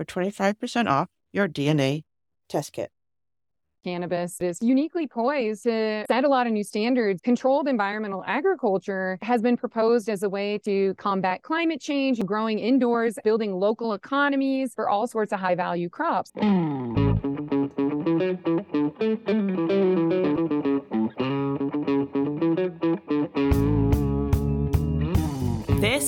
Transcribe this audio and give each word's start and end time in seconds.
for 0.00 0.04
25% 0.06 0.88
off 0.88 1.08
your 1.32 1.46
DNA 1.46 2.04
test 2.48 2.72
kit. 2.72 2.90
Cannabis 3.84 4.40
is 4.40 4.58
uniquely 4.60 5.06
poised 5.06 5.64
to 5.64 6.04
set 6.06 6.24
a 6.24 6.28
lot 6.28 6.46
of 6.46 6.52
new 6.52 6.64
standards. 6.64 7.20
Controlled 7.22 7.66
environmental 7.68 8.22
agriculture 8.26 9.18
has 9.22 9.40
been 9.40 9.56
proposed 9.56 10.08
as 10.08 10.22
a 10.22 10.28
way 10.28 10.58
to 10.58 10.94
combat 10.94 11.42
climate 11.42 11.80
change, 11.80 12.18
growing 12.24 12.58
indoors, 12.58 13.18
building 13.24 13.54
local 13.54 13.94
economies 13.94 14.74
for 14.74 14.88
all 14.88 15.06
sorts 15.06 15.32
of 15.32 15.40
high 15.40 15.54
value 15.54 15.88
crops. 15.88 16.30
Hmm. 16.38 17.00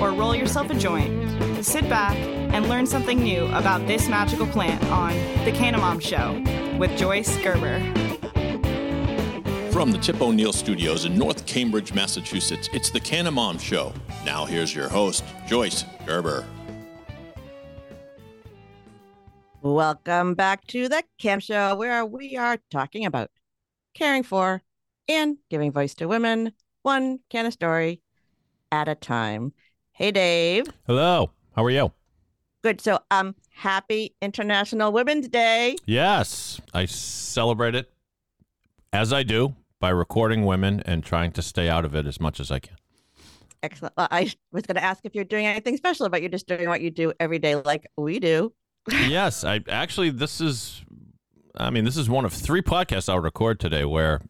or 0.00 0.12
roll 0.12 0.34
yourself 0.34 0.70
a 0.70 0.74
joint, 0.74 1.10
to 1.38 1.62
sit 1.62 1.88
back, 1.88 2.16
and 2.52 2.68
learn 2.68 2.86
something 2.86 3.22
new 3.22 3.44
about 3.48 3.86
this 3.86 4.08
magical 4.08 4.46
plant 4.46 4.82
on 4.90 5.12
The 5.44 5.52
Canna 5.52 5.78
Mom 5.78 6.00
Show 6.00 6.42
with 6.78 6.96
Joyce 6.96 7.36
Gerber. 7.42 7.78
From 9.70 9.92
the 9.92 9.98
Tip 9.98 10.20
O'Neill 10.20 10.52
Studios 10.52 11.04
in 11.04 11.16
North 11.16 11.46
Cambridge, 11.46 11.92
Massachusetts, 11.92 12.68
it's 12.72 12.90
the 12.90 13.00
Canna 13.00 13.30
Mom 13.30 13.58
Show. 13.58 13.92
Now 14.24 14.44
here's 14.44 14.74
your 14.74 14.88
host, 14.88 15.22
Joyce 15.46 15.84
Gerber. 16.06 16.44
Welcome 19.62 20.34
back 20.34 20.66
to 20.68 20.88
the 20.88 21.04
Camp 21.18 21.42
Show, 21.42 21.76
where 21.76 22.04
we 22.06 22.36
are 22.36 22.58
talking 22.70 23.04
about 23.04 23.30
caring 23.94 24.22
for 24.22 24.62
and 25.08 25.36
giving 25.50 25.70
voice 25.70 25.94
to 25.96 26.06
women, 26.06 26.52
one 26.82 27.18
can 27.28 27.46
of 27.46 27.52
story 27.52 28.00
at 28.72 28.88
a 28.88 28.94
time. 28.94 29.52
Hey, 30.00 30.12
Dave. 30.12 30.64
Hello. 30.86 31.30
How 31.54 31.62
are 31.62 31.70
you? 31.70 31.92
Good. 32.62 32.80
So, 32.80 33.00
um, 33.10 33.34
happy 33.50 34.14
International 34.22 34.92
Women's 34.92 35.28
Day. 35.28 35.76
Yes, 35.84 36.58
I 36.72 36.86
celebrate 36.86 37.74
it 37.74 37.92
as 38.94 39.12
I 39.12 39.24
do 39.24 39.56
by 39.78 39.90
recording 39.90 40.46
women 40.46 40.82
and 40.86 41.04
trying 41.04 41.32
to 41.32 41.42
stay 41.42 41.68
out 41.68 41.84
of 41.84 41.94
it 41.94 42.06
as 42.06 42.18
much 42.18 42.40
as 42.40 42.50
I 42.50 42.60
can. 42.60 42.78
Excellent. 43.62 43.92
Well, 43.94 44.08
I 44.10 44.32
was 44.52 44.62
going 44.62 44.76
to 44.76 44.82
ask 44.82 45.04
if 45.04 45.14
you're 45.14 45.22
doing 45.22 45.44
anything 45.44 45.76
special, 45.76 46.08
but 46.08 46.22
you're 46.22 46.30
just 46.30 46.48
doing 46.48 46.66
what 46.66 46.80
you 46.80 46.90
do 46.90 47.12
every 47.20 47.38
day, 47.38 47.56
like 47.56 47.86
we 47.98 48.18
do. 48.20 48.54
yes, 48.88 49.44
I 49.44 49.60
actually 49.68 50.08
this 50.08 50.40
is, 50.40 50.82
I 51.58 51.68
mean, 51.68 51.84
this 51.84 51.98
is 51.98 52.08
one 52.08 52.24
of 52.24 52.32
three 52.32 52.62
podcasts 52.62 53.10
I'll 53.10 53.20
record 53.20 53.60
today 53.60 53.84
where 53.84 54.22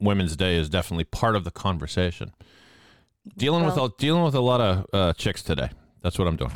Women's 0.00 0.34
Day 0.34 0.56
is 0.56 0.70
definitely 0.70 1.04
part 1.04 1.36
of 1.36 1.44
the 1.44 1.50
conversation. 1.50 2.32
Dealing 3.36 3.64
Well- 3.64 3.84
with 3.84 3.92
a, 3.92 3.96
dealing 3.98 4.24
with 4.24 4.34
a 4.34 4.40
lot 4.40 4.60
of 4.60 4.86
uh, 4.92 5.12
chicks 5.14 5.42
today. 5.42 5.70
That's 6.02 6.18
what 6.18 6.28
I'm 6.28 6.36
doing. 6.36 6.52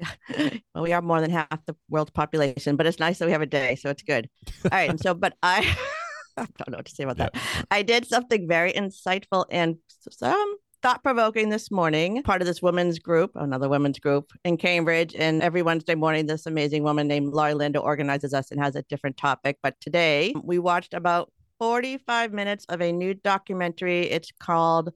well, 0.74 0.82
we 0.82 0.92
are 0.92 1.02
more 1.02 1.20
than 1.20 1.30
half 1.30 1.64
the 1.66 1.76
world's 1.88 2.10
population, 2.10 2.76
but 2.76 2.86
it's 2.86 2.98
nice 2.98 3.18
that 3.18 3.26
we 3.26 3.32
have 3.32 3.42
a 3.42 3.46
day, 3.46 3.76
so 3.76 3.90
it's 3.90 4.02
good. 4.02 4.28
All 4.64 4.70
right. 4.72 4.88
And 4.88 4.98
so, 4.98 5.14
but 5.14 5.34
I, 5.42 5.60
I 6.36 6.46
don't 6.58 6.70
know 6.70 6.78
what 6.78 6.86
to 6.86 6.94
say 6.94 7.04
about 7.04 7.18
that. 7.18 7.34
I 7.70 7.82
did 7.82 8.06
something 8.06 8.48
very 8.48 8.72
insightful 8.72 9.44
and 9.50 9.76
some 10.10 10.56
thought 10.82 11.02
provoking 11.02 11.50
this 11.50 11.70
morning, 11.70 12.22
part 12.22 12.40
of 12.40 12.46
this 12.46 12.62
women's 12.62 12.98
group, 12.98 13.32
another 13.34 13.68
women's 13.68 13.98
group 13.98 14.32
in 14.44 14.56
Cambridge. 14.56 15.14
And 15.14 15.42
every 15.42 15.62
Wednesday 15.62 15.94
morning, 15.94 16.26
this 16.26 16.46
amazing 16.46 16.82
woman 16.82 17.06
named 17.06 17.34
Laurie 17.34 17.54
Linda 17.54 17.78
organizes 17.78 18.32
us 18.32 18.50
and 18.50 18.60
has 18.60 18.76
a 18.76 18.82
different 18.82 19.18
topic. 19.18 19.58
But 19.62 19.78
today 19.80 20.34
we 20.42 20.58
watched 20.58 20.94
about 20.94 21.30
45 21.58 22.32
minutes 22.32 22.64
of 22.70 22.80
a 22.80 22.92
new 22.92 23.12
documentary. 23.12 24.10
It's 24.10 24.32
called 24.40 24.90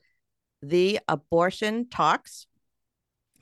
The 0.69 0.98
Abortion 1.08 1.88
Talks. 1.91 2.47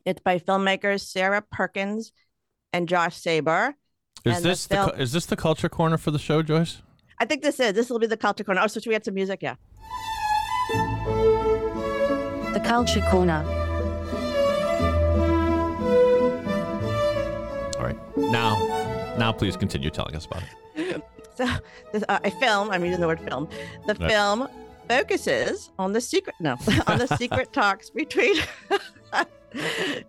It's 0.04 0.20
by 0.20 0.38
filmmakers 0.38 1.00
Sarah 1.02 1.42
Perkins 1.42 2.12
and 2.72 2.88
Josh 2.88 3.16
Saber. 3.16 3.74
Is 4.24 4.36
And 4.36 4.44
this 4.44 4.66
the, 4.66 4.74
film- 4.76 4.90
cu- 4.90 4.96
is 5.00 5.12
this 5.12 5.26
the 5.26 5.36
culture 5.36 5.68
corner 5.68 5.96
for 5.96 6.10
the 6.10 6.18
show, 6.18 6.42
Joyce? 6.42 6.82
I 7.20 7.24
think 7.24 7.42
this 7.42 7.60
is. 7.60 7.72
This 7.74 7.88
will 7.90 8.00
be 8.00 8.06
the 8.08 8.16
culture 8.16 8.42
corner. 8.44 8.60
Oh, 8.62 8.66
so 8.66 8.80
should 8.80 8.88
we 8.88 8.96
add 8.96 9.04
some 9.04 9.14
music? 9.14 9.40
Yeah. 9.42 9.54
The 12.52 12.60
Culture 12.64 13.00
Corner. 13.10 13.44
All 17.78 17.84
right. 17.84 17.96
Now, 18.16 19.14
now 19.18 19.32
please 19.32 19.56
continue 19.56 19.90
telling 19.90 20.16
us 20.16 20.26
about 20.26 20.42
it. 20.76 21.02
So 21.34 21.46
this, 21.94 22.04
uh, 22.10 22.18
a 22.24 22.30
film. 22.32 22.70
I'm 22.70 22.84
using 22.84 23.00
the 23.00 23.06
word 23.06 23.18
film. 23.20 23.48
The 23.86 23.94
Right. 23.94 24.10
film 24.10 24.48
focuses 24.98 25.70
on 25.78 25.92
the 25.92 26.00
secret. 26.00 26.36
No, 26.40 26.52
on 26.86 26.98
the 26.98 27.16
secret 27.18 27.52
talks 27.52 27.90
between. 27.90 28.36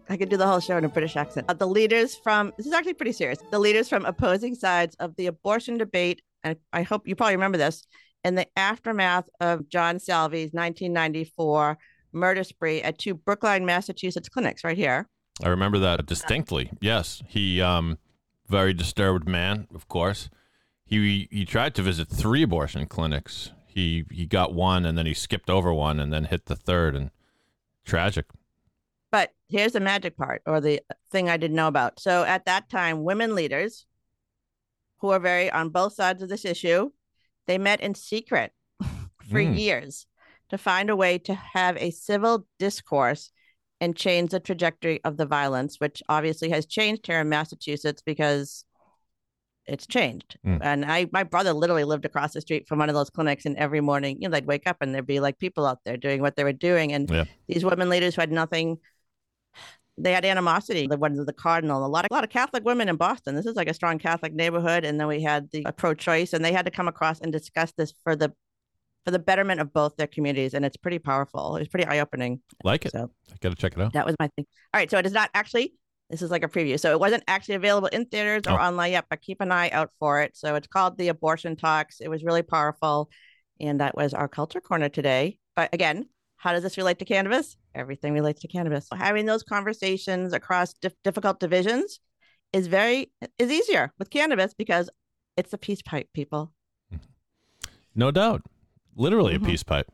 I 0.09 0.17
could 0.17 0.29
do 0.29 0.37
the 0.37 0.47
whole 0.47 0.61
show 0.61 0.77
in 0.77 0.85
a 0.85 0.89
British 0.89 1.17
accent. 1.17 1.47
Uh, 1.49 1.53
the 1.53 1.67
leaders 1.67 2.15
from 2.15 2.53
this 2.57 2.65
is 2.65 2.73
actually 2.73 2.93
pretty 2.93 3.11
serious. 3.11 3.39
The 3.51 3.59
leaders 3.59 3.89
from 3.89 4.05
opposing 4.05 4.55
sides 4.55 4.95
of 4.99 5.15
the 5.17 5.27
abortion 5.27 5.77
debate, 5.77 6.21
and 6.43 6.57
I 6.71 6.83
hope 6.83 7.07
you 7.07 7.15
probably 7.15 7.35
remember 7.35 7.57
this, 7.57 7.85
in 8.23 8.35
the 8.35 8.47
aftermath 8.55 9.27
of 9.41 9.67
John 9.67 9.99
Salvi's 9.99 10.53
1994 10.53 11.77
murder 12.13 12.43
spree 12.43 12.81
at 12.81 12.97
two 12.97 13.15
Brookline, 13.15 13.65
Massachusetts 13.65 14.29
clinics, 14.29 14.63
right 14.63 14.77
here. 14.77 15.09
I 15.43 15.49
remember 15.49 15.79
that 15.79 16.05
distinctly. 16.05 16.71
Yes, 16.79 17.21
he 17.27 17.61
um 17.61 17.97
very 18.47 18.73
disturbed 18.73 19.27
man, 19.27 19.67
of 19.73 19.87
course. 19.87 20.29
He 20.85 21.27
he 21.31 21.43
tried 21.45 21.75
to 21.75 21.81
visit 21.81 22.07
three 22.07 22.43
abortion 22.43 22.85
clinics. 22.87 23.51
He 23.73 24.05
he 24.11 24.25
got 24.25 24.53
one 24.53 24.85
and 24.85 24.97
then 24.97 25.05
he 25.05 25.13
skipped 25.13 25.49
over 25.49 25.73
one 25.73 25.99
and 25.99 26.11
then 26.13 26.25
hit 26.25 26.45
the 26.45 26.55
third 26.55 26.95
and 26.95 27.11
tragic. 27.85 28.25
But 29.11 29.31
here's 29.47 29.73
the 29.73 29.79
magic 29.79 30.17
part, 30.17 30.41
or 30.45 30.59
the 30.59 30.81
thing 31.11 31.29
I 31.29 31.37
didn't 31.37 31.55
know 31.55 31.67
about. 31.67 31.99
So 31.99 32.23
at 32.23 32.45
that 32.45 32.69
time, 32.69 33.03
women 33.03 33.35
leaders 33.35 33.85
who 34.97 35.09
are 35.09 35.19
very 35.19 35.51
on 35.51 35.69
both 35.69 35.93
sides 35.93 36.23
of 36.23 36.29
this 36.29 36.45
issue 36.45 36.89
They 37.45 37.57
met 37.57 37.81
in 37.81 37.93
secret 37.93 38.51
for 39.29 39.39
Mm. 39.39 39.57
years 39.59 40.07
to 40.49 40.57
find 40.57 40.89
a 40.89 40.95
way 40.95 41.17
to 41.19 41.33
have 41.33 41.75
a 41.77 41.91
civil 41.91 42.47
discourse 42.59 43.31
and 43.81 43.95
change 43.97 44.31
the 44.31 44.39
trajectory 44.39 45.03
of 45.03 45.17
the 45.17 45.25
violence, 45.25 45.79
which 45.79 46.01
obviously 46.07 46.49
has 46.49 46.65
changed 46.65 47.05
here 47.05 47.19
in 47.19 47.27
Massachusetts 47.27 48.01
because 48.01 48.63
it's 49.65 49.87
changed. 49.87 50.37
Mm. 50.45 50.59
And 50.61 50.85
I, 50.85 51.07
my 51.11 51.23
brother 51.23 51.53
literally 51.53 51.83
lived 51.83 52.05
across 52.05 52.33
the 52.33 52.41
street 52.41 52.67
from 52.67 52.79
one 52.79 52.89
of 52.89 52.95
those 52.95 53.09
clinics, 53.09 53.45
and 53.45 53.55
every 53.57 53.81
morning, 53.81 54.21
you 54.21 54.27
know, 54.27 54.33
they'd 54.33 54.45
wake 54.45 54.67
up 54.67 54.77
and 54.81 54.93
there'd 54.93 55.07
be 55.07 55.19
like 55.19 55.39
people 55.39 55.65
out 55.65 55.79
there 55.85 55.97
doing 55.97 56.21
what 56.21 56.35
they 56.35 56.43
were 56.43 56.53
doing, 56.53 56.93
and 56.93 57.09
Yeah. 57.09 57.25
these 57.47 57.63
women 57.63 57.89
leaders 57.89 58.15
who 58.15 58.21
had 58.21 58.31
nothing. 58.31 58.79
They 59.95 60.11
had 60.11 60.25
animosity. 60.25 60.87
The 60.87 60.97
ones 60.97 61.19
of 61.19 61.27
the 61.27 61.33
cardinal, 61.33 61.85
a 61.85 61.87
lot 61.87 62.03
of 62.03 62.09
a 62.09 62.13
lot 62.15 62.23
of 62.23 62.31
Catholic 62.31 62.65
women 62.65 62.89
in 62.89 62.95
Boston. 62.95 63.35
This 63.35 63.45
is 63.45 63.55
like 63.55 63.69
a 63.69 63.75
strong 63.75 63.99
Catholic 63.99 64.33
neighborhood, 64.33 64.85
and 64.85 64.99
then 64.99 65.07
we 65.07 65.21
had 65.21 65.51
the 65.51 65.65
uh, 65.67 65.71
pro-choice, 65.71 66.33
and 66.33 66.43
they 66.43 66.51
had 66.51 66.65
to 66.65 66.71
come 66.71 66.87
across 66.87 67.19
and 67.19 67.31
discuss 67.31 67.71
this 67.77 67.93
for 68.03 68.15
the 68.15 68.33
for 69.05 69.11
the 69.11 69.19
betterment 69.19 69.61
of 69.61 69.71
both 69.71 69.95
their 69.97 70.07
communities, 70.07 70.55
and 70.55 70.65
it's 70.65 70.77
pretty 70.77 70.97
powerful. 70.97 71.57
It's 71.57 71.67
pretty 71.67 71.85
eye-opening. 71.85 72.41
Like 72.63 72.85
it. 72.85 72.93
So 72.93 73.11
I 73.31 73.35
got 73.41 73.49
to 73.49 73.55
check 73.55 73.73
it 73.73 73.81
out. 73.81 73.93
that 73.93 74.05
was 74.05 74.15
my 74.19 74.29
thing. 74.35 74.47
All 74.73 74.79
right, 74.79 74.89
so 74.89 74.97
it 74.97 75.05
is 75.05 75.11
not 75.13 75.29
actually. 75.35 75.73
This 76.09 76.21
is 76.21 76.29
like 76.29 76.43
a 76.43 76.47
preview, 76.47 76.79
so 76.79 76.91
it 76.91 76.99
wasn't 76.99 77.23
actually 77.27 77.55
available 77.55 77.87
in 77.87 78.05
theaters 78.05 78.43
or 78.47 78.59
Oh. 78.59 78.63
online 78.63 78.91
yet, 78.91 79.05
but 79.09 79.21
keep 79.21 79.41
an 79.41 79.51
eye 79.51 79.69
out 79.69 79.91
for 79.99 80.21
it. 80.21 80.35
So 80.37 80.55
it's 80.55 80.67
called 80.67 80.97
the 80.97 81.07
Abortion 81.07 81.55
Talks. 81.55 82.01
It 82.01 82.09
was 82.09 82.23
really 82.23 82.43
powerful, 82.43 83.09
and 83.59 83.79
that 83.79 83.95
was 83.95 84.13
our 84.13 84.27
culture 84.27 84.61
corner 84.61 84.89
today. 84.89 85.39
But 85.55 85.73
again, 85.73 86.07
how 86.37 86.51
does 86.51 86.61
this 86.63 86.77
relate 86.77 86.99
to 86.99 87.05
cannabis? 87.05 87.55
Everything 87.73 88.13
relates 88.13 88.41
to 88.41 88.47
cannabis. 88.47 88.87
So 88.89 88.95
Having 88.95 89.25
those 89.25 89.43
conversations 89.43 90.33
across 90.33 90.73
dif- 90.73 91.01
difficult 91.03 91.39
divisions 91.39 91.99
is 92.51 92.67
very 92.67 93.11
is 93.39 93.49
easier 93.51 93.91
with 93.97 94.09
cannabis 94.09 94.53
because 94.53 94.89
it's 95.37 95.53
a 95.53 95.57
peace 95.57 95.81
pipe, 95.81 96.09
people. 96.13 96.53
No 97.95 98.11
doubt. 98.11 98.41
Literally 98.95 99.33
Mhm. 99.37 99.43
a 99.43 99.45
peace 99.45 99.63
pipe. 99.63 99.87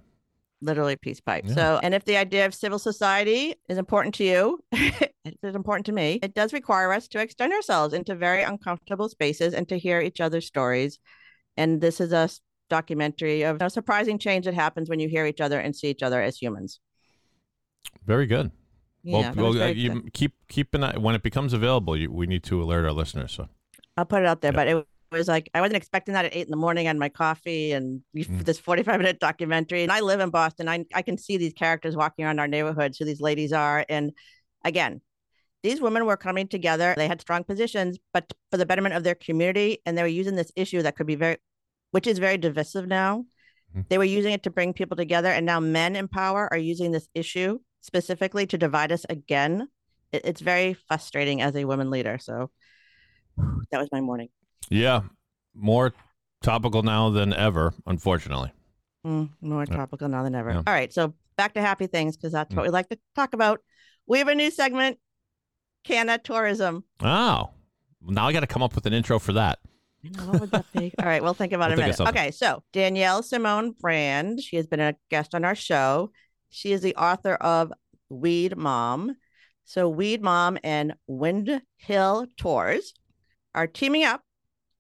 Literally 0.62 0.96
peace 0.96 1.20
pipe. 1.20 1.46
Yeah. 1.48 1.56
So, 1.56 1.80
and 1.82 1.94
if 1.94 2.06
the 2.06 2.18
idea 2.18 2.46
of 2.46 2.54
civil 2.54 2.80
society 2.80 3.56
is 3.68 3.78
important 3.78 4.16
to 4.16 4.24
you, 4.24 4.60
it 4.72 5.38
is 5.44 5.56
important 5.56 5.86
to 5.88 5.92
me. 5.92 6.20
It 6.22 6.34
does 6.34 6.54
require 6.54 6.92
us 6.94 7.08
to 7.10 7.20
extend 7.20 7.54
ourselves 7.54 7.94
into 7.94 8.16
very 8.16 8.44
uncomfortable 8.44 9.10
spaces 9.10 9.54
and 9.54 9.68
to 9.70 9.78
hear 9.78 10.02
each 10.02 10.20
other's 10.20 10.46
stories. 10.46 11.00
And 11.58 11.82
this 11.82 12.00
is 12.00 12.12
a 12.12 12.30
documentary 12.70 13.44
of 13.44 13.62
a 13.62 13.70
surprising 13.70 14.20
change 14.20 14.46
that 14.46 14.54
happens 14.54 14.90
when 14.90 15.00
you 15.00 15.10
hear 15.10 15.26
each 15.26 15.42
other 15.42 15.60
and 15.60 15.76
see 15.76 15.90
each 15.90 16.04
other 16.04 16.22
as 16.22 16.38
humans. 16.38 16.80
Very 18.06 18.26
good. 18.26 18.52
Yeah, 19.04 19.32
well, 19.36 19.54
well 19.54 19.64
uh, 19.64 19.68
you 19.68 20.04
keep 20.14 20.34
keep 20.50 20.74
an 20.74 20.84
eye 20.84 20.98
when 20.98 21.16
it 21.16 21.24
becomes 21.24 21.54
available. 21.54 21.96
You, 21.96 22.12
we 22.12 22.28
need 22.28 22.44
to 22.44 22.62
alert 22.62 22.86
our 22.86 22.92
listeners. 22.92 23.32
So 23.32 23.48
I'll 23.96 24.06
put 24.06 24.22
it 24.22 24.28
out 24.28 24.42
there, 24.42 24.52
Yeah. 24.52 24.56
but 24.56 24.68
it 24.68 24.88
was 25.12 25.28
like 25.28 25.50
I 25.54 25.62
wasn't 25.62 25.78
expecting 25.78 26.14
that 26.14 26.26
at 26.26 26.36
eight 26.36 26.46
in 26.46 26.52
the 26.52 26.58
morning 26.58 26.88
on 26.88 27.00
my 27.00 27.10
coffee 27.10 27.72
and 27.72 28.02
Mm. 28.16 28.46
this 28.46 28.60
45 28.60 28.98
minute 29.00 29.20
documentary. 29.20 29.84
And 29.84 29.92
I 29.92 30.02
live 30.02 30.20
in 30.20 30.30
Boston. 30.30 30.68
I, 30.70 30.86
I 30.94 31.02
can 31.02 31.18
see 31.18 31.38
these 31.38 31.54
characters 31.54 31.96
walking 31.96 32.26
around 32.26 32.40
our 32.40 32.48
neighborhoods, 32.48 32.98
who 32.98 33.06
these 33.06 33.22
ladies 33.22 33.52
are. 33.54 33.86
And 33.90 34.12
again, 34.64 35.02
these 35.64 35.82
women 35.82 36.06
were 36.06 36.18
coming 36.18 36.48
together. 36.48 36.94
They 36.96 37.08
had 37.08 37.22
strong 37.22 37.44
positions, 37.44 37.98
but 38.14 38.32
for 38.52 38.58
the 38.58 38.66
betterment 38.66 38.96
of 38.96 39.04
their 39.04 39.16
community. 39.16 39.80
And 39.86 39.98
they 39.98 40.02
were 40.04 40.08
using 40.08 40.36
this 40.36 40.52
issue 40.56 40.82
that 40.84 40.96
could 40.96 41.08
be 41.08 41.16
very, 41.16 41.38
which 41.92 42.08
is 42.08 42.20
very 42.20 42.38
divisive 42.38 42.88
now. 42.88 43.26
Mhm. 43.76 43.88
They 43.90 43.98
were 43.98 44.04
using 44.06 44.34
it 44.34 44.44
to 44.44 44.50
bring 44.52 44.74
people 44.74 44.96
together. 44.98 45.30
And 45.30 45.46
now 45.46 45.60
men 45.60 45.96
in 45.96 46.08
power 46.08 46.48
are 46.52 46.58
using 46.58 46.92
this 46.92 47.08
issue 47.14 47.60
specifically 47.82 48.46
to 48.48 48.58
divide 48.58 48.92
us 48.92 49.06
again. 49.10 49.68
It, 50.12 50.22
it's 50.26 50.42
very 50.42 50.74
frustrating 50.88 51.42
as 51.42 51.56
a 51.56 51.66
woman 51.66 51.90
leader. 51.90 52.18
So 52.20 52.52
that 53.72 53.80
was 53.80 53.90
my 53.92 54.02
morning. 54.02 54.30
Yeah, 54.70 55.02
more 55.56 55.94
topical 56.42 56.84
now 56.84 57.10
than 57.10 57.34
ever. 57.34 57.74
Unfortunately. 57.86 58.52
Mm, 59.06 59.30
more 59.42 59.66
Yeah. 59.68 59.76
topical 59.78 60.10
now 60.10 60.24
than 60.24 60.36
ever. 60.36 60.52
Yeah. 60.52 60.58
All 60.68 60.74
right, 60.74 60.92
so 60.94 61.14
back 61.38 61.54
to 61.54 61.62
happy 61.62 61.88
things 61.88 62.18
because 62.18 62.34
that's 62.34 62.54
Mm. 62.54 62.58
what 62.58 62.64
we 62.66 62.70
like 62.70 62.90
to 62.90 63.00
talk 63.16 63.34
about. 63.34 63.62
We 64.08 64.18
have 64.20 64.28
a 64.28 64.36
new 64.36 64.52
segment, 64.52 65.00
Canna 65.84 66.18
Tourism. 66.18 66.84
Oh, 67.02 67.52
now 68.02 68.28
I 68.28 68.34
got 68.34 68.42
to 68.42 68.48
come 68.48 68.64
up 68.64 68.76
with 68.76 68.86
an 68.86 68.94
intro 68.94 69.20
for 69.20 69.34
that. 69.34 69.60
What 70.26 70.40
would 70.42 70.52
that 70.52 70.66
be? 70.74 70.94
All 71.00 71.06
right, 71.06 71.22
we'll 71.22 71.34
think 71.34 71.52
about 71.54 71.70
We'll 71.72 71.80
it 71.80 71.84
in 71.84 71.90
a 71.90 71.94
think 71.94 72.00
of 72.00 72.14
minute. 72.16 72.20
Okay, 72.20 72.32
so 72.32 72.64
Danielle 72.74 73.22
Simone 73.24 73.72
Brand, 73.80 74.42
she 74.42 74.56
has 74.56 74.66
been 74.68 74.80
a 74.80 74.96
guest 75.10 75.36
on 75.36 75.44
our 75.46 75.56
show. 75.56 76.12
She 76.50 76.72
is 76.72 76.82
the 76.82 76.96
author 76.96 77.36
of 77.36 77.72
Weed 78.10 78.56
Mom. 78.58 79.16
So 79.66 79.88
Weed 79.88 80.22
Mom 80.22 80.58
and 80.64 80.96
Wind 81.08 81.62
Hill 81.78 82.28
Tours 82.38 82.94
are 83.54 83.68
teaming 83.68 84.04
up 84.04 84.24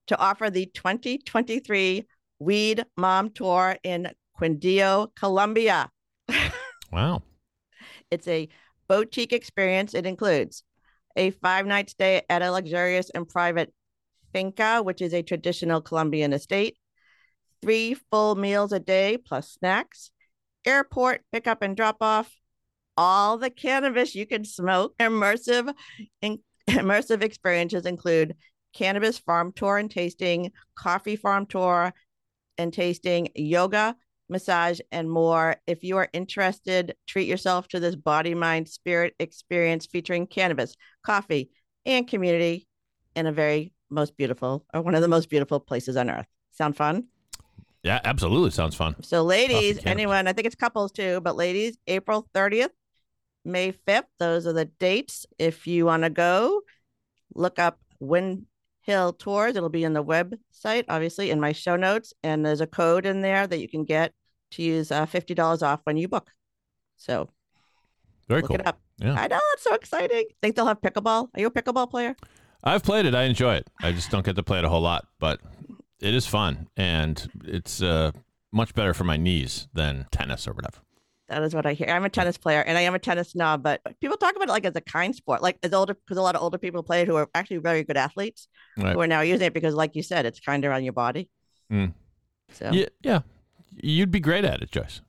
to 0.09 0.17
offer 0.17 0.49
the 0.49 0.65
2023 0.67 2.05
Weed 2.39 2.85
Mom 2.97 3.29
Tour 3.29 3.77
in 3.83 4.11
Quindío, 4.39 5.15
Colombia. 5.15 5.89
Wow. 6.91 7.21
It's 8.09 8.27
a 8.27 8.49
boutique 8.87 9.31
experience. 9.31 9.93
It 9.93 10.07
includes 10.07 10.63
a 11.15 11.29
five 11.29 11.67
night 11.67 11.91
stay 11.91 12.23
at 12.27 12.41
a 12.41 12.51
luxurious 12.51 13.11
and 13.11 13.29
private 13.29 13.71
finca, 14.33 14.81
which 14.81 14.99
is 14.99 15.13
a 15.13 15.21
traditional 15.21 15.81
Colombian 15.81 16.33
estate, 16.33 16.77
three 17.61 17.95
full 18.09 18.33
meals 18.33 18.71
a 18.71 18.79
day 18.79 19.19
plus 19.23 19.51
snacks, 19.51 20.09
airport 20.65 21.21
pickup 21.31 21.61
and 21.61 21.77
drop 21.77 21.97
off, 22.01 22.33
all 22.97 23.37
the 23.37 23.51
cannabis 23.51 24.15
you 24.15 24.25
can 24.25 24.43
smoke. 24.43 24.95
Immersive, 24.99 25.71
in, 26.23 26.39
immersive 26.69 27.21
experiences 27.21 27.85
include 27.85 28.35
cannabis 28.73 29.17
farm 29.17 29.51
tour 29.51 29.77
and 29.77 29.89
tasting, 29.89 30.51
coffee 30.75 31.15
farm 31.15 31.45
tour 31.45 31.93
and 32.57 32.73
tasting, 32.73 33.29
yoga, 33.35 33.95
massage, 34.29 34.79
and 34.91 35.09
more. 35.09 35.55
If 35.67 35.83
you 35.83 35.97
are 35.97 36.09
interested, 36.13 36.95
treat 37.07 37.27
yourself 37.27 37.67
to 37.69 37.79
this 37.79 37.95
body, 37.95 38.35
mind, 38.35 38.67
spirit 38.67 39.15
experience 39.19 39.85
featuring 39.85 40.27
cannabis, 40.27 40.75
coffee, 41.03 41.49
and 41.85 42.07
community 42.07 42.67
in 43.15 43.25
a 43.25 43.31
very 43.31 43.73
most 43.89 44.15
beautiful 44.17 44.65
or 44.73 44.81
one 44.81 44.95
of 44.95 45.01
the 45.01 45.07
most 45.07 45.29
beautiful 45.29 45.59
places 45.59 45.97
on 45.97 46.09
earth. 46.09 46.27
Sound 46.51 46.77
fun? 46.77 47.05
Yeah, 47.83 48.01
absolutely. 48.03 48.51
Sounds 48.51 48.75
fun. 48.75 48.95
So, 49.01 49.23
ladies, 49.23 49.79
anyone, 49.85 50.27
I 50.27 50.33
think 50.33 50.45
it's 50.45 50.55
couples 50.55 50.91
too, 50.91 51.21
but 51.21 51.35
ladies, 51.35 51.77
April 51.87 52.27
30th, 52.35 52.69
May 53.45 53.71
5th, 53.71 54.03
those 54.19 54.45
are 54.45 54.53
the 54.53 54.65
dates. 54.65 55.25
If 55.37 55.65
you 55.65 55.85
want 55.85 56.03
to 56.03 56.09
go, 56.09 56.61
look 57.33 57.57
up 57.57 57.79
Wind 57.99 58.45
Hill 58.89 59.13
Tours. 59.13 59.55
It'll 59.55 59.69
be 59.69 59.83
in 59.83 59.93
the 59.93 60.03
website, 60.03 60.85
obviously, 60.89 61.29
in 61.29 61.39
my 61.39 61.51
show 61.51 61.75
notes. 61.75 62.11
And 62.23 62.43
there's 62.43 62.59
a 62.59 62.67
code 62.67 63.05
in 63.05 63.21
there 63.21 63.45
that 63.45 63.59
you 63.59 63.69
can 63.69 63.83
get 63.85 64.13
to 64.51 64.63
use 64.63 64.91
uh, 64.91 65.05
$50 65.05 65.61
off 65.61 65.81
when 65.83 65.95
you 65.95 66.07
book. 66.07 66.31
So, 66.97 67.29
Very 68.27 68.41
look 68.41 68.49
cool. 68.49 68.73
Yeah. 68.97 69.13
I 69.13 69.27
know, 69.27 69.39
it's 69.53 69.63
so 69.63 69.75
exciting. 69.75 70.25
Think 70.41 70.55
they'll 70.55 70.65
have 70.65 70.81
pickleball? 70.81 71.29
Are 71.33 71.39
you 71.39 71.47
a 71.47 71.51
pickleball 71.51 71.89
player? 71.91 72.15
I've 72.63 72.83
played 72.83 73.05
it. 73.05 73.13
I 73.13 73.23
enjoy 73.23 73.55
it. 73.55 73.69
I 73.81 73.91
just 73.91 74.09
don't 74.09 74.25
get 74.25 74.35
to 74.35 74.43
play 74.43 74.57
it 74.57 74.65
a 74.65 74.69
whole 74.69 74.81
lot, 74.81 75.07
but 75.19 75.39
it 76.01 76.13
is 76.15 76.25
fun 76.25 76.67
and 76.75 77.29
it's 77.45 77.81
uh, 77.81 78.11
much 78.51 78.73
better 78.73 78.93
for 78.95 79.03
my 79.03 79.17
knees 79.17 79.67
than 79.73 80.07
tennis 80.11 80.47
or 80.47 80.53
whatever. 80.53 80.79
That 81.29 81.43
is 81.43 81.53
what 81.53 81.65
I 81.65 81.73
hear. 81.73 81.87
I'm 81.89 82.03
a 82.03 82.09
tennis 82.09 82.37
player 82.37 82.61
and 82.61 82.77
I 82.77 82.81
am 82.81 82.95
a 82.95 82.99
tennis 82.99 83.31
snob, 83.31 83.61
but 83.63 83.81
people 84.01 84.17
talk 84.17 84.35
about 84.35 84.47
it 84.49 84.51
like 84.51 84.65
as 84.65 84.75
a 84.75 84.81
kind 84.81 85.15
sport, 85.15 85.41
like 85.41 85.57
as 85.63 85.73
older, 85.73 85.93
because 85.93 86.17
a 86.17 86.21
lot 86.21 86.35
of 86.35 86.41
older 86.41 86.57
people 86.57 86.81
play 86.83 87.01
it 87.01 87.07
who 87.07 87.15
are 87.15 87.29
actually 87.35 87.57
very 87.57 87.83
good 87.83 87.97
athletes 87.97 88.47
Right. 88.77 88.93
who 88.93 89.01
are 89.01 89.07
now 89.07 89.21
using 89.21 89.47
it 89.47 89.53
because, 89.53 89.75
like 89.75 89.95
you 89.95 90.03
said, 90.03 90.25
it's 90.25 90.39
kind 90.39 90.65
of 90.65 90.71
on 90.71 90.83
your 90.83 90.93
body. 90.93 91.29
Mm. 91.71 91.93
So, 92.51 92.71
Yeah, 92.71 92.87
yeah. 93.01 93.19
You'd 93.81 94.11
be 94.11 94.19
great 94.19 94.43
at 94.43 94.61
it, 94.61 94.71
Joyce. 94.71 95.01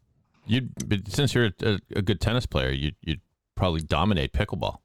You'd 0.46 0.72
but 0.88 1.08
since 1.08 1.34
you're 1.34 1.50
a, 1.62 1.78
a 1.96 2.02
good 2.02 2.20
tennis 2.20 2.44
player, 2.46 2.70
you'd 2.70 2.96
you'd 3.02 3.20
probably 3.54 3.80
dominate 3.80 4.32
pickleball. 4.32 4.78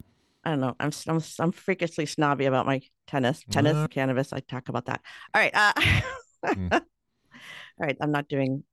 I 0.44 0.52
don't 0.52 0.60
know. 0.62 0.76
I'm, 0.80 0.92
I'm, 1.08 1.22
I'm 1.40 1.52
freakishly 1.52 2.06
snobby 2.06 2.46
about 2.46 2.66
my 2.66 2.82
tennis, 3.08 3.44
tennis, 3.50 3.76
Uh. 3.76 3.88
cannabis. 3.88 4.32
I 4.32 4.40
talk 4.42 4.70
about 4.70 4.86
that. 4.86 5.02
All 5.34 5.42
right. 5.42 5.52
Uh, 5.54 5.74
Hmm. 6.54 6.68
All 6.72 6.82
right. 7.80 7.98
I'm 8.00 8.12
not 8.12 8.28
doing 8.30 8.64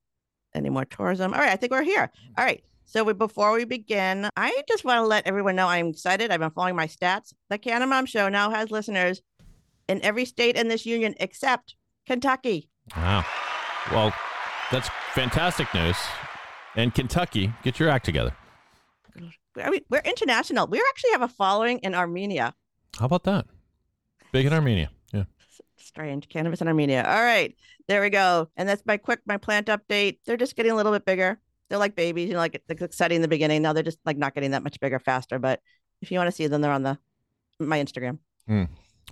any 0.55 0.71
more 0.71 0.85
tourism. 0.85 1.33
All 1.33 1.41
right. 1.41 1.51
I 1.51 1.57
think 1.57 1.73
we're 1.73 1.83
here. 1.83 2.11
Mm. 2.29 2.39
All 2.39 2.45
right. 2.45 2.63
So 2.85 3.05
we, 3.05 3.15
before 3.15 3.53
we 3.53 3.65
begin, 3.65 4.29
I 4.37 4.63
just 4.69 4.85
want 4.85 4.99
to 4.99 5.07
let 5.07 5.27
everyone 5.27 5.57
know 5.57 5.67
I'm 5.69 5.89
excited. 5.89 6.31
I've 6.31 6.41
been 6.41 6.51
following 6.51 6.77
my 6.77 6.87
stats. 6.87 7.33
The 7.49 7.57
Canna 7.57 7.87
Mom 7.87 8.07
Show 8.07 8.29
now 8.29 8.51
has 8.51 8.71
listeners 8.71 9.23
in 9.89 10.03
every 10.03 10.25
state 10.25 10.57
in 10.57 10.69
this 10.69 10.85
union 10.85 11.15
except 11.19 11.75
Kentucky. 12.07 12.69
Wow. 12.97 13.25
Well, 13.91 14.13
that's 14.71 14.91
fantastic 15.13 15.73
news. 15.73 15.97
And 16.77 16.95
Kentucky, 16.95 17.53
get 17.63 17.79
your 17.79 17.89
act 17.89 18.05
together. 18.05 18.35
I 19.57 19.71
mean, 19.71 19.81
we're 19.91 20.01
international. 20.01 20.67
We 20.67 20.83
actually 20.91 21.11
have 21.13 21.23
a 21.23 21.29
following 21.29 21.79
in 21.79 21.95
Armenia. 21.95 22.55
How 22.99 23.07
about 23.07 23.25
that? 23.25 23.47
Big 24.33 24.47
in 24.47 24.53
Armenia. 24.53 24.91
Strange 25.83 26.29
cannabis 26.29 26.61
in 26.61 26.69
Armenia. 26.69 27.05
All 27.07 27.23
right, 27.23 27.55
there 27.89 28.01
we 28.01 28.11
go. 28.11 28.49
And 28.57 28.69
that's 28.69 28.85
my 28.87 28.97
quick 28.97 29.21
my 29.27 29.37
plant 29.37 29.67
update. 29.69 30.19
They're 30.25 30.37
just 30.37 30.57
getting 30.57 30.73
a 30.73 30.75
little 30.75 30.93
bit 30.93 31.05
bigger. 31.05 31.39
They're 31.69 31.79
like 31.79 31.97
babies, 31.97 32.29
you 32.29 32.35
know, 32.35 32.41
like 32.41 32.55
it's 32.69 32.83
exciting 32.83 33.17
in 33.17 33.23
the 33.23 33.29
beginning. 33.29 33.63
Now 33.63 33.73
they're 33.73 33.83
just 33.83 33.99
like 34.05 34.17
not 34.17 34.35
getting 34.35 34.51
that 34.51 34.63
much 34.63 34.79
bigger 34.81 34.99
faster. 34.99 35.39
But 35.39 35.61
if 36.01 36.11
you 36.11 36.19
want 36.19 36.29
to 36.29 36.33
see 36.33 36.47
them, 36.47 36.61
they're 36.61 36.73
on 36.73 36.83
the 36.83 36.99
my 37.59 37.83
Instagram. 37.83 38.19
Hmm, 38.47 38.65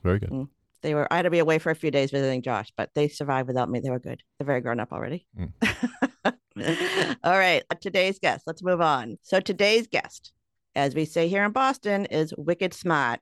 very 0.03 0.19
good. 0.19 0.29
Hmm. 0.29 0.45
They 0.83 0.95
were 0.95 1.11
I 1.13 1.17
had 1.17 1.23
to 1.23 1.31
be 1.31 1.39
away 1.39 1.59
for 1.59 1.71
a 1.71 1.75
few 1.75 1.91
days 1.91 2.11
visiting 2.11 2.43
Josh, 2.43 2.73
but 2.77 2.91
they 2.95 3.09
survived 3.09 3.49
without 3.49 3.71
me. 3.71 3.81
They 3.81 3.91
were 3.91 3.99
good. 3.99 4.23
They're 4.39 4.47
very 4.47 4.61
grown 4.61 4.81
up 4.81 4.93
already. 4.93 5.27
Mm. 5.39 5.53
All 7.25 7.39
right, 7.39 7.63
uh, 7.71 7.75
today's 7.81 8.19
guest. 8.19 8.45
Let's 8.47 8.63
move 8.63 8.81
on. 8.81 9.19
So 9.23 9.41
today's 9.41 9.87
guest, 9.87 10.33
as 10.75 10.95
we 10.95 11.05
say 11.05 11.29
here 11.29 11.45
in 11.45 11.53
Boston, 11.53 12.07
is 12.07 12.35
Wicked 12.37 12.75
Smart. 12.75 13.21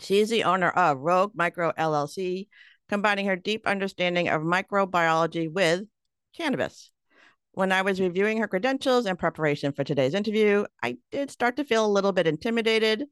She's 0.00 0.28
the 0.28 0.44
owner 0.44 0.70
of 0.70 0.98
Rogue 0.98 1.32
Micro 1.34 1.72
LLC, 1.72 2.48
combining 2.88 3.26
her 3.26 3.36
deep 3.36 3.66
understanding 3.66 4.28
of 4.28 4.42
microbiology 4.42 5.52
with 5.52 5.84
cannabis. 6.36 6.90
When 7.52 7.72
I 7.72 7.82
was 7.82 8.00
reviewing 8.00 8.38
her 8.38 8.48
credentials 8.48 9.06
in 9.06 9.16
preparation 9.16 9.72
for 9.72 9.82
today's 9.82 10.14
interview, 10.14 10.66
I 10.82 10.98
did 11.10 11.30
start 11.30 11.56
to 11.56 11.64
feel 11.64 11.86
a 11.86 11.88
little 11.88 12.12
bit 12.12 12.26
intimidated, 12.26 13.04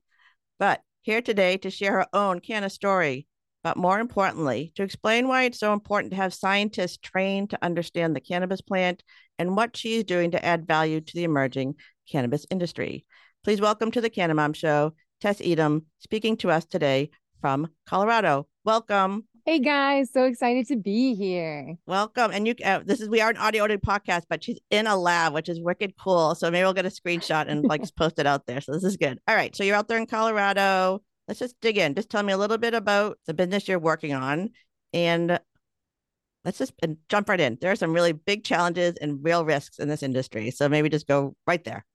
but 0.58 0.82
here 1.02 1.22
today 1.22 1.56
to 1.58 1.70
share 1.70 1.92
her 1.92 2.06
own 2.12 2.40
canna 2.40 2.68
story, 2.68 3.26
but 3.62 3.76
more 3.76 3.98
importantly, 3.98 4.72
to 4.74 4.82
explain 4.82 5.28
why 5.28 5.44
it's 5.44 5.58
so 5.58 5.72
important 5.72 6.10
to 6.10 6.16
have 6.16 6.34
scientists 6.34 6.98
trained 6.98 7.50
to 7.50 7.64
understand 7.64 8.14
the 8.14 8.20
cannabis 8.20 8.60
plant 8.60 9.02
and 9.38 9.56
what 9.56 9.76
she's 9.76 10.04
doing 10.04 10.30
to 10.32 10.44
add 10.44 10.66
value 10.66 11.00
to 11.00 11.14
the 11.14 11.24
emerging 11.24 11.74
cannabis 12.10 12.46
industry. 12.50 13.06
Please 13.42 13.60
welcome 13.60 13.90
to 13.90 14.00
the 14.00 14.10
Canna 14.10 14.34
Mom 14.34 14.52
Show, 14.52 14.94
Tess 15.24 15.40
Eidem, 15.40 15.84
speaking 16.00 16.36
to 16.36 16.50
us 16.50 16.66
today 16.66 17.10
from 17.40 17.70
Colorado. 17.86 18.46
Welcome. 18.62 19.24
Hey 19.46 19.58
guys, 19.58 20.10
so 20.12 20.24
excited 20.24 20.66
to 20.66 20.76
be 20.76 21.14
here. 21.14 21.76
Welcome. 21.86 22.30
And 22.30 22.46
you, 22.46 22.54
uh, 22.62 22.80
this 22.84 23.00
is, 23.00 23.08
we 23.08 23.22
are 23.22 23.30
an 23.30 23.38
audio 23.38 23.66
podcast, 23.78 24.24
but 24.28 24.44
she's 24.44 24.58
in 24.68 24.86
a 24.86 24.94
lab, 24.94 25.32
which 25.32 25.48
is 25.48 25.62
wicked 25.62 25.94
cool. 25.98 26.34
So 26.34 26.50
maybe 26.50 26.64
we'll 26.64 26.74
get 26.74 26.84
a 26.84 26.90
screenshot 26.90 27.46
and 27.48 27.64
like 27.64 27.80
just 27.80 27.96
post 27.96 28.18
it 28.18 28.26
out 28.26 28.44
there. 28.44 28.60
So 28.60 28.72
this 28.72 28.84
is 28.84 28.98
good. 28.98 29.18
All 29.26 29.34
right. 29.34 29.56
So 29.56 29.64
you're 29.64 29.76
out 29.76 29.88
there 29.88 29.96
in 29.96 30.04
Colorado. 30.04 31.00
Let's 31.26 31.40
just 31.40 31.58
dig 31.62 31.78
in. 31.78 31.94
Just 31.94 32.10
tell 32.10 32.22
me 32.22 32.34
a 32.34 32.38
little 32.38 32.58
bit 32.58 32.74
about 32.74 33.18
the 33.26 33.32
business 33.32 33.66
you're 33.66 33.78
working 33.78 34.12
on 34.12 34.50
and 34.92 35.40
let's 36.44 36.58
just 36.58 36.74
and 36.82 36.98
jump 37.08 37.30
right 37.30 37.40
in. 37.40 37.56
There 37.62 37.70
are 37.70 37.76
some 37.76 37.94
really 37.94 38.12
big 38.12 38.44
challenges 38.44 38.96
and 39.00 39.24
real 39.24 39.46
risks 39.46 39.78
in 39.78 39.88
this 39.88 40.02
industry. 40.02 40.50
So 40.50 40.68
maybe 40.68 40.90
just 40.90 41.08
go 41.08 41.34
right 41.46 41.64
there. 41.64 41.86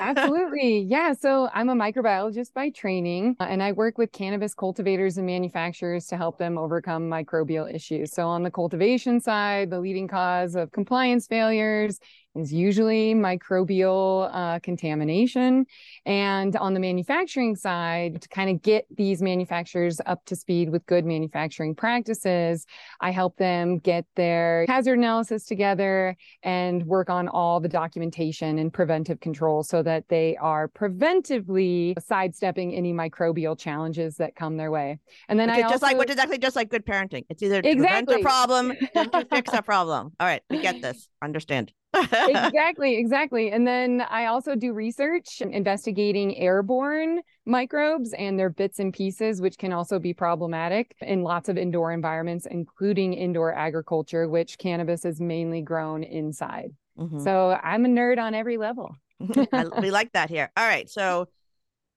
Absolutely. 0.00 0.80
Yeah. 0.80 1.12
So 1.12 1.48
I'm 1.52 1.68
a 1.68 1.74
microbiologist 1.74 2.52
by 2.54 2.70
training, 2.70 3.36
uh, 3.40 3.44
and 3.44 3.62
I 3.62 3.72
work 3.72 3.98
with 3.98 4.12
cannabis 4.12 4.54
cultivators 4.54 5.16
and 5.18 5.26
manufacturers 5.26 6.06
to 6.06 6.16
help 6.16 6.38
them 6.38 6.56
overcome 6.56 7.08
microbial 7.10 7.72
issues. 7.72 8.12
So, 8.12 8.26
on 8.28 8.42
the 8.42 8.50
cultivation 8.50 9.20
side, 9.20 9.70
the 9.70 9.80
leading 9.80 10.08
cause 10.08 10.54
of 10.54 10.70
compliance 10.72 11.26
failures 11.26 11.98
is 12.38 12.52
usually 12.52 13.14
microbial 13.14 14.30
uh, 14.32 14.58
contamination. 14.60 15.66
And 16.06 16.56
on 16.56 16.74
the 16.74 16.80
manufacturing 16.80 17.56
side, 17.56 18.22
to 18.22 18.28
kind 18.28 18.50
of 18.50 18.62
get 18.62 18.86
these 18.94 19.20
manufacturers 19.22 20.00
up 20.06 20.24
to 20.26 20.36
speed 20.36 20.70
with 20.70 20.86
good 20.86 21.04
manufacturing 21.04 21.74
practices, 21.74 22.66
I 23.00 23.10
help 23.10 23.36
them 23.36 23.78
get 23.78 24.06
their 24.16 24.64
hazard 24.68 24.98
analysis 24.98 25.44
together 25.44 26.16
and 26.42 26.84
work 26.86 27.10
on 27.10 27.28
all 27.28 27.60
the 27.60 27.68
documentation 27.68 28.58
and 28.58 28.72
preventive 28.72 29.20
control 29.20 29.62
so 29.62 29.82
that 29.82 30.04
they 30.08 30.36
are 30.36 30.68
preventively 30.68 31.94
sidestepping 32.00 32.74
any 32.74 32.92
microbial 32.92 33.58
challenges 33.58 34.16
that 34.16 34.34
come 34.36 34.56
their 34.56 34.70
way. 34.70 34.98
And 35.28 35.38
then 35.38 35.48
which 35.48 35.58
I 35.58 35.62
just 35.62 35.72
also, 35.74 35.86
like 35.86 35.98
which 35.98 36.08
is 36.08 36.14
exactly 36.14 36.38
just 36.38 36.56
like 36.56 36.70
good 36.70 36.86
parenting. 36.86 37.24
It's 37.28 37.42
either 37.42 37.60
Exactly. 37.64 37.82
prevent 37.84 38.10
a 38.10 38.18
problem 38.22 38.72
to 38.94 39.26
fix 39.30 39.52
a 39.52 39.62
problem. 39.68 40.12
All 40.18 40.26
right, 40.26 40.42
we 40.50 40.60
get 40.60 40.80
this. 40.80 41.08
Understand. 41.22 41.72
exactly, 42.12 42.96
exactly. 42.98 43.50
And 43.50 43.66
then 43.66 44.02
I 44.08 44.26
also 44.26 44.54
do 44.54 44.72
research 44.72 45.40
investigating 45.40 46.36
airborne 46.36 47.20
microbes 47.46 48.12
and 48.12 48.38
their 48.38 48.50
bits 48.50 48.78
and 48.78 48.92
pieces, 48.92 49.40
which 49.40 49.58
can 49.58 49.72
also 49.72 49.98
be 49.98 50.12
problematic 50.12 50.94
in 51.00 51.22
lots 51.22 51.48
of 51.48 51.56
indoor 51.56 51.92
environments, 51.92 52.46
including 52.46 53.14
indoor 53.14 53.54
agriculture, 53.54 54.28
which 54.28 54.58
cannabis 54.58 55.04
is 55.04 55.20
mainly 55.20 55.62
grown 55.62 56.02
inside. 56.02 56.70
Mhm. 56.98 57.22
So 57.22 57.58
I'm 57.62 57.84
a 57.84 57.88
nerd 57.88 58.18
on 58.18 58.34
every 58.34 58.58
level. 58.58 58.94
We 59.80 59.90
like 59.90 60.12
that 60.12 60.30
here. 60.30 60.52
All 60.56 60.66
right. 60.66 60.88
So, 60.88 61.28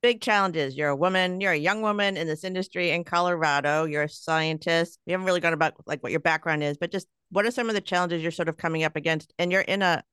big 0.01 0.21
challenges. 0.21 0.75
You're 0.75 0.89
a 0.89 0.95
woman, 0.95 1.41
you're 1.41 1.51
a 1.51 1.57
young 1.57 1.81
woman 1.81 2.17
in 2.17 2.27
this 2.27 2.43
industry 2.43 2.91
in 2.91 3.03
Colorado. 3.03 3.85
You're 3.85 4.03
a 4.03 4.09
scientist. 4.09 4.99
We 5.05 5.11
haven't 5.11 5.25
really 5.25 5.39
gone 5.39 5.53
about 5.53 5.75
like 5.85 6.01
what 6.03 6.11
your 6.11 6.21
background 6.21 6.63
is, 6.63 6.77
but 6.77 6.91
just 6.91 7.07
what 7.29 7.45
are 7.45 7.51
some 7.51 7.69
of 7.69 7.75
the 7.75 7.81
challenges 7.81 8.21
you're 8.21 8.31
sort 8.31 8.49
of 8.49 8.57
coming 8.57 8.83
up 8.83 8.95
against? 8.95 9.33
And 9.39 9.51
you're 9.51 9.61
in 9.61 9.81
a, 9.81 10.03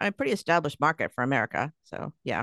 a 0.00 0.12
pretty 0.12 0.32
established 0.32 0.80
market 0.80 1.12
for 1.14 1.22
America. 1.22 1.72
So, 1.84 2.12
yeah. 2.24 2.42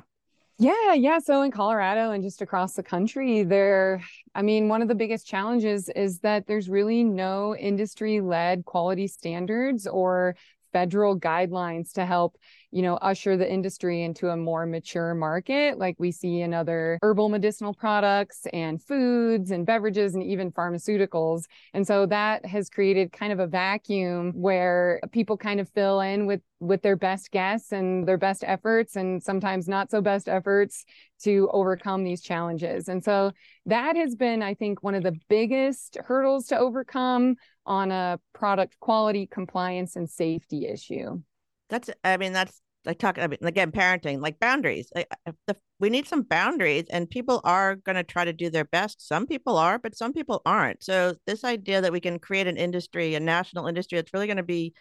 Yeah, 0.61 0.93
yeah. 0.93 1.19
So 1.19 1.41
in 1.41 1.51
Colorado 1.51 2.11
and 2.11 2.21
just 2.21 2.41
across 2.41 2.73
the 2.73 2.83
country, 2.83 3.43
there, 3.43 4.03
I 4.35 4.41
mean, 4.41 4.67
one 4.67 4.81
of 4.81 4.89
the 4.89 4.95
biggest 4.95 5.25
challenges 5.25 5.87
is 5.87 6.19
that 6.19 6.47
there's 6.47 6.67
really 6.67 7.03
no 7.03 7.55
industry 7.55 8.19
led 8.19 8.65
quality 8.65 9.07
standards 9.07 9.87
or 9.87 10.35
federal 10.73 11.17
guidelines 11.17 11.93
to 11.93 12.05
help 12.05 12.37
you 12.71 12.81
know 12.81 12.95
usher 12.95 13.37
the 13.37 13.51
industry 13.51 14.03
into 14.03 14.29
a 14.29 14.37
more 14.37 14.65
mature 14.65 15.13
market 15.13 15.77
like 15.77 15.95
we 15.99 16.11
see 16.11 16.41
in 16.41 16.53
other 16.53 16.99
herbal 17.01 17.29
medicinal 17.29 17.73
products 17.73 18.45
and 18.53 18.81
foods 18.81 19.51
and 19.51 19.65
beverages 19.65 20.15
and 20.15 20.23
even 20.23 20.51
pharmaceuticals. 20.51 21.43
And 21.73 21.85
so 21.85 22.05
that 22.07 22.45
has 22.45 22.69
created 22.69 23.11
kind 23.11 23.33
of 23.33 23.39
a 23.39 23.47
vacuum 23.47 24.31
where 24.33 24.99
people 25.11 25.37
kind 25.37 25.59
of 25.59 25.69
fill 25.69 26.01
in 26.01 26.25
with 26.25 26.41
with 26.59 26.81
their 26.81 26.97
best 26.97 27.31
guess 27.31 27.71
and 27.71 28.05
their 28.05 28.17
best 28.17 28.43
efforts 28.45 28.97
and 28.97 29.23
sometimes 29.23 29.67
not 29.67 29.89
so 29.89 30.01
best 30.01 30.27
efforts 30.27 30.83
to 31.23 31.49
overcome 31.53 32.03
these 32.03 32.21
challenges. 32.21 32.89
And 32.89 33.03
so 33.03 33.31
that 33.69 33.95
has 33.95 34.15
been 34.15 34.41
i 34.41 34.53
think 34.53 34.83
one 34.83 34.95
of 34.95 35.03
the 35.03 35.17
biggest 35.29 35.97
hurdles 36.05 36.47
to 36.47 36.57
overcome 36.57 37.35
on 37.65 37.91
a 37.91 38.19
product 38.33 38.79
quality 38.79 39.27
compliance 39.27 39.95
and 39.95 40.09
safety 40.09 40.65
issue 40.67 41.21
That's, 41.69 41.89
I 42.03 42.17
mean, 42.17 42.33
that's 42.33 42.61
like 42.85 42.99
talking, 42.99 43.23
I 43.23 43.27
mean, 43.27 43.39
again, 43.41 43.71
parenting, 43.71 44.21
like 44.21 44.39
boundaries. 44.39 44.91
Like, 44.95 45.07
the, 45.47 45.55
we 45.79 45.89
need 45.89 46.07
some 46.07 46.23
boundaries, 46.23 46.85
and 46.89 47.09
people 47.09 47.41
are 47.43 47.75
going 47.75 47.95
to 47.95 48.03
try 48.03 48.25
to 48.25 48.33
do 48.33 48.49
their 48.49 48.65
best. 48.65 49.05
Some 49.05 49.27
people 49.27 49.57
are, 49.57 49.77
but 49.77 49.95
some 49.95 50.13
people 50.13 50.41
aren't. 50.45 50.83
So, 50.83 51.15
this 51.27 51.43
idea 51.43 51.81
that 51.81 51.91
we 51.91 51.99
can 51.99 52.19
create 52.19 52.47
an 52.47 52.57
industry, 52.57 53.15
a 53.15 53.19
national 53.19 53.67
industry 53.67 53.97
that's 53.97 54.13
really 54.13 54.27
going 54.27 54.37
to 54.37 54.43
be 54.43 54.73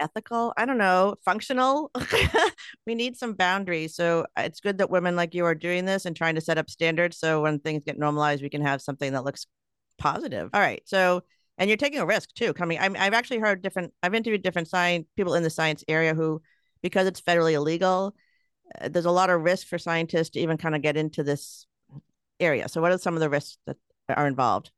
ethical, 0.00 0.52
I 0.56 0.64
don't 0.64 0.78
know, 0.78 1.16
functional, 1.24 1.90
we 2.86 2.94
need 2.94 3.16
some 3.16 3.34
boundaries. 3.34 3.94
So, 3.94 4.26
uh, 4.36 4.42
it's 4.42 4.60
good 4.60 4.78
that 4.78 4.90
women 4.90 5.16
like 5.16 5.34
you 5.34 5.44
are 5.44 5.54
doing 5.54 5.84
this 5.84 6.06
and 6.06 6.16
trying 6.16 6.34
to 6.36 6.40
set 6.40 6.58
up 6.58 6.70
standards. 6.70 7.18
So, 7.18 7.42
when 7.42 7.58
things 7.58 7.84
get 7.84 7.98
normalized, 7.98 8.42
we 8.42 8.50
can 8.50 8.62
have 8.62 8.82
something 8.82 9.12
that 9.12 9.24
looks 9.24 9.46
positive. 9.98 10.50
All 10.52 10.60
right. 10.60 10.82
So, 10.86 11.22
and 11.58 11.68
you're 11.68 11.76
taking 11.76 12.00
a 12.00 12.06
risk 12.06 12.32
too 12.34 12.52
coming 12.52 12.78
I'm, 12.80 12.96
i've 12.98 13.14
actually 13.14 13.38
heard 13.38 13.62
different 13.62 13.92
i've 14.02 14.14
interviewed 14.14 14.42
different 14.42 14.68
science 14.68 15.06
people 15.16 15.34
in 15.34 15.42
the 15.42 15.50
science 15.50 15.84
area 15.88 16.14
who 16.14 16.42
because 16.82 17.06
it's 17.06 17.20
federally 17.20 17.52
illegal 17.52 18.14
uh, 18.80 18.88
there's 18.88 19.04
a 19.04 19.10
lot 19.10 19.30
of 19.30 19.42
risk 19.42 19.66
for 19.66 19.78
scientists 19.78 20.30
to 20.30 20.40
even 20.40 20.56
kind 20.56 20.74
of 20.74 20.82
get 20.82 20.96
into 20.96 21.22
this 21.22 21.66
area. 22.42 22.68
So 22.68 22.80
what 22.80 22.92
are 22.92 22.98
some 22.98 23.14
of 23.14 23.20
the 23.20 23.30
risks 23.30 23.58
that 23.66 23.76
are 24.08 24.26
involved 24.26 24.70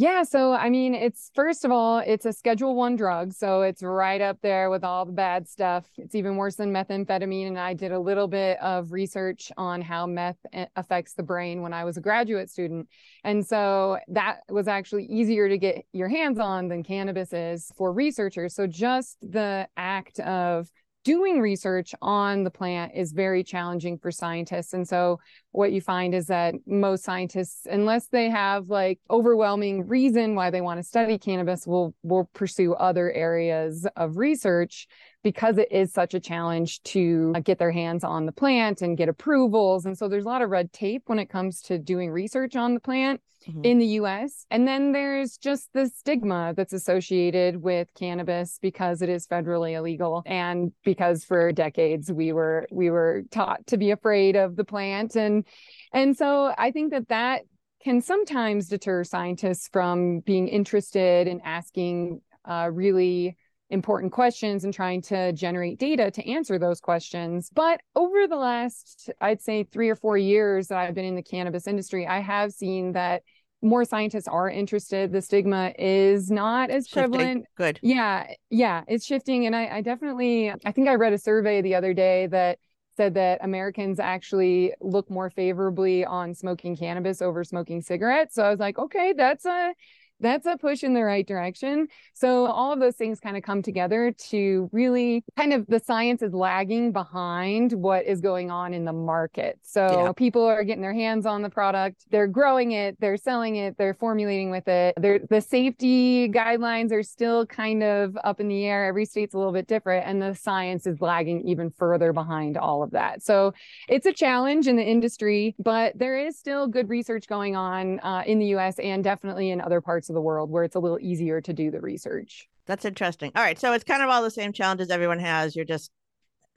Yeah, 0.00 0.22
so 0.22 0.54
I 0.54 0.70
mean, 0.70 0.94
it's 0.94 1.30
first 1.34 1.62
of 1.62 1.70
all, 1.70 1.98
it's 1.98 2.24
a 2.24 2.32
Schedule 2.32 2.74
One 2.74 2.96
drug, 2.96 3.34
so 3.34 3.60
it's 3.60 3.82
right 3.82 4.22
up 4.22 4.38
there 4.40 4.70
with 4.70 4.82
all 4.82 5.04
the 5.04 5.12
bad 5.12 5.46
stuff. 5.46 5.84
It's 5.98 6.14
even 6.14 6.36
worse 6.36 6.56
than 6.56 6.72
methamphetamine, 6.72 7.48
and 7.48 7.58
I 7.58 7.74
did 7.74 7.92
a 7.92 8.00
little 8.00 8.26
bit 8.26 8.58
of 8.62 8.92
research 8.92 9.52
on 9.58 9.82
how 9.82 10.06
meth 10.06 10.38
eh, 10.54 10.64
affects 10.74 11.12
the 11.12 11.22
brain 11.22 11.60
when 11.60 11.74
I 11.74 11.84
was 11.84 11.98
a 11.98 12.00
graduate 12.00 12.48
student, 12.48 12.88
and 13.24 13.46
so 13.46 13.98
that 14.08 14.38
was 14.48 14.68
actually 14.68 15.04
easier 15.04 15.50
to 15.50 15.58
get 15.58 15.84
your 15.92 16.08
hands 16.08 16.38
on 16.38 16.68
than 16.68 16.82
cannabis 16.82 17.34
is 17.34 17.70
for 17.76 17.92
researchers. 17.92 18.54
So 18.54 18.66
just 18.66 19.18
the 19.20 19.68
act 19.76 20.18
of 20.20 20.70
doing 21.04 21.40
research 21.40 21.94
on 22.02 22.44
the 22.44 22.50
plant 22.50 22.92
is 22.94 23.12
very 23.12 23.42
challenging 23.42 23.98
for 23.98 24.10
scientists, 24.10 24.72
and 24.72 24.86
so 24.86 25.18
what 25.52 25.72
you 25.72 25.80
find 25.80 26.14
is 26.14 26.26
that 26.26 26.54
most 26.66 27.04
scientists, 27.04 27.66
unless 27.70 28.08
they 28.08 28.30
have 28.30 28.68
like 28.68 29.00
overwhelming 29.10 29.86
reason 29.86 30.34
why 30.34 30.50
they 30.50 30.60
want 30.60 30.78
to 30.78 30.84
study 30.84 31.18
cannabis, 31.18 31.66
will 31.66 31.94
will 32.02 32.28
pursue 32.34 32.74
other 32.74 33.10
areas 33.12 33.86
of 33.96 34.16
research 34.16 34.86
because 35.22 35.58
it 35.58 35.68
is 35.70 35.92
such 35.92 36.14
a 36.14 36.20
challenge 36.20 36.82
to 36.82 37.32
uh, 37.36 37.40
get 37.40 37.58
their 37.58 37.70
hands 37.70 38.04
on 38.04 38.26
the 38.26 38.32
plant 38.32 38.82
and 38.82 38.96
get 38.96 39.08
approvals. 39.08 39.84
And 39.86 39.96
so 39.96 40.08
there's 40.08 40.24
a 40.24 40.28
lot 40.28 40.42
of 40.42 40.50
red 40.50 40.72
tape 40.72 41.02
when 41.06 41.18
it 41.18 41.28
comes 41.28 41.60
to 41.62 41.78
doing 41.78 42.10
research 42.10 42.56
on 42.56 42.74
the 42.74 42.80
plant 42.80 43.20
Mhm. 43.48 43.64
in 43.64 43.78
the 43.78 43.86
US. 43.86 44.44
And 44.50 44.68
then 44.68 44.92
there's 44.92 45.38
just 45.38 45.72
the 45.72 45.88
stigma 45.88 46.52
that's 46.54 46.74
associated 46.74 47.62
with 47.62 47.88
cannabis 47.94 48.58
because 48.60 49.00
it 49.00 49.08
is 49.08 49.26
federally 49.26 49.72
illegal 49.72 50.22
and 50.26 50.72
because 50.84 51.24
for 51.24 51.50
decades 51.50 52.12
we 52.12 52.32
were 52.34 52.66
we 52.70 52.90
were 52.90 53.22
taught 53.30 53.66
to 53.68 53.78
be 53.78 53.92
afraid 53.92 54.36
of 54.36 54.56
the 54.56 54.64
plant 54.64 55.16
and 55.16 55.46
and 55.94 56.14
so 56.18 56.52
I 56.58 56.70
think 56.70 56.90
that 56.90 57.08
that 57.08 57.42
can 57.82 58.02
sometimes 58.02 58.68
deter 58.68 59.04
scientists 59.04 59.68
from 59.72 60.20
being 60.20 60.46
interested 60.46 61.26
in 61.26 61.40
asking 61.40 62.20
uh, 62.44 62.68
really 62.70 63.38
important 63.70 64.12
questions 64.12 64.64
and 64.64 64.74
trying 64.74 65.00
to 65.02 65.32
generate 65.32 65.78
data 65.78 66.10
to 66.10 66.28
answer 66.28 66.58
those 66.58 66.80
questions. 66.80 67.50
But 67.54 67.80
over 67.96 68.26
the 68.26 68.36
last, 68.36 69.10
I'd 69.20 69.40
say, 69.40 69.64
three 69.64 69.88
or 69.88 69.96
four 69.96 70.18
years 70.18 70.68
that 70.68 70.78
I've 70.78 70.94
been 70.94 71.04
in 71.04 71.14
the 71.14 71.22
cannabis 71.22 71.66
industry, 71.66 72.06
I 72.06 72.20
have 72.20 72.52
seen 72.52 72.92
that 72.92 73.22
more 73.62 73.84
scientists 73.84 74.26
are 74.26 74.48
interested. 74.50 75.12
The 75.12 75.22
stigma 75.22 75.72
is 75.78 76.30
not 76.30 76.70
as 76.70 76.86
Shifting. 76.86 77.10
prevalent. 77.10 77.46
Good. 77.56 77.78
Yeah, 77.82 78.26
yeah, 78.48 78.82
it's 78.88 79.04
shifting. 79.04 79.46
And 79.46 79.54
I, 79.54 79.68
I 79.68 79.80
definitely, 79.82 80.50
I 80.64 80.72
think 80.72 80.88
I 80.88 80.94
read 80.94 81.12
a 81.12 81.18
survey 81.18 81.60
the 81.60 81.74
other 81.74 81.92
day 81.92 82.26
that 82.28 82.58
said 82.96 83.14
that 83.14 83.38
Americans 83.42 84.00
actually 84.00 84.72
look 84.80 85.10
more 85.10 85.30
favorably 85.30 86.04
on 86.04 86.34
smoking 86.34 86.76
cannabis 86.76 87.22
over 87.22 87.44
smoking 87.44 87.82
cigarettes. 87.82 88.34
So 88.34 88.42
I 88.42 88.50
was 88.50 88.58
like, 88.58 88.78
okay, 88.78 89.14
that's 89.16 89.44
a 89.44 89.72
that's 90.20 90.46
a 90.46 90.56
push 90.56 90.84
in 90.84 90.94
the 90.94 91.02
right 91.02 91.26
direction. 91.26 91.88
So 92.14 92.46
all 92.46 92.72
of 92.72 92.80
those 92.80 92.96
things 92.96 93.20
kind 93.20 93.36
of 93.36 93.42
come 93.42 93.62
together 93.62 94.12
to 94.30 94.68
really 94.72 95.24
kind 95.36 95.52
of 95.52 95.66
the 95.66 95.80
science 95.80 96.22
is 96.22 96.32
lagging 96.34 96.92
behind 96.92 97.72
what 97.72 98.04
is 98.04 98.20
going 98.20 98.50
on 98.50 98.74
in 98.74 98.84
the 98.84 98.92
market. 98.92 99.58
So 99.62 99.86
Yeah. 99.86 100.12
people 100.12 100.44
are 100.44 100.62
getting 100.64 100.82
their 100.82 100.92
hands 100.92 101.24
on 101.26 101.42
the 101.42 101.50
product, 101.50 102.04
they're 102.10 102.26
growing 102.26 102.72
it, 102.72 102.98
they're 103.00 103.16
selling 103.16 103.56
it, 103.56 103.76
they're 103.78 103.94
formulating 103.94 104.50
with 104.50 104.68
it. 104.68 104.94
They're, 105.00 105.20
the 105.30 105.40
safety 105.40 106.28
guidelines 106.28 106.92
are 106.92 107.02
still 107.02 107.46
kind 107.46 107.82
of 107.82 108.16
up 108.22 108.40
in 108.40 108.48
the 108.48 108.66
air. 108.66 108.86
Every 108.86 109.06
state's 109.06 109.34
a 109.34 109.38
little 109.38 109.52
bit 109.52 109.66
different 109.66 110.06
and 110.06 110.20
the 110.20 110.34
science 110.34 110.86
is 110.86 111.00
lagging 111.00 111.48
even 111.48 111.70
further 111.70 112.12
behind 112.12 112.58
all 112.58 112.82
of 112.82 112.90
that. 112.90 113.22
So 113.22 113.54
it's 113.88 114.06
a 114.06 114.12
challenge 114.12 114.66
in 114.68 114.76
the 114.76 114.84
industry, 114.84 115.54
but 115.58 115.98
there 115.98 116.18
is 116.18 116.38
still 116.38 116.66
good 116.66 116.88
research 116.90 117.26
going 117.26 117.56
on 117.56 118.00
uh, 118.00 118.22
in 118.26 118.38
the 118.38 118.46
US 118.56 118.78
and 118.78 119.02
definitely 119.02 119.50
in 119.50 119.60
other 119.60 119.80
parts 119.80 120.09
of 120.10 120.14
the 120.14 120.20
world 120.20 120.50
where 120.50 120.64
it's 120.64 120.76
a 120.76 120.80
little 120.80 120.98
easier 121.00 121.40
to 121.40 121.52
do 121.52 121.70
the 121.70 121.80
research. 121.80 122.48
That's 122.66 122.84
interesting. 122.84 123.32
All 123.34 123.42
right. 123.42 123.58
So 123.58 123.72
it's 123.72 123.84
kind 123.84 124.02
of 124.02 124.10
all 124.10 124.22
the 124.22 124.30
same 124.30 124.52
challenges 124.52 124.90
everyone 124.90 125.18
has. 125.18 125.56
You're 125.56 125.64
just 125.64 125.90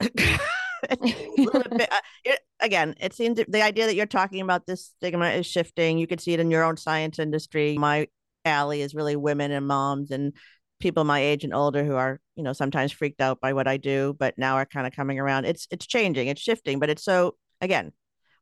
bit, 0.00 1.88
uh, 1.90 2.32
again, 2.60 2.94
it 3.00 3.14
seems 3.14 3.40
the 3.48 3.62
idea 3.62 3.86
that 3.86 3.94
you're 3.94 4.06
talking 4.06 4.40
about 4.40 4.66
this 4.66 4.92
stigma 4.96 5.30
is 5.30 5.46
shifting. 5.46 5.98
You 5.98 6.06
can 6.06 6.18
see 6.18 6.34
it 6.34 6.40
in 6.40 6.50
your 6.50 6.64
own 6.64 6.76
science 6.76 7.18
industry. 7.18 7.76
My 7.78 8.08
alley 8.44 8.82
is 8.82 8.94
really 8.94 9.16
women 9.16 9.50
and 9.50 9.66
moms 9.66 10.10
and 10.10 10.34
people 10.80 11.04
my 11.04 11.20
age 11.20 11.44
and 11.44 11.54
older 11.54 11.84
who 11.84 11.94
are, 11.94 12.20
you 12.36 12.42
know, 12.42 12.52
sometimes 12.52 12.92
freaked 12.92 13.20
out 13.20 13.40
by 13.40 13.52
what 13.52 13.66
I 13.66 13.76
do, 13.76 14.14
but 14.18 14.36
now 14.36 14.56
are 14.56 14.66
kind 14.66 14.86
of 14.86 14.92
coming 14.92 15.18
around. 15.18 15.46
It's 15.46 15.66
it's 15.70 15.86
changing, 15.86 16.28
it's 16.28 16.42
shifting, 16.42 16.78
but 16.78 16.90
it's 16.90 17.04
so 17.04 17.36
again, 17.60 17.92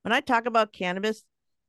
when 0.02 0.12
I 0.12 0.21
talk 0.21 0.47
about 0.47 0.73
cannabis, 0.73 1.23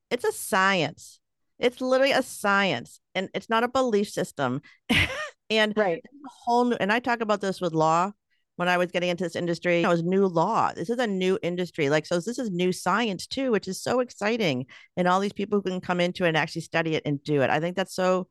it's 0.10 0.24
a 0.24 0.32
science. 0.32 1.20
It's 1.60 1.82
literally 1.82 2.12
a 2.12 2.24
science 2.24 3.00
and 3.16 3.30
it's 3.34 3.50
not 3.50 3.64
a 3.64 3.68
belief 3.68 4.10
system. 4.10 4.62
and 5.50 5.74
Right. 5.76 6.02
a 6.04 6.30
whole 6.46 6.66
new, 6.66 6.78
and 6.80 6.92
I 6.92 7.00
talk 7.00 7.22
about 7.22 7.42
this 7.42 7.62
with 7.62 7.74
law 7.74 8.12
when 8.56 8.68
I 8.68 8.78
was 8.78 8.92
getting 8.92 9.10
into 9.10 9.24
this 9.24 9.36
industry. 9.36 9.82
It 9.82 9.88
was 9.88 10.04
new 10.04 10.28
law. 10.28 10.72
This 10.74 10.90
is 10.90 11.00
a 11.00 11.08
new 11.08 11.40
industry. 11.42 11.90
Like, 11.90 12.06
so 12.06 12.20
this 12.20 12.40
is 12.40 12.52
new 12.52 12.72
science 12.72 13.28
too, 13.28 13.52
which 13.52 13.68
is 13.68 13.82
so 13.82 14.00
exciting. 14.00 14.66
And 14.98 15.08
all 15.08 15.20
these 15.20 15.34
people 15.34 15.60
who 15.60 15.70
can 15.70 15.82
come 15.82 16.00
into 16.00 16.26
it 16.26 16.30
and 16.30 16.38
actually 16.38 16.62
study 16.62 16.96
it 16.96 17.04
and 17.06 17.24
do 17.24 17.42
it. 17.42 17.50
I 17.50 17.60
think 17.60 17.76
that's 17.76 17.96
so 17.96 18.28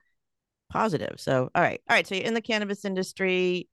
positive. 0.70 1.14
So, 1.18 1.50
all 1.54 1.62
right. 1.62 1.80
All 1.88 1.96
right. 1.96 2.06
So 2.06 2.14
you're 2.14 2.24
in 2.24 2.34
the 2.34 2.40
cannabis 2.40 2.84
industry. 2.84 3.68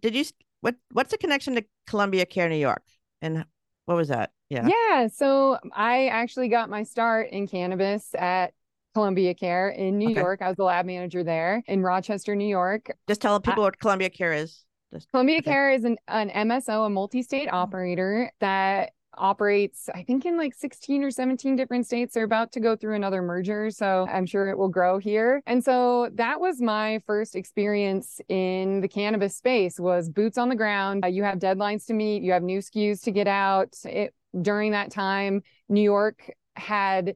Did 0.00 0.14
you, 0.14 0.24
what, 0.60 0.76
what's 0.92 1.10
the 1.10 1.18
connection 1.18 1.54
to 1.56 1.64
Columbia 1.86 2.26
Care, 2.26 2.48
New 2.48 2.56
York? 2.56 2.82
And 3.22 3.44
what 3.86 3.96
was 3.96 4.08
that? 4.08 4.30
Yeah. 4.50 4.68
Yeah. 4.68 5.08
So 5.08 5.58
I 5.74 6.08
actually 6.08 6.48
got 6.48 6.70
my 6.70 6.82
start 6.82 7.30
in 7.30 7.46
cannabis 7.46 8.14
at 8.14 8.52
Columbia 8.94 9.34
Care 9.34 9.70
in 9.70 9.98
New 9.98 10.10
Okay. 10.10 10.20
York. 10.20 10.40
I 10.40 10.48
was 10.48 10.56
the 10.56 10.64
lab 10.64 10.86
manager 10.86 11.24
there 11.24 11.62
in 11.66 11.82
Rochester, 11.82 12.34
New 12.34 12.46
York. 12.48 12.90
Just 13.08 13.20
tell 13.20 13.38
people 13.40 13.64
what 13.64 13.78
Columbia 13.78 14.08
Care 14.10 14.32
is. 14.32 14.64
Just, 14.92 15.10
Columbia 15.10 15.38
Okay. 15.38 15.50
Care 15.50 15.72
is 15.72 15.84
an, 15.84 15.96
an 16.08 16.30
MSO, 16.30 16.86
a 16.86 16.90
multi-state 16.90 17.48
operator 17.52 18.30
that 18.40 18.92
operates, 19.16 19.88
I 19.94 20.02
think, 20.02 20.26
in 20.26 20.36
like 20.36 20.54
16 20.54 21.02
or 21.04 21.10
17 21.10 21.56
different 21.56 21.86
states. 21.86 22.14
They're 22.14 22.24
about 22.24 22.52
to 22.52 22.60
go 22.60 22.74
through 22.76 22.94
another 22.94 23.22
merger, 23.22 23.70
so 23.70 24.06
I'm 24.10 24.26
sure 24.26 24.48
it 24.48 24.58
will 24.58 24.68
grow 24.68 24.98
here. 24.98 25.40
And 25.46 25.62
so 25.64 26.10
that 26.14 26.40
was 26.40 26.60
my 26.60 27.00
first 27.06 27.36
experience 27.36 28.20
in 28.28 28.80
the 28.80 28.88
cannabis 28.88 29.36
space 29.36 29.78
was 29.78 30.08
boots 30.08 30.38
on 30.38 30.48
the 30.48 30.56
ground. 30.56 31.04
Uh, 31.04 31.08
you 31.08 31.22
have 31.24 31.38
deadlines 31.38 31.86
to 31.86 31.94
meet, 31.94 32.22
you 32.22 32.32
have 32.32 32.42
new 32.42 32.58
SKUs 32.60 33.02
to 33.02 33.10
get 33.12 33.28
out. 33.28 33.76
It, 33.84 34.14
during 34.40 34.72
that 34.72 34.90
time, 34.90 35.42
New 35.68 35.82
York 35.82 36.28
had 36.56 37.14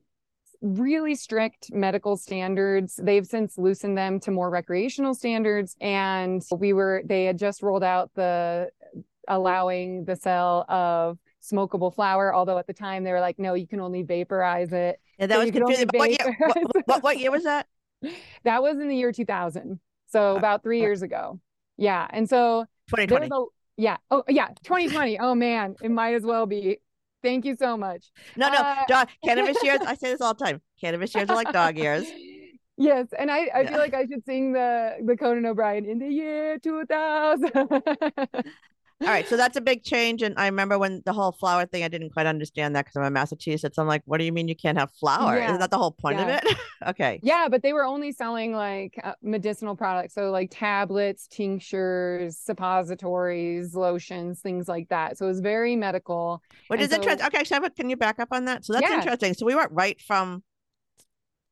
really 0.61 1.15
strict 1.15 1.73
medical 1.73 2.17
standards. 2.17 2.99
They've 3.03 3.27
since 3.27 3.59
loosened 3.59 3.97
them 3.97 4.21
to 4.21 4.31
more 4.31 4.51
recreational 4.51 5.15
standards. 5.15 5.77
And 5.81 6.43
we 6.51 6.73
were, 6.73 7.03
they 7.05 7.25
had 7.25 7.39
just 7.39 7.63
rolled 7.63 7.85
out 7.85 8.11
the 8.15 8.71
allowing 9.29 10.05
the 10.05 10.17
sale 10.17 10.65
of 10.69 11.19
smokable 11.43 11.95
flower. 11.95 12.35
Although 12.35 12.59
at 12.59 12.67
the 12.67 12.73
time 12.73 13.05
they 13.05 13.13
were 13.13 13.21
like, 13.21 13.39
no, 13.39 13.55
you 13.55 13.67
can 13.67 13.81
only 13.81 14.03
vaporize 14.03 14.73
it. 14.73 15.01
yeah, 15.19 15.27
that 15.27 15.35
So 15.35 15.39
was 15.39 15.47
you 15.47 15.53
could 15.53 15.63
only 15.63 15.77
confusing. 15.77 15.87
But 15.93 15.99
What 15.99 16.11
year, 16.11 16.37
what, 16.39 16.87
what, 16.87 17.03
what 17.03 17.19
year 17.19 17.31
was 17.31 17.45
that? 17.45 17.67
That 18.45 18.63
was 18.63 18.79
in 18.79 18.87
the 18.87 18.95
year 18.95 19.11
2000. 19.11 19.81
So 20.07 20.35
Uh, 20.35 20.39
about 20.39 20.63
three 20.63 20.79
uh, 20.81 20.85
years 20.85 21.03
ago. 21.03 21.41
Yeah. 21.77 22.07
And 22.11 22.29
so 22.29 22.65
2020. 22.91 23.29
a, 23.33 23.45
yeah. 23.77 23.97
Oh, 24.11 24.23
yeah. 24.29 24.49
2020. 24.63 25.19
oh, 25.19 25.35
man. 25.35 25.75
It 25.83 25.91
might 25.91 26.15
as 26.15 26.23
well 26.23 26.47
be. 26.47 26.79
Thank 27.29 27.45
you 27.45 27.57
so 27.57 27.77
much. 27.77 28.07
No, 28.37 28.49
no, 28.49 28.63
Uh, 28.63 28.85
dog, 28.87 29.09
cannabis 29.23 29.63
years. 29.63 29.81
I 29.85 29.95
say 29.95 30.11
this 30.11 30.21
all 30.21 30.35
the 30.35 30.43
time. 30.45 30.63
Cannabis 30.81 31.15
years 31.15 31.29
are 31.31 31.35
like 31.37 31.53
dog 31.53 31.77
ears. 31.79 32.07
Yes, 32.77 33.09
and 33.19 33.31
I, 33.31 33.49
I 33.55 33.65
Yeah. 33.65 33.71
feel 33.71 33.79
like 33.79 33.95
I 33.95 34.07
should 34.07 34.25
sing 34.25 34.53
the 34.53 34.99
the 35.05 35.17
Conan 35.17 35.47
O'Brien 35.47 35.85
in 35.85 35.99
the 35.99 36.09
year 36.09 36.59
2000. 36.59 37.51
All 39.01 39.07
right, 39.07 39.29
so 39.29 39.37
that's 39.37 39.57
a 39.57 39.61
big 39.61 39.85
change. 39.85 40.23
And 40.23 40.35
I 40.37 40.47
remember 40.47 40.77
when 40.77 41.03
the 41.07 41.13
whole 41.13 41.31
flower 41.31 41.67
thing, 41.67 41.85
I 41.85 41.89
didn't 41.89 42.11
quite 42.11 42.27
understand 42.27 42.75
that 42.75 42.85
because 42.85 42.97
I'm 42.97 43.05
in 43.05 43.13
Massachusetts. 43.13 43.79
I'm 43.79 43.87
like, 43.87 44.03
what 44.07 44.19
do 44.19 44.25
you 44.25 44.33
mean 44.33 44.49
you 44.49 44.57
can't 44.57 44.77
have 44.77 44.91
flower? 44.91 45.37
Yeah, 45.39 45.47
Isn't 45.47 45.61
that 45.61 45.71
the 45.71 45.79
whole 45.79 45.93
point 45.93 46.19
yeah. 46.19 46.39
of 46.39 46.43
it? 46.45 46.57
okay. 46.89 47.21
yeah, 47.23 47.47
but 47.49 47.63
they 47.63 47.73
were 47.73 47.85
only 47.85 48.11
selling 48.11 48.53
like 48.53 48.99
uh, 49.05 49.13
medicinal 49.23 49.77
products, 49.77 50.15
so 50.15 50.31
like 50.33 50.49
tablets, 50.51 51.29
tinctures, 51.29 52.37
suppositories, 52.39 53.75
lotions, 53.77 54.41
things 54.41 54.67
like 54.67 54.89
that. 54.89 55.17
So 55.17 55.27
it 55.27 55.29
was 55.29 55.41
very 55.41 55.77
medical. 55.77 56.43
Which 56.67 56.81
And 56.81 56.85
is 56.87 56.91
so- 56.91 56.97
interesting. 56.97 57.27
Okay, 57.29 57.45
Sheva, 57.45 57.75
can 57.75 57.89
you 57.91 57.97
back 57.97 58.19
up 58.19 58.29
on 58.33 58.47
that? 58.47 58.65
So 58.65 58.73
that's 58.73 58.89
Yeah. 58.89 58.97
interesting. 58.99 59.35
So 59.35 59.47
we 59.47 59.55
went 59.55 59.71
right 59.71 60.01
from, 60.01 60.43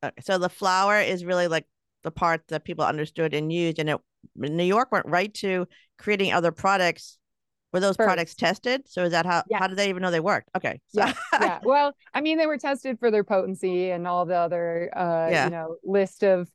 okay, 0.05 0.13
so 0.21 0.39
the 0.39 0.49
flower 0.49 1.01
is 1.01 1.25
really 1.25 1.47
like 1.47 1.67
the 2.03 2.11
part 2.11 2.43
that 2.49 2.65
people 2.65 2.85
understood 2.85 3.35
and 3.35 3.53
used. 3.53 3.79
And 3.79 3.89
it, 3.91 3.99
New 4.35 4.65
York 4.65 4.91
went 4.91 5.07
right 5.07 5.33
to 5.35 5.69
creating 5.97 6.33
other 6.33 6.51
products. 6.51 7.19
Were 7.77 7.81
those 7.81 7.97
products 7.99 8.35
tested? 8.35 8.89
So 8.89 9.05
is 9.05 9.11
that 9.11 9.27
how, 9.27 9.45
Yeah. 9.51 9.59
how 9.59 9.67
did 9.67 9.77
they 9.77 9.91
even 9.91 10.01
know 10.01 10.11
they 10.11 10.19
worked? 10.19 10.49
Okay. 10.57 10.81
So, 10.89 11.01
Yeah, 11.01 11.13
yeah. 11.39 11.59
Well, 11.63 11.95
I 12.15 12.23
mean, 12.23 12.39
they 12.39 12.47
were 12.47 12.57
tested 12.57 12.99
for 12.99 13.11
their 13.11 13.23
potency 13.23 13.91
and 13.91 14.07
all 14.07 14.25
the 14.25 14.35
other, 14.37 14.91
uh, 14.97 15.29
Yeah. 15.31 15.45
you 15.45 15.51
know, 15.51 15.77
list 15.85 16.25
of 16.25 16.51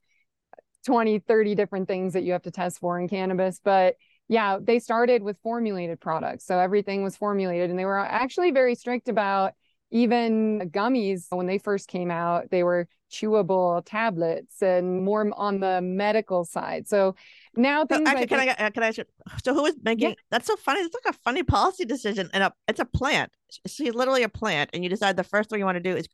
20, 0.87 1.19
30 1.19 1.53
different 1.53 1.87
things 1.87 2.13
that 2.13 2.23
you 2.23 2.31
have 2.31 2.41
to 2.41 2.51
test 2.51 2.79
for 2.79 2.99
in 2.99 3.07
cannabis. 3.07 3.61
But 3.63 3.97
yeah, 4.29 4.57
they 4.59 4.79
started 4.79 5.21
with 5.21 5.37
formulated 5.43 5.99
products. 5.99 6.43
So 6.47 6.57
everything 6.57 7.03
was 7.03 7.15
formulated 7.15 7.69
and 7.69 7.77
they 7.77 7.85
were 7.85 7.99
actually 7.99 8.49
very 8.49 8.73
strict 8.73 9.07
about 9.07 9.53
even 9.91 10.71
gummies 10.71 11.27
when 11.29 11.45
they 11.45 11.59
first 11.59 11.87
came 11.87 12.09
out, 12.09 12.49
they 12.49 12.63
were 12.63 12.87
chewable 13.11 13.83
tablets 13.85 14.63
and 14.63 15.03
more 15.03 15.29
on 15.35 15.59
the 15.59 15.81
medical 15.81 16.45
side. 16.45 16.87
So 16.87 17.13
now 17.55 17.81
So 17.81 17.87
things 17.97 18.07
actually, 18.07 18.21
like 18.21 18.29
can 18.29 18.39
I 18.39 18.65
uh, 18.67 18.69
can 18.71 18.83
I 18.83 18.87
ask 18.87 18.97
you? 18.97 19.05
So 19.43 19.53
who 19.53 19.65
is 19.65 19.75
making? 19.83 20.15
That's 20.29 20.47
so 20.47 20.55
funny. 20.55 20.81
It's 20.81 20.95
like 20.95 21.13
a 21.13 21.17
funny 21.19 21.43
policy 21.43 21.85
decision, 21.85 22.29
and 22.33 22.43
a 22.43 22.53
it's 22.67 22.79
a 22.79 22.85
plant. 22.85 23.31
She's 23.67 23.93
literally 23.93 24.23
a 24.23 24.29
plant, 24.29 24.69
and 24.73 24.83
you 24.83 24.89
decide 24.89 25.17
the 25.17 25.23
first 25.23 25.49
thing 25.49 25.59
you 25.59 25.65
want 25.65 25.75
to 25.75 25.81
do 25.81 25.95
is 25.95 26.07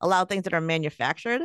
allow 0.00 0.24
things 0.24 0.42
that 0.44 0.52
are 0.54 0.60
manufactured. 0.60 1.42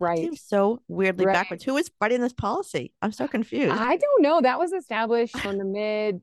right. 0.00 0.18
Seems 0.18 0.40
so 0.42 0.82
weirdly 0.88 1.24
Right. 1.26 1.34
backwards. 1.34 1.64
Who 1.64 1.76
is 1.76 1.90
writing 2.00 2.20
this 2.20 2.32
policy? 2.32 2.92
I'm 3.00 3.12
so 3.12 3.28
confused. 3.28 3.72
I 3.72 3.96
don't 3.96 4.22
know. 4.22 4.40
That 4.40 4.58
was 4.58 4.72
established 4.72 5.34
from 5.42 5.58
the 5.58 5.64
mid 5.64 6.20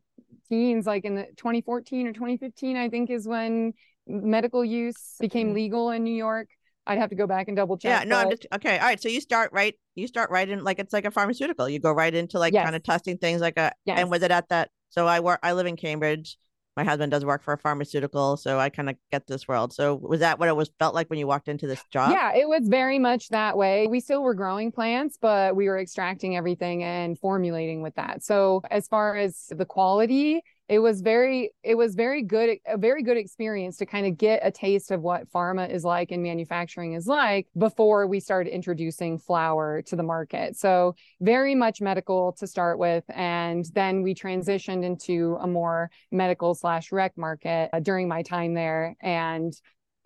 teens, 0.49 0.85
like 0.85 1.05
in 1.05 1.15
the 1.15 1.27
2014 1.37 2.07
or 2.07 2.13
2015, 2.13 2.75
I 2.77 2.89
think 2.89 3.09
is 3.09 3.27
when 3.27 3.73
medical 4.07 4.65
use 4.65 5.15
became 5.19 5.49
Mhm. 5.51 5.53
legal 5.53 5.91
in 5.91 6.03
New 6.03 6.15
York. 6.15 6.49
I'd 6.89 6.97
have 6.97 7.11
to 7.11 7.15
go 7.15 7.27
back 7.27 7.47
and 7.47 7.55
double 7.55 7.77
check. 7.77 8.01
yeah, 8.01 8.09
no, 8.09 8.17
I'm 8.17 8.31
just 8.31 8.47
okay. 8.55 8.79
All 8.79 8.85
right, 8.85 9.01
so 9.01 9.09
you 9.09 9.21
start 9.21 9.51
right. 9.53 9.75
You 9.93 10.07
start 10.07 10.31
right 10.31 10.49
in 10.49 10.63
like 10.63 10.79
it's 10.79 10.91
like 10.91 11.05
a 11.05 11.11
pharmaceutical. 11.11 11.69
You 11.69 11.79
go 11.79 11.91
right 11.91 12.13
into 12.13 12.39
like 12.39 12.53
kind 12.53 12.75
of 12.75 12.81
testing 12.81 13.17
things 13.17 13.41
like 13.41 13.57
uh, 13.57 13.69
a. 13.69 13.71
Yes. 13.85 13.99
And 13.99 14.09
was 14.09 14.23
it 14.23 14.31
at 14.31 14.49
that? 14.49 14.71
So 14.89 15.07
I 15.07 15.19
work. 15.19 15.39
I 15.43 15.53
live 15.53 15.67
in 15.67 15.77
Cambridge. 15.77 16.37
My 16.75 16.83
husband 16.83 17.11
does 17.11 17.25
work 17.25 17.43
for 17.43 17.53
a 17.53 17.57
pharmaceutical, 17.57 18.37
so 18.37 18.57
I 18.57 18.69
kind 18.69 18.89
of 18.89 18.95
get 19.11 19.27
this 19.27 19.47
world. 19.47 19.73
So 19.73 19.95
was 19.95 20.21
that 20.21 20.39
what 20.39 20.47
it 20.47 20.55
was 20.55 20.71
felt 20.79 20.95
like 20.95 21.09
when 21.09 21.19
you 21.19 21.27
walked 21.27 21.47
into 21.47 21.67
this 21.67 21.83
job? 21.91 22.11
Yeah, 22.11 22.33
it 22.33 22.47
was 22.47 22.67
very 22.67 22.99
much 22.99 23.29
that 23.29 23.57
way. 23.57 23.87
We 23.87 23.99
still 23.99 24.23
were 24.23 24.33
growing 24.33 24.71
plants, 24.71 25.17
but 25.21 25.55
we 25.55 25.67
were 25.67 25.77
extracting 25.77 26.37
everything 26.37 26.83
and 26.83 27.19
formulating 27.19 27.81
with 27.81 27.95
that. 27.95 28.23
So 28.23 28.63
as 28.71 28.87
far 28.87 29.15
as 29.15 29.47
the 29.49 29.65
quality, 29.65 30.41
it 30.69 30.77
was 30.77 31.01
very 31.01 31.49
it 31.63 31.75
was 31.75 31.95
very 31.95 32.21
good 32.21 32.59
a 32.67 32.77
very 32.77 33.01
good 33.01 33.17
experience 33.17 33.75
to 33.77 33.85
kind 33.87 34.05
of 34.05 34.17
get 34.17 34.39
a 34.43 34.51
taste 34.51 34.91
of 34.91 35.01
what 35.01 35.27
pharma 35.31 35.69
is 35.69 35.83
like 35.83 36.11
and 36.11 36.21
manufacturing 36.21 36.93
is 36.93 37.07
like 37.07 37.47
before 37.57 38.05
we 38.05 38.19
started 38.19 38.53
introducing 38.53 39.17
flower 39.17 39.81
to 39.81 39.95
the 39.95 40.03
market. 40.03 40.55
So 40.55 40.95
very 41.19 41.55
much 41.55 41.81
medical 41.81 42.33
to 42.33 42.45
start 42.45 42.77
with 42.77 43.03
and 43.09 43.65
then 43.73 44.03
we 44.03 44.13
transitioned 44.13 44.83
into 44.83 45.37
a 45.41 45.47
more 45.47 45.89
medical 46.11 46.53
slash 46.53 46.91
rec 46.91 47.17
market 47.17 47.69
uh, 47.73 47.79
during 47.79 48.07
my 48.07 48.21
time 48.21 48.53
there 48.53 48.95
and 49.01 49.53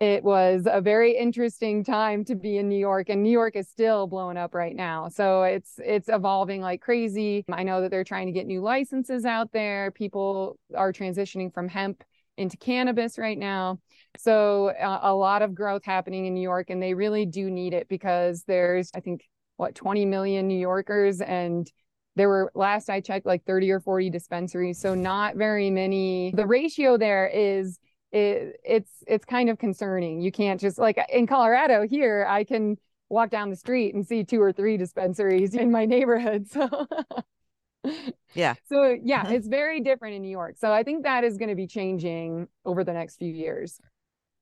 it 0.04 0.22
was 0.22 0.68
a 0.70 0.82
very 0.82 1.16
interesting 1.16 1.82
time 1.82 2.26
to 2.26 2.34
be 2.34 2.58
in 2.58 2.68
New 2.68 2.78
York 2.78 3.08
and 3.08 3.22
New 3.22 3.30
York 3.30 3.56
is 3.56 3.70
still 3.70 4.06
blowing 4.06 4.36
up 4.36 4.54
right 4.54 4.76
now. 4.76 5.08
So 5.08 5.44
it's 5.44 5.80
it's 5.82 6.10
evolving 6.10 6.60
like 6.60 6.82
crazy. 6.82 7.42
I 7.50 7.62
know 7.62 7.80
that 7.80 7.90
they're 7.90 8.04
trying 8.04 8.26
to 8.26 8.32
get 8.32 8.46
new 8.46 8.60
licenses 8.60 9.24
out 9.24 9.50
there. 9.52 9.90
People 9.92 10.58
are 10.76 10.92
transitioning 10.92 11.54
from 11.54 11.68
hemp 11.68 12.04
into 12.36 12.58
cannabis 12.58 13.18
right 13.18 13.38
now. 13.38 13.78
So 14.18 14.68
uh, 14.78 15.00
a 15.02 15.14
lot 15.14 15.40
of 15.40 15.54
growth 15.54 15.86
happening 15.86 16.26
in 16.26 16.34
New 16.34 16.42
York 16.42 16.68
and 16.68 16.82
they 16.82 16.92
really 16.92 17.24
do 17.24 17.50
need 17.50 17.72
it 17.72 17.88
because 17.88 18.44
there's 18.46 18.90
I 18.94 19.00
think 19.00 19.22
what 19.56 19.74
20 19.74 20.04
million 20.04 20.46
New 20.46 20.58
Yorkers 20.58 21.22
and 21.22 21.66
there 22.14 22.28
were 22.28 22.52
last 22.54 22.90
I 22.90 23.00
checked 23.00 23.24
like 23.24 23.44
30 23.46 23.70
or 23.70 23.80
40 23.80 24.10
dispensaries 24.10 24.78
so 24.78 24.94
not 24.94 25.36
very 25.36 25.70
many 25.70 26.30
the 26.36 26.46
ratio 26.46 26.98
there 26.98 27.26
is 27.26 27.78
it, 28.14 28.60
it's 28.64 28.90
it's 29.06 29.24
kind 29.24 29.50
of 29.50 29.58
concerning. 29.58 30.20
You 30.20 30.32
can't 30.32 30.60
just 30.60 30.78
like 30.78 30.98
in 31.12 31.26
Colorado 31.26 31.86
here, 31.86 32.26
I 32.28 32.44
can 32.44 32.78
walk 33.08 33.30
down 33.30 33.50
the 33.50 33.56
street 33.56 33.94
and 33.94 34.06
see 34.06 34.24
two 34.24 34.40
or 34.40 34.52
three 34.52 34.76
dispensaries 34.76 35.54
in 35.54 35.70
my 35.70 35.84
neighborhood. 35.86 36.46
So 37.84 37.92
yeah. 38.34 38.54
So 38.68 38.96
yeah, 39.02 39.24
Mhm. 39.26 39.34
it's 39.34 39.46
very 39.48 39.80
different 39.80 40.14
in 40.16 40.22
New 40.22 40.30
York. 40.30 40.56
So 40.58 40.72
I 40.72 40.82
think 40.82 41.02
that 41.04 41.22
is 41.24 41.36
going 41.36 41.50
to 41.50 41.54
be 41.54 41.66
changing 41.66 42.48
over 42.64 42.82
the 42.82 42.92
next 42.92 43.16
few 43.16 43.32
years. 43.32 43.78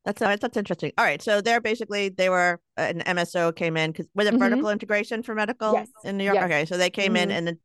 That's 0.05 0.21
that's 0.21 0.57
interesting. 0.57 0.93
All 0.99 1.05
right, 1.05 1.23
so 1.23 1.41
they're 1.41 1.61
basically 1.61 2.09
they 2.09 2.29
were 2.29 2.61
uh, 2.77 2.83
an 2.83 3.03
MSO 3.03 3.55
came 3.55 3.77
in 3.77 3.93
because 3.93 4.07
was 4.15 4.27
it 4.27 4.35
Mhm. 4.35 4.39
vertical 4.39 4.71
integration 4.71 5.23
for 5.23 5.35
medical 5.35 5.73
Yes. 5.75 5.89
in 6.05 6.17
New 6.19 6.25
York? 6.25 6.37
Yes. 6.37 6.45
Okay, 6.45 6.65
so 6.67 6.77
they 6.77 6.91
came 6.91 7.17
in 7.17 7.29
Mhm. 7.29 7.33
and 7.33 7.47
then 7.47 7.59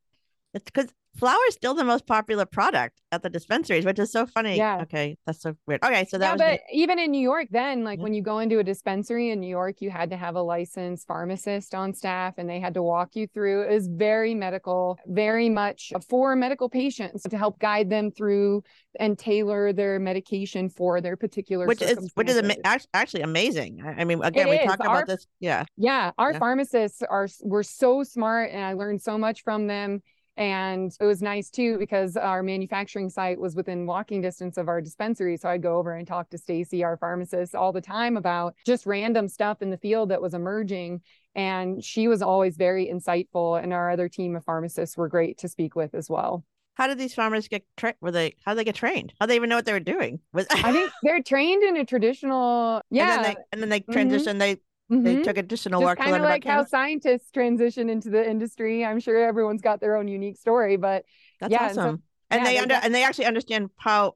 it's 0.53 0.65
because 0.65 0.87
flower 1.17 1.38
is 1.47 1.56
still 1.56 1.73
the 1.73 1.84
most 1.84 2.06
popular 2.06 2.45
product 2.45 3.01
at 3.12 3.23
the 3.23 3.30
dispensaries, 3.30 3.86
which 3.86 3.99
is 3.99 4.12
so 4.12 4.25
funny. 4.25 4.58
Yeah. 4.58 4.82
Okay, 4.84 5.17
that's 5.25 5.41
so 5.41 5.56
weird. 5.65 5.84
Okay, 5.84 6.06
so 6.06 6.17
that 6.17 6.25
yeah, 6.25 6.32
was 6.51 6.60
but 6.60 6.62
even 6.71 6.99
in 6.99 7.12
New 7.12 7.21
York, 7.21 7.47
then 7.51 7.84
like 7.84 7.99
Yeah. 7.99 8.03
when 8.03 8.13
you 8.13 8.21
go 8.21 8.39
into 8.39 8.60
a 8.60 8.63
dispensary 8.63 9.30
in 9.32 9.39
New 9.39 9.49
York, 9.49 9.82
you 9.82 9.89
had 9.89 10.10
to 10.12 10.17
have 10.17 10.36
a 10.36 10.41
licensed 10.41 11.08
pharmacist 11.08 11.73
on 11.73 11.93
staff, 11.93 12.36
and 12.38 12.49
they 12.49 12.60
had 12.60 12.73
to 12.75 12.84
walk 12.84 13.15
you 13.15 13.27
through. 13.27 13.63
It 13.63 13.71
was 13.73 13.88
very 13.88 14.36
medical, 14.36 14.97
very 15.08 15.49
much 15.49 15.91
for 16.10 16.36
medical 16.36 16.69
patients 16.69 17.23
to 17.23 17.38
help 17.38 17.60
guide 17.60 17.89
them 17.89 18.12
through 18.12 18.63
and 18.99 19.17
tailor 19.17 19.73
their 19.73 19.99
medication 19.99 20.69
for 20.69 21.01
their 21.01 21.15
particular. 21.15 21.65
which 21.67 21.82
is 21.82 22.12
which 22.15 22.30
is 22.30 22.41
act- 22.63 22.88
actually 22.93 23.21
amazing. 23.21 23.82
I 23.86 24.03
mean, 24.03 24.23
again, 24.23 24.49
we 24.49 24.58
is. 24.58 24.65
talk 24.65 24.80
about 24.80 25.08
this. 25.08 25.27
Yeah, 25.39 25.65
Yeah, 25.77 26.12
our 26.17 26.32
Yeah. 26.34 26.39
pharmacists 26.39 27.01
are 27.03 27.27
were 27.41 27.63
so 27.63 28.03
smart 28.03 28.51
and 28.51 28.63
I 28.63 28.73
learned 28.73 29.01
so 29.01 29.17
much 29.17 29.43
from 29.43 29.67
them. 29.67 30.01
And 30.38 30.95
it 31.00 31.06
was 31.06 31.21
nice 31.21 31.50
too 31.50 31.78
because 31.80 32.15
our 32.15 32.43
manufacturing 32.43 33.10
site 33.10 33.39
was 33.39 33.56
within 33.56 33.86
walking 33.88 34.21
distance 34.21 34.58
of 34.58 34.67
our 34.67 34.82
dispensary. 34.82 35.36
So 35.38 35.50
I'd 35.50 35.63
go 35.63 35.78
over 35.78 35.93
and 35.93 36.08
talk 36.08 36.30
to 36.30 36.38
Stacy, 36.38 36.84
our 36.84 36.95
pharmacist, 36.97 37.56
all 37.56 37.71
the 37.73 37.82
time 37.82 38.15
about 38.17 38.56
just 38.65 38.86
random 38.86 39.28
stuff 39.28 39.62
in 39.62 39.71
the 39.71 39.78
field 39.78 40.10
that 40.10 40.21
was 40.21 40.34
emerging. 40.36 41.02
And 41.36 41.84
she 41.84 42.08
was 42.08 42.21
always 42.21 42.56
very 42.56 42.88
insightful. 42.88 43.62
And 43.62 43.73
our 43.73 43.89
other 43.91 44.08
team 44.10 44.36
of 44.36 44.45
pharmacists 44.45 44.95
were 44.95 45.08
great 45.10 45.39
to 45.39 45.47
speak 45.47 45.76
with 45.76 45.93
as 45.95 46.10
well. 46.10 46.45
how 46.76 46.86
did 46.88 47.00
these 47.00 47.13
farmers 47.15 47.47
get 47.47 47.63
trained? 47.76 47.95
Were 48.02 48.12
they 48.12 48.36
how 48.45 48.52
did 48.54 48.60
they 48.60 48.63
get 48.65 48.76
trained? 48.76 49.13
How 49.19 49.26
did 49.26 49.32
they 49.32 49.36
even 49.38 49.50
know 49.50 49.56
what 49.56 49.65
they 49.65 49.73
were 49.73 49.80
doing? 49.80 50.19
Was 50.34 50.45
I 50.63 50.71
think 50.71 50.91
they're 51.02 51.23
trained 51.23 51.63
in 51.63 51.76
a 51.78 51.86
traditional, 51.86 52.82
yeah. 52.91 53.15
and 53.15 53.23
then 53.26 53.34
they 53.34 53.38
and 53.52 53.62
then 53.63 53.69
they 53.69 53.82
Mhm. 53.82 54.38
They 54.38 54.58
they 54.89 55.17
mhm. 55.17 55.23
took 55.23 55.38
additional 55.38 55.82
just 55.82 55.86
work 55.89 55.97
to 55.97 56.04
kind 56.06 56.15
of 56.15 56.21
like 56.21 56.43
how 56.43 56.52
cannabis. 56.52 56.71
scientists 56.71 57.32
transition 57.32 57.89
into 57.89 58.10
the 58.10 58.28
industry. 58.30 58.86
I'm 58.86 59.00
sure 59.00 59.17
everyone's 59.17 59.62
got 59.62 59.82
their 59.82 59.95
own 59.97 60.08
unique 60.08 60.38
story, 60.38 60.78
but 60.78 61.04
That's 61.41 61.52
yeah, 61.52 61.65
and 61.67 61.76
so- 61.76 61.82
awesome. 61.82 62.04
And, 62.30 62.41
yeah, 62.41 62.45
they 62.45 62.54
they 62.54 62.60
under 62.60 62.73
got- 62.76 62.84
and 62.86 62.95
they 62.95 63.04
actually 63.04 63.26
understand 63.26 63.69
how 63.78 64.13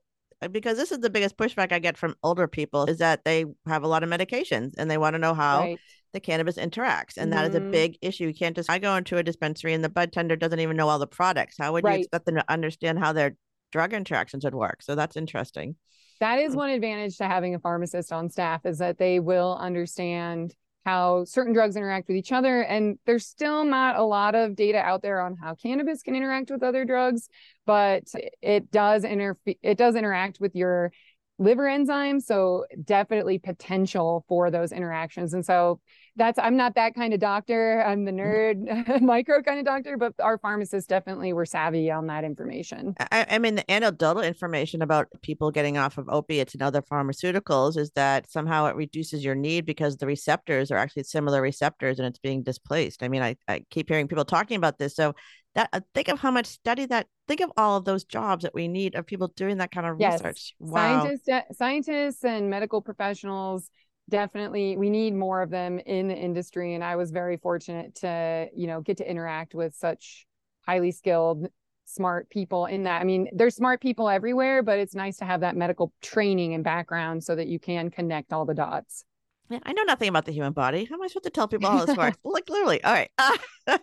because 0.51 0.75
this 0.77 0.91
is 0.91 0.99
the 0.99 1.09
biggest 1.09 1.37
pushback 1.37 1.71
I 1.71 1.79
get 1.79 1.97
from 1.97 2.15
older 2.23 2.47
people 2.47 2.85
is 2.85 2.97
that 2.97 3.23
they 3.23 3.45
have 3.67 3.83
a 3.83 3.87
lot 3.87 4.01
of 4.03 4.09
medications 4.09 4.73
and 4.77 4.89
they 4.89 4.97
want 4.97 5.13
to 5.13 5.19
know 5.19 5.33
how 5.35 5.59
right. 5.59 5.79
the 6.13 6.19
cannabis 6.19 6.57
interacts. 6.57 7.15
And 7.17 7.31
that 7.31 7.47
is 7.47 7.53
a 7.55 7.61
Mhm. 7.61 7.71
big 7.71 7.97
issue. 8.01 8.25
You 8.25 8.33
can't 8.33 8.55
just 8.55 8.69
I 8.69 8.79
go 8.79 8.95
into 8.95 9.17
a 9.17 9.23
dispensary 9.23 9.73
and 9.73 9.83
the 9.83 9.89
bud 9.89 10.11
tender 10.11 10.35
doesn't 10.35 10.59
even 10.59 10.75
know 10.77 10.89
all 10.89 10.97
the 10.99 11.05
products. 11.07 11.57
How 11.59 11.73
would 11.73 11.83
you 11.83 11.91
expect 11.91 12.25
them 12.25 12.35
to 12.35 12.45
understand 12.49 12.97
how 12.97 13.13
their 13.13 13.35
drug 13.71 13.93
interactions 13.93 14.43
would 14.43 14.55
work? 14.55 14.81
So 14.81 14.95
that's 14.95 15.15
interesting. 15.15 15.75
That 16.21 16.39
is 16.39 16.53
Mm. 16.53 16.57
one 16.57 16.69
advantage 16.71 17.17
to 17.17 17.25
having 17.25 17.53
a 17.55 17.59
pharmacist 17.59 18.11
on 18.11 18.29
staff 18.29 18.65
is 18.65 18.79
that 18.79 18.97
they 18.97 19.19
will 19.19 19.55
understand 19.59 20.55
how 20.85 21.23
certain 21.25 21.53
drugs 21.53 21.75
interact 21.75 22.07
with 22.07 22.17
each 22.17 22.31
other. 22.31 22.61
And 22.61 22.97
there's 23.05 23.25
still 23.25 23.63
not 23.63 23.95
a 23.95 24.03
lot 24.03 24.35
of 24.35 24.55
data 24.55 24.79
out 24.79 25.01
there 25.01 25.21
on 25.21 25.35
how 25.35 25.55
cannabis 25.55 26.01
can 26.01 26.15
interact 26.15 26.49
with 26.49 26.63
other 26.63 26.85
drugs, 26.85 27.29
but 27.65 28.03
it 28.41 28.71
does 28.71 29.03
interfe- 29.03 29.59
it 29.61 29.77
does 29.77 29.95
interact 29.95 30.39
with 30.39 30.55
your 30.55 30.91
liver 31.37 31.65
enzymes. 31.65 32.23
So 32.23 32.65
definitely 32.83 33.39
potential 33.39 34.25
for 34.27 34.51
those 34.51 34.71
interactions. 34.71 35.33
And 35.33 35.45
so 35.45 35.79
that's 36.15 36.37
I'm 36.37 36.57
not 36.57 36.75
that 36.75 36.93
kind 36.93 37.13
of 37.13 37.19
doctor. 37.19 37.81
I'm 37.83 38.05
the 38.05 38.11
nerd 38.11 39.01
micro 39.01 39.41
kind 39.41 39.59
of 39.59 39.65
doctor, 39.65 39.97
but 39.97 40.13
our 40.19 40.37
pharmacists 40.37 40.87
definitely 40.87 41.33
were 41.33 41.45
savvy 41.45 41.89
on 41.89 42.07
that 42.07 42.23
information. 42.23 42.95
I, 43.11 43.25
I 43.29 43.39
mean, 43.39 43.55
the 43.55 43.71
anecdotal 43.71 44.21
information 44.21 44.81
about 44.81 45.07
people 45.21 45.51
getting 45.51 45.77
off 45.77 45.97
of 45.97 46.09
opiates 46.09 46.53
and 46.53 46.61
other 46.61 46.81
pharmaceuticals 46.81 47.77
is 47.77 47.91
that 47.91 48.29
somehow 48.29 48.65
it 48.65 48.75
reduces 48.75 49.23
your 49.23 49.35
need 49.35 49.65
because 49.65 49.97
the 49.97 50.05
receptors 50.05 50.71
are 50.71 50.77
actually 50.77 51.03
similar 51.03 51.41
receptors 51.41 51.99
and 51.99 52.07
it's 52.07 52.19
being 52.19 52.43
displaced. 52.43 53.03
I 53.03 53.07
mean, 53.07 53.21
I, 53.21 53.35
I 53.47 53.63
keep 53.69 53.89
hearing 53.89 54.07
people 54.07 54.25
talking 54.25 54.57
about 54.57 54.77
this. 54.77 54.95
So 54.95 55.15
that 55.55 55.69
uh, 55.73 55.81
think 55.93 56.07
of 56.07 56.19
how 56.19 56.31
much 56.31 56.45
study 56.45 56.85
that 56.85 57.07
think 57.27 57.41
of 57.41 57.51
all 57.57 57.77
of 57.77 57.85
those 57.85 58.03
jobs 58.03 58.43
that 58.43 58.53
we 58.53 58.67
need 58.67 58.95
of 58.95 59.05
people 59.05 59.27
doing 59.35 59.57
that 59.57 59.71
kind 59.71 59.85
of 59.85 59.97
Yes. 59.99 60.21
research. 60.21 60.55
Wow. 60.59 61.03
Scientists, 61.17 61.57
scientists 61.57 62.23
and 62.23 62.49
medical 62.49 62.81
professionals 62.81 63.69
definitely 64.09 64.77
we 64.77 64.89
need 64.89 65.13
more 65.15 65.41
of 65.41 65.49
them 65.49 65.79
in 65.79 66.07
the 66.07 66.15
industry 66.15 66.73
and 66.73 66.83
I 66.83 66.95
was 66.95 67.11
very 67.11 67.37
fortunate 67.37 67.95
to, 67.95 68.47
you 68.55 68.67
know, 68.67 68.81
get 68.81 68.97
to 68.97 69.09
interact 69.09 69.53
with 69.53 69.75
such 69.75 70.25
highly 70.65 70.91
skilled 70.91 71.47
smart 71.85 72.29
people 72.29 72.65
in 72.65 72.83
that. 72.83 73.01
I 73.01 73.03
mean, 73.03 73.27
there's 73.33 73.55
smart 73.55 73.81
people 73.81 74.09
everywhere, 74.09 74.63
but 74.63 74.79
it's 74.79 74.95
nice 74.95 75.17
to 75.17 75.25
have 75.25 75.41
that 75.41 75.55
medical 75.55 75.93
training 76.01 76.53
and 76.53 76.63
background 76.63 77.23
so 77.23 77.35
that 77.35 77.47
you 77.47 77.59
can 77.59 77.89
connect 77.89 78.33
all 78.33 78.45
the 78.45 78.53
dots. 78.53 79.03
Yeah, 79.49 79.59
I 79.63 79.73
know 79.73 79.83
nothing 79.83 80.07
about 80.07 80.25
the 80.25 80.31
human 80.31 80.53
body. 80.53 80.85
How 80.85 80.95
am 80.95 81.01
I 81.01 81.07
supposed 81.07 81.25
to 81.25 81.29
tell 81.29 81.47
people 81.47 81.67
all 81.67 81.85
this 81.85 81.97
works? 81.97 82.17
like 82.23 82.49
literally. 82.49 82.81
All 82.83 82.93
right. 82.93 83.09
I 83.19 83.79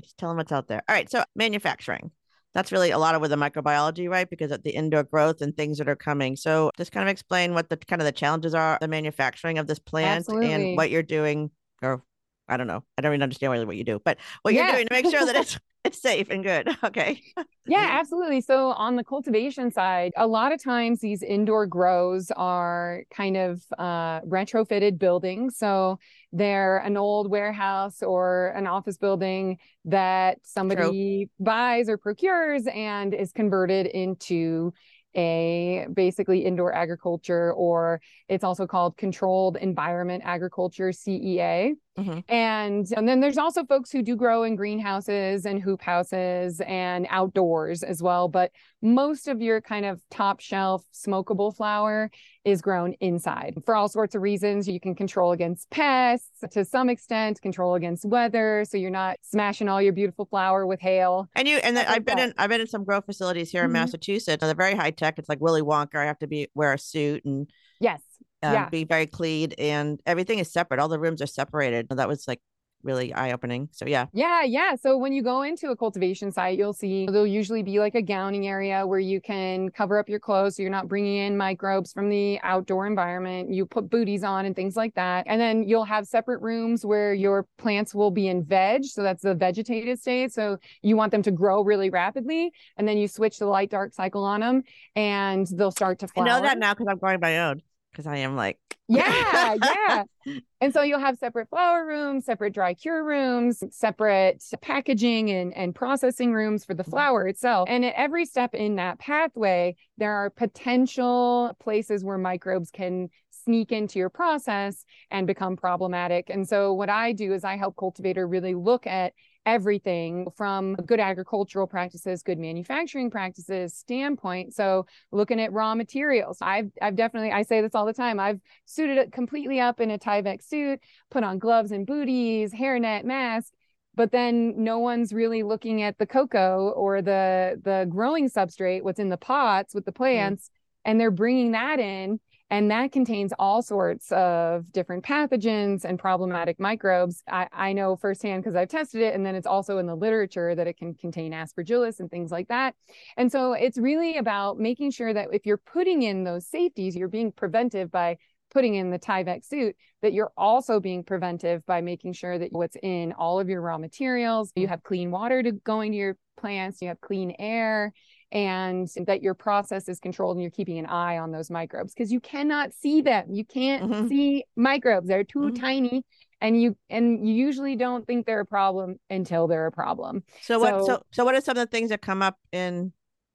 just 0.00 0.16
tell 0.16 0.28
them 0.28 0.36
what's 0.38 0.52
out 0.52 0.68
there. 0.68 0.82
All 0.88 0.94
right. 0.94 1.10
So 1.10 1.24
manufacturing. 1.34 2.12
That's 2.54 2.72
really 2.72 2.90
a 2.90 2.98
lot 2.98 3.14
of 3.14 3.20
with 3.20 3.30
the 3.30 3.36
microbiology, 3.36 4.08
right? 4.08 4.28
Because 4.28 4.50
of 4.50 4.62
the 4.62 4.70
indoor 4.70 5.04
growth 5.04 5.40
and 5.40 5.56
things 5.56 5.78
that 5.78 5.88
are 5.88 5.96
coming. 5.96 6.34
So 6.36 6.70
just 6.76 6.90
kind 6.92 7.08
of 7.08 7.12
explain 7.12 7.54
what 7.54 7.68
the 7.68 7.76
kind 7.76 8.02
of 8.02 8.06
the 8.06 8.12
challenges 8.12 8.54
are, 8.54 8.78
the 8.80 8.88
manufacturing 8.88 9.58
of 9.58 9.66
this 9.66 9.78
plant 9.78 10.20
Absolutely. 10.28 10.52
and 10.52 10.76
what 10.76 10.90
you're 10.90 11.02
doing, 11.02 11.50
or 11.82 12.02
I 12.48 12.56
don't 12.56 12.66
know. 12.66 12.82
I 12.98 13.02
don't 13.02 13.12
even 13.12 13.22
understand 13.22 13.52
really 13.52 13.66
what 13.66 13.76
you 13.76 13.84
do, 13.84 14.00
but 14.04 14.18
what 14.42 14.52
Yeah. 14.54 14.66
you're 14.66 14.74
doing 14.76 14.86
to 14.88 14.94
make 14.94 15.10
sure 15.10 15.24
that 15.24 15.36
it's 15.36 15.58
it's 15.84 16.00
safe 16.02 16.30
and 16.30 16.42
good. 16.42 16.68
Okay. 16.84 17.22
Yeah, 17.66 17.86
absolutely. 17.90 18.40
So 18.40 18.70
on 18.70 18.96
the 18.96 19.04
cultivation 19.04 19.70
side, 19.70 20.12
a 20.16 20.26
lot 20.26 20.52
of 20.52 20.62
times 20.62 21.00
these 21.00 21.22
indoor 21.22 21.66
grows 21.66 22.30
are 22.36 23.02
kind 23.14 23.36
of 23.36 23.62
uh, 23.78 24.20
retrofitted 24.22 24.98
buildings. 24.98 25.56
So 25.56 25.98
they're 26.32 26.78
an 26.78 26.96
old 26.96 27.30
warehouse 27.30 28.02
or 28.02 28.48
an 28.56 28.66
office 28.66 28.96
building 28.96 29.58
that 29.84 30.38
somebody 30.42 31.28
buys 31.38 31.88
or 31.88 31.96
procures 31.96 32.66
and 32.66 33.14
is 33.14 33.32
converted 33.32 33.86
into 33.86 34.72
a 35.16 35.86
basically 35.92 36.44
indoor 36.44 36.72
agriculture, 36.72 37.52
or 37.52 38.00
it's 38.28 38.44
also 38.44 38.66
called 38.66 38.96
controlled 38.96 39.56
environment 39.56 40.22
agriculture, 40.24 40.90
CEA. 40.90 41.74
Mhm. 41.98 42.24
And, 42.28 42.86
and 42.96 43.08
then 43.08 43.20
there's 43.20 43.38
also 43.38 43.64
folks 43.64 43.90
who 43.90 44.02
do 44.02 44.16
grow 44.16 44.44
in 44.44 44.56
greenhouses 44.56 45.44
and 45.46 45.60
hoop 45.60 45.82
houses 45.82 46.60
and 46.60 47.06
outdoors 47.10 47.82
as 47.82 48.02
well. 48.02 48.28
But 48.28 48.52
most 48.80 49.28
of 49.28 49.42
your 49.42 49.60
kind 49.60 49.84
of 49.84 50.00
top 50.10 50.40
shelf 50.40 50.84
smokable 50.94 51.54
flower 51.54 52.10
is 52.44 52.62
grown 52.62 52.94
inside 53.00 53.54
for 53.66 53.74
all 53.74 53.88
sorts 53.88 54.14
of 54.14 54.22
reasons. 54.22 54.66
You 54.66 54.80
can 54.80 54.94
control 54.94 55.32
against 55.32 55.68
pests 55.70 56.28
to 56.52 56.64
some 56.64 56.88
extent, 56.88 57.40
control 57.42 57.74
against 57.74 58.04
weather. 58.04 58.64
So 58.68 58.78
you're 58.78 58.90
not 58.90 59.18
smashing 59.22 59.68
all 59.68 59.82
your 59.82 59.92
beautiful 59.92 60.24
flower 60.24 60.66
with 60.66 60.80
hail. 60.80 61.28
And 61.36 61.46
you 61.46 61.58
and 61.58 61.78
I've 61.78 62.04
been 62.04 62.16
that. 62.16 62.28
in 62.30 62.34
I've 62.38 62.48
been 62.48 62.60
in 62.62 62.66
some 62.66 62.84
grow 62.84 63.00
facilities 63.02 63.50
here 63.50 63.64
in 63.64 63.70
Mhm. 63.70 63.74
Massachusetts. 63.74 64.40
They're 64.40 64.54
very 64.54 64.74
high 64.74 64.90
tech. 64.90 65.18
It's 65.18 65.28
like 65.28 65.40
Willy 65.40 65.62
Wonka. 65.62 65.96
I 65.96 66.04
have 66.06 66.18
to 66.20 66.26
be 66.26 66.48
wear 66.54 66.72
a 66.72 66.78
suit 66.78 67.24
and 67.24 67.50
Yes. 67.78 68.00
um, 68.42 68.52
Yeah. 68.54 68.68
be 68.70 68.84
very 68.84 69.06
clean 69.06 69.52
and 69.58 70.00
everything 70.06 70.38
is 70.38 70.50
separate. 70.52 70.80
All 70.80 70.88
the 70.88 70.98
rooms 70.98 71.20
are 71.20 71.26
separated. 71.26 71.88
That 71.90 72.08
was 72.08 72.26
like 72.26 72.40
really 72.82 73.12
eye 73.12 73.32
opening. 73.32 73.68
So 73.72 73.86
yeah. 73.86 74.06
Yeah, 74.12 74.42
yeah. 74.42 74.74
So 74.74 74.96
when 74.96 75.12
you 75.12 75.22
go 75.22 75.42
into 75.42 75.70
a 75.70 75.76
cultivation 75.76 76.32
site, 76.32 76.58
you'll 76.58 76.72
see 76.72 77.06
there'll 77.06 77.26
usually 77.26 77.62
be 77.62 77.78
like 77.78 77.94
a 77.94 78.02
gowning 78.02 78.46
area 78.46 78.86
where 78.86 78.98
you 78.98 79.20
can 79.20 79.70
cover 79.70 79.98
up 79.98 80.08
your 80.08 80.20
clothes 80.20 80.56
so 80.56 80.62
you're 80.62 80.70
not 80.70 80.88
bringing 80.88 81.16
in 81.18 81.36
microbes 81.36 81.92
from 81.92 82.08
the 82.08 82.38
outdoor 82.42 82.86
environment. 82.86 83.52
You 83.52 83.66
put 83.66 83.90
booties 83.90 84.24
on 84.24 84.46
and 84.46 84.54
things 84.56 84.76
like 84.76 84.94
that. 84.94 85.26
And 85.28 85.40
then 85.40 85.62
you'll 85.68 85.84
have 85.84 86.06
separate 86.06 86.40
rooms 86.40 86.84
where 86.84 87.14
your 87.14 87.46
plants 87.58 87.94
will 87.94 88.10
be 88.10 88.28
in 88.28 88.44
veg. 88.44 88.84
So 88.84 89.02
that's 89.02 89.22
the 89.22 89.34
vegetative 89.34 89.98
state. 89.98 90.32
So 90.32 90.58
you 90.82 90.96
want 90.96 91.12
them 91.12 91.22
to 91.22 91.30
grow 91.30 91.62
really 91.62 91.90
rapidly. 91.90 92.52
And 92.76 92.86
then 92.86 92.98
you 92.98 93.08
switch 93.08 93.38
the 93.38 93.46
light 93.46 93.70
dark 93.70 93.92
cycle 93.94 94.24
on 94.24 94.40
them 94.40 94.62
and 94.96 95.46
they'll 95.46 95.70
start 95.70 95.98
to 96.00 96.08
I 96.16 96.22
know 96.22 96.42
that 96.42 96.58
now 96.58 96.74
because 96.74 96.86
I'm 96.88 96.98
growing 96.98 97.20
my 97.20 97.38
own. 97.38 97.62
Because 97.90 98.06
I 98.06 98.18
am 98.18 98.36
like, 98.36 98.58
yeah, 98.88 99.54
yeah. 99.54 100.04
And 100.60 100.74
so 100.74 100.82
you'll 100.82 101.00
have 101.00 101.18
separate 101.18 101.48
flower 101.50 101.86
rooms, 101.86 102.26
separate 102.26 102.54
dry 102.54 102.74
cure 102.74 103.04
rooms, 103.04 103.62
separate 103.70 104.44
packaging 104.62 105.30
and, 105.30 105.54
and 105.56 105.74
processing 105.74 106.32
rooms 106.32 106.64
for 106.64 106.74
the 106.74 106.84
Mm-hmm. 106.88 106.90
flower 106.90 107.28
itself. 107.28 107.70
And 107.70 107.84
at 107.84 107.94
every 107.96 108.26
step 108.26 108.54
in 108.54 108.76
that 108.76 108.98
pathway, 108.98 109.76
there 109.98 110.14
are 110.14 110.30
potential 110.30 111.56
places 111.60 112.04
where 112.04 112.18
microbes 112.18 112.70
can 112.70 113.10
sneak 113.30 113.72
into 113.72 113.98
your 113.98 114.10
process 114.10 114.84
and 115.10 115.26
become 115.26 115.56
problematic. 115.56 116.30
And 116.30 116.48
so 116.48 116.74
what 116.74 116.90
I 116.90 117.12
do 117.12 117.32
is 117.32 117.44
I 117.44 117.56
help 117.56 117.76
cultivator 117.76 118.28
really 118.28 118.54
look 118.54 118.86
at 118.86 119.14
everything 119.46 120.26
from 120.36 120.74
good 120.86 121.00
agricultural 121.00 121.66
practices, 121.66 122.22
good 122.22 122.38
manufacturing 122.38 123.10
practices 123.10 123.74
standpoint. 123.74 124.54
So 124.54 124.86
looking 125.12 125.40
at 125.40 125.52
raw 125.52 125.74
materials, 125.74 126.38
I've 126.40 126.70
I've 126.80 126.96
definitely 126.96 127.32
I 127.32 127.42
say 127.42 127.60
this 127.60 127.74
all 127.74 127.86
the 127.86 127.92
time. 127.92 128.20
I've 128.20 128.40
suited 128.66 128.98
it 128.98 129.12
completely 129.12 129.60
up 129.60 129.80
in 129.80 129.90
a 129.90 129.98
Tyvek 129.98 130.42
suit, 130.42 130.80
put 131.10 131.24
on 131.24 131.38
gloves 131.38 131.72
and 131.72 131.86
booties, 131.86 132.52
hairnet, 132.52 133.04
mask, 133.04 133.52
but 133.94 134.12
then 134.12 134.62
no 134.62 134.78
one's 134.78 135.12
really 135.12 135.42
looking 135.42 135.82
at 135.82 135.98
the 135.98 136.06
coco 136.06 136.70
or 136.76 137.02
the 137.02 137.60
the 137.64 137.86
growing 137.88 138.28
substrate, 138.28 138.82
what's 138.82 139.00
in 139.00 139.08
the 139.08 139.16
pots 139.16 139.74
with 139.74 139.84
the 139.84 139.90
mm-hmm. 139.90 140.02
plants, 140.02 140.50
and 140.84 141.00
they're 141.00 141.10
bringing 141.10 141.52
that 141.52 141.80
in 141.80 142.20
and 142.50 142.70
that 142.70 142.90
contains 142.90 143.32
all 143.38 143.62
sorts 143.62 144.10
of 144.10 144.70
different 144.72 145.04
pathogens 145.04 145.84
and 145.84 145.98
problematic 145.98 146.58
microbes. 146.58 147.22
I, 147.28 147.48
I 147.52 147.72
know 147.72 147.96
firsthand 147.96 148.42
because 148.42 148.56
I've 148.56 148.68
tested 148.68 149.02
it, 149.02 149.14
and 149.14 149.24
then 149.24 149.36
it's 149.36 149.46
also 149.46 149.78
in 149.78 149.86
the 149.86 149.94
literature 149.94 150.54
that 150.54 150.66
it 150.66 150.76
can 150.76 150.94
contain 150.94 151.32
aspergillus 151.32 152.00
and 152.00 152.10
things 152.10 152.30
like 152.30 152.48
that. 152.48 152.74
And 153.16 153.30
so 153.30 153.52
it's 153.52 153.78
really 153.78 154.16
about 154.16 154.58
making 154.58 154.90
sure 154.90 155.14
that 155.14 155.28
if 155.32 155.46
you're 155.46 155.58
putting 155.58 156.02
in 156.02 156.24
those 156.24 156.46
safeties, 156.46 156.96
you're 156.96 157.08
being 157.08 157.30
preventive 157.30 157.90
by 157.90 158.18
putting 158.50 158.74
in 158.74 158.90
the 158.90 158.98
Tyvek 158.98 159.44
suit, 159.44 159.76
that 160.02 160.12
you're 160.12 160.32
also 160.36 160.80
being 160.80 161.04
preventive 161.04 161.64
by 161.66 161.80
making 161.80 162.12
sure 162.12 162.36
that 162.36 162.52
what's 162.52 162.76
in 162.82 163.12
all 163.12 163.38
of 163.38 163.48
your 163.48 163.60
raw 163.60 163.78
materials, 163.78 164.50
you 164.56 164.66
have 164.66 164.82
clean 164.82 165.12
water 165.12 165.40
to 165.42 165.52
going 165.52 165.92
to 165.92 165.98
your 165.98 166.16
plants, 166.36 166.82
you 166.82 166.88
have 166.88 167.00
clean 167.00 167.32
air, 167.38 167.92
and 168.32 168.88
that 169.06 169.22
your 169.22 169.34
process 169.34 169.88
is 169.88 169.98
controlled 169.98 170.36
and 170.36 170.42
you're 170.42 170.50
keeping 170.50 170.78
an 170.78 170.86
eye 170.86 171.18
on 171.18 171.32
those 171.32 171.50
microbes 171.50 171.92
because 171.92 172.12
you 172.12 172.20
cannot 172.20 172.72
see 172.72 173.00
them. 173.02 173.26
You 173.32 173.44
can't 173.44 173.90
Mhm. 173.90 174.08
see 174.08 174.44
microbes. 174.56 175.08
They're 175.08 175.24
too 175.24 175.50
Mhm. 175.50 175.60
tiny 175.60 176.04
and 176.40 176.60
you 176.60 176.76
and 176.88 177.26
you 177.28 177.34
usually 177.34 177.76
don't 177.76 178.06
think 178.06 178.26
they're 178.26 178.40
a 178.40 178.46
problem 178.46 178.98
until 179.10 179.46
they're 179.46 179.66
a 179.66 179.72
problem. 179.72 180.22
so 180.42 180.58
what? 180.58 180.80
So- 180.80 180.86
So 180.86 181.02
so 181.10 181.24
what 181.24 181.34
are 181.34 181.40
some 181.40 181.56
of 181.56 181.62
the 181.62 181.66
things 181.76 181.90
that 181.90 182.00
come 182.02 182.22
up 182.22 182.38
in 182.52 182.92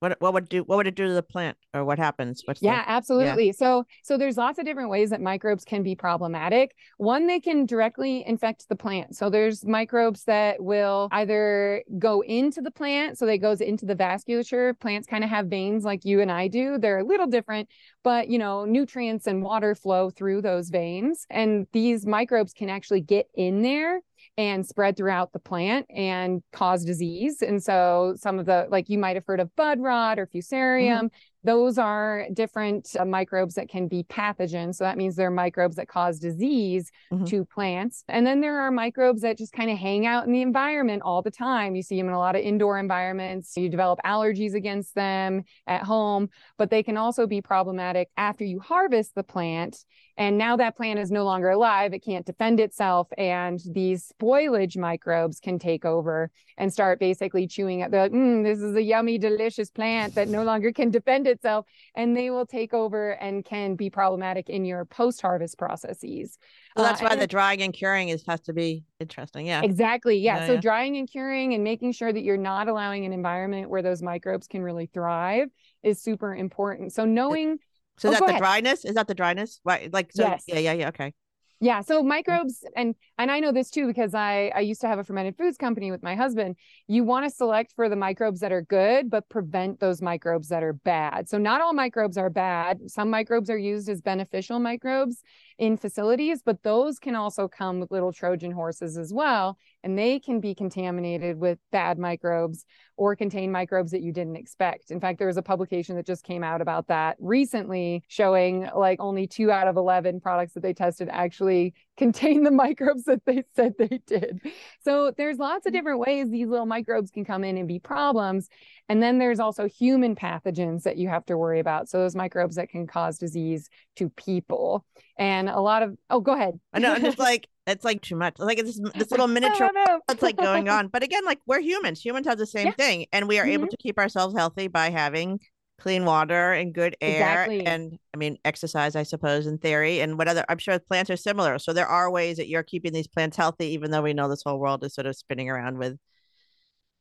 what 0.10 0.22
what 0.22 0.34
would 0.34 0.50
do 0.50 0.64
what 0.64 0.76
would 0.78 0.88
it 0.88 0.96
do 0.96 1.08
to 1.08 1.14
the 1.14 1.24
plant 1.24 1.58
or 1.74 1.84
what 1.84 1.98
happens? 1.98 2.44
What's 2.46 2.60
the- 2.60 2.68
Yeah, 2.68 2.84
absolutely. 2.86 3.52
So 3.54 3.86
so 4.04 4.18
there's 4.18 4.38
lots 4.38 4.60
of 4.60 4.66
different 4.66 4.90
ways 4.90 5.10
that 5.10 5.22
microbes 5.22 5.66
can 5.66 5.82
be 5.84 5.96
problematic. 5.96 6.76
One, 6.98 7.28
they 7.28 7.40
can 7.40 7.66
directly 7.66 8.24
infect 8.26 8.70
the 8.70 8.76
plant. 8.76 9.16
So 9.16 9.30
there's 9.30 9.66
microbes 9.66 10.24
that 10.26 10.64
will 10.64 11.10
either 11.12 11.84
go 11.98 12.22
into 12.22 12.62
the 12.62 12.72
plant, 12.72 13.18
so 13.18 13.26
they 13.26 13.38
goes 13.38 13.62
into 13.62 13.86
the 13.86 13.96
vasculature. 13.96 14.80
Plants 14.80 15.08
kind 15.08 15.24
of 15.24 15.30
have 15.30 15.48
veins 15.48 15.84
like 15.84 16.06
you 16.06 16.22
and 16.22 16.32
I 16.32 16.48
do. 16.48 16.78
They're 16.78 17.00
a 17.00 17.04
little 17.04 17.28
different, 17.28 17.70
but 18.04 18.28
you 18.30 18.38
know, 18.38 18.66
nutrients 18.66 19.26
and 19.28 19.42
water 19.42 19.74
flow 19.74 20.10
through 20.12 20.42
those 20.44 20.70
veins. 20.70 21.26
And 21.30 21.68
these 21.74 22.06
microbes 22.06 22.54
can 22.54 22.70
actually 22.70 23.02
get 23.02 23.28
in 23.34 23.62
there 23.64 24.02
and 24.38 24.66
spread 24.66 24.98
throughout 24.98 25.32
the 25.32 25.40
plant 25.40 25.86
and 25.90 26.42
cause 26.52 26.84
disease. 26.84 27.42
And 27.42 27.64
so 27.64 28.16
some 28.18 28.40
of 28.40 28.46
the 28.46 28.68
like 28.70 28.90
you 28.90 28.98
might 28.98 29.16
have 29.16 29.26
heard 29.26 29.40
of 29.40 29.56
bud 29.56 29.80
rot 29.80 30.20
or 30.20 30.28
mm-hmm. 30.28 30.38
fusarium. 30.38 31.10
Those 31.46 31.78
are 31.78 32.26
different 32.34 32.96
uh, 33.00 33.06
microbes 33.06 33.54
that 33.54 33.70
can 33.70 33.88
be 33.88 34.04
pathogens. 34.04 34.76
So 34.76 34.84
that 34.84 34.98
means 34.98 35.16
they're 35.16 35.30
microbes 35.30 35.76
that 35.76 35.88
cause 35.88 36.18
disease 36.20 36.92
Mhm. 37.14 37.28
to 37.30 37.46
plants. 37.46 38.04
And 38.08 38.26
then 38.26 38.42
there 38.42 38.60
are 38.60 38.72
microbes 38.72 39.22
that 39.22 39.38
just 39.38 39.54
kind 39.54 39.70
of 39.70 39.78
hang 39.78 40.08
out 40.08 40.26
in 40.26 40.32
the 40.34 40.42
environment 40.42 41.04
all 41.04 41.22
the 41.22 41.30
time. 41.30 41.76
You 41.76 41.84
see 41.84 41.98
them 41.98 42.08
in 42.08 42.14
a 42.14 42.20
lot 42.20 42.36
of 42.36 42.42
indoor 42.42 42.80
environments. 42.80 43.56
You 43.56 43.70
develop 43.70 44.00
allergies 44.04 44.56
against 44.56 44.96
them 44.96 45.44
at 45.68 45.84
home, 45.84 46.30
but 46.58 46.72
they 46.72 46.82
can 46.82 46.98
also 46.98 47.28
be 47.28 47.42
problematic 47.42 48.10
after 48.18 48.44
you 48.44 48.60
harvest 48.60 49.14
the 49.14 49.24
plant. 49.24 49.86
And 50.18 50.38
now 50.38 50.56
that 50.58 50.78
plant 50.78 50.98
is 50.98 51.12
no 51.12 51.26
longer 51.26 51.50
alive, 51.50 51.94
it 51.94 52.00
can't 52.00 52.26
defend 52.26 52.60
itself. 52.60 53.08
And 53.18 53.60
these 53.70 54.12
spoilage 54.20 54.78
microbes 54.78 55.40
can 55.40 55.60
take 55.60 55.86
over 55.86 56.32
and 56.58 56.72
start 56.72 57.00
basically 57.00 57.48
chewing 57.48 57.82
at 57.82 57.92
the, 57.92 57.98
like, 57.98 58.12
mm, 58.14 58.44
this 58.44 58.60
is 58.60 58.76
a 58.76 58.82
yummy, 58.82 59.18
delicious 59.18 59.70
plant 59.70 60.16
that 60.16 60.30
no 60.30 60.44
longer 60.44 60.72
can 60.72 60.90
defend 60.90 61.28
itself. 61.28 61.35
Itself 61.36 61.66
and 61.96 62.16
they 62.18 62.30
will 62.30 62.46
take 62.46 62.74
over 62.74 63.12
and 63.12 63.46
can 63.46 63.76
be 63.76 63.90
problematic 63.90 64.50
in 64.50 64.66
your 64.66 64.86
post 64.86 65.22
harvest 65.22 65.58
processes. 65.58 66.38
Uh, 66.76 66.84
that's 66.84 67.02
why 67.02 67.10
and 67.10 67.22
the 67.22 67.28
drying 67.28 67.62
and 67.62 67.74
curing 67.74 68.10
is 68.10 68.24
has 68.28 68.42
to 68.42 68.54
be 68.54 68.84
interesting. 69.00 69.46
Yeah. 69.48 69.62
Exactly. 69.62 70.18
Yeah. 70.18 70.40
Yeah, 70.40 70.48
so 70.48 70.54
yeah. 70.54 70.62
drying 70.62 70.98
and 70.98 71.10
curing 71.10 71.54
and 71.54 71.64
making 71.64 71.92
sure 71.92 72.12
that 72.12 72.24
you're 72.24 72.38
not 72.38 72.68
allowing 72.68 73.06
an 73.06 73.14
environment 73.14 73.70
where 73.70 73.82
those 73.82 74.02
microbes 74.02 74.48
can 74.48 74.62
really 74.62 74.88
thrive 74.94 75.50
is 75.84 76.02
super 76.02 76.36
important. 76.36 76.94
So 76.94 77.06
knowing 77.06 77.60
So 77.98 78.10
Oh, 78.10 78.12
is 78.12 78.20
that 78.20 78.26
the 78.26 78.32
ahead. 78.32 78.42
dryness? 78.42 78.86
Is 78.86 78.96
that 78.96 79.08
the 79.08 79.16
dryness? 79.16 79.62
Right. 79.64 79.92
Like 79.94 80.12
so 80.12 80.24
Yes. 80.24 80.44
yeah, 80.48 80.60
yeah, 80.60 80.74
yeah. 80.74 80.88
Okay. 80.90 81.14
Yeah, 81.62 81.82
so 81.82 82.04
microbes 82.04 82.66
and 82.76 82.96
and 83.18 83.32
I 83.32 83.40
know 83.40 83.52
this 83.52 83.70
too 83.70 83.88
because 83.88 84.14
I 84.14 84.52
I 84.56 84.60
used 84.60 84.82
to 84.82 84.88
have 84.88 85.00
a 85.00 85.04
fermented 85.04 85.38
foods 85.38 85.58
company 85.58 85.92
with 85.92 86.04
my 86.04 86.16
husband. 86.16 86.56
You 86.88 87.04
want 87.04 87.26
to 87.26 87.30
select 87.30 87.74
for 87.76 87.90
the 87.90 87.96
microbes 87.96 88.40
that 88.42 88.52
are 88.52 88.62
good 88.62 89.10
but 89.10 89.30
prevent 89.30 89.80
those 89.80 90.02
microbes 90.02 90.50
that 90.50 90.64
are 90.64 90.74
bad. 90.74 91.30
So 91.30 91.38
not 91.38 91.62
all 91.62 91.74
microbes 91.74 92.18
are 92.18 92.30
bad. 92.30 92.80
Some 92.88 93.10
microbes 93.10 93.50
are 93.50 93.58
used 93.58 93.90
as 93.90 94.02
beneficial 94.02 94.60
microbes 94.60 95.22
in 95.58 95.78
facilities, 95.78 96.42
but 96.44 96.64
those 96.64 97.00
can 97.00 97.16
also 97.16 97.48
come 97.48 97.80
with 97.80 97.92
little 97.92 98.12
Trojan 98.12 98.52
horses 98.52 98.98
as 98.98 99.14
well 99.14 99.58
and 99.84 99.98
they 99.98 100.20
can 100.20 100.40
be 100.40 100.56
contaminated 100.56 101.40
with 101.40 101.60
bad 101.72 102.00
microbes 102.00 102.66
or 102.98 103.16
contain 103.16 103.52
microbes 103.52 103.92
that 103.92 104.02
you 104.02 104.12
didn't 104.12 104.36
expect. 104.36 104.90
In 104.90 105.00
fact, 105.00 105.20
there 105.20 105.28
was 105.28 105.38
a 105.38 105.42
publication 105.42 105.96
that 105.96 106.08
just 106.08 106.24
came 106.24 106.44
out 106.44 106.60
about 106.60 106.88
that 106.88 107.18
recently 107.20 108.04
showing 108.08 108.68
like 108.76 109.00
only 109.00 109.28
2 109.28 109.52
out 109.52 109.68
of 109.68 109.78
11 109.78 110.22
products 110.22 110.54
that 110.54 110.64
they 110.64 110.74
tested 110.74 111.08
actually 111.12 111.74
contain 111.98 112.44
the 112.44 112.52
microbes 112.52 113.05
that 113.08 113.22
they 113.26 113.44
said 113.56 113.76
they 113.78 114.02
did. 114.06 114.42
So 114.84 115.12
there's 115.16 115.38
lots 115.38 115.66
of 115.66 115.72
mm-hmm. 115.72 115.78
different 115.78 116.00
ways 116.00 116.30
these 116.30 116.48
little 116.48 116.66
microbes 116.66 117.12
can 117.12 117.26
come 117.26 117.44
in 117.44 117.58
and 117.58 117.68
be 117.68 117.80
problems. 117.80 118.50
And 118.90 119.02
then 119.02 119.18
there's 119.18 119.40
also 119.40 119.68
human 119.68 120.16
pathogens 120.16 120.84
that 120.84 120.98
you 120.98 121.08
have 121.10 121.26
to 121.26 121.38
worry 121.38 121.60
about. 121.60 121.90
So 121.90 122.00
those 122.00 122.16
microbes 122.16 122.56
that 122.56 122.70
can 122.70 122.88
cause 122.88 123.18
disease 123.18 123.70
to 123.98 124.10
people. 124.10 124.86
And 125.18 125.50
a 125.50 125.60
lot 125.60 125.84
of 125.84 125.98
oh, 126.10 126.20
go 126.20 126.34
ahead. 126.34 126.54
Oh, 126.56 126.60
I 126.74 126.80
know. 126.80 126.94
I'm 126.94 127.02
just 127.02 127.20
like 127.20 127.48
it's 127.68 127.86
like 127.86 128.02
too 128.02 128.16
much. 128.16 128.36
Like 128.38 128.60
it's 128.60 128.80
this, 128.80 128.92
this 128.94 129.12
little 129.12 129.28
miniature 129.36 129.70
that's 130.08 130.22
like 130.22 130.38
going 130.38 130.70
on. 130.70 130.88
But 130.88 131.04
again, 131.04 131.26
like 131.26 131.40
we're 131.48 131.62
humans. 131.62 132.04
Humans 132.04 132.28
have 132.28 132.38
the 132.38 132.46
same 132.46 132.68
Yeah. 132.68 132.74
thing, 132.74 133.06
and 133.12 133.28
we 133.28 133.40
are 133.40 133.46
able 133.46 133.66
mm-hmm. 133.66 133.72
to 133.72 133.78
keep 133.78 133.98
ourselves 133.98 134.36
healthy 134.36 134.68
by 134.68 134.90
having 134.90 135.40
clean 135.78 136.06
water 136.06 136.54
and 136.54 136.74
good 136.74 136.96
air 137.02 137.44
Exactly. 137.44 137.66
and 137.66 138.00
I 138.14 138.18
mean 138.18 138.38
exercise, 138.46 138.96
I 138.96 139.04
suppose, 139.04 139.48
in 139.48 139.58
theory. 139.58 140.02
And 140.02 140.18
what 140.18 140.28
other 140.28 140.46
I'm 140.50 140.58
sure 140.58 140.80
plants 140.80 141.10
are 141.10 141.18
similar. 141.18 141.60
So 141.60 141.74
there 141.74 141.88
are 141.88 142.10
ways 142.10 142.38
that 142.38 142.48
you're 142.48 142.64
keeping 142.64 142.94
these 142.94 143.08
plants 143.08 143.38
healthy, 143.38 143.68
even 143.68 143.92
though 143.92 144.02
we 144.02 144.14
know 144.14 144.30
this 144.30 144.44
whole 144.46 144.60
world 144.60 144.84
is 144.84 144.94
sort 144.94 145.08
of 145.08 145.16
spinning 145.16 145.50
around 145.50 145.78
with 145.78 145.98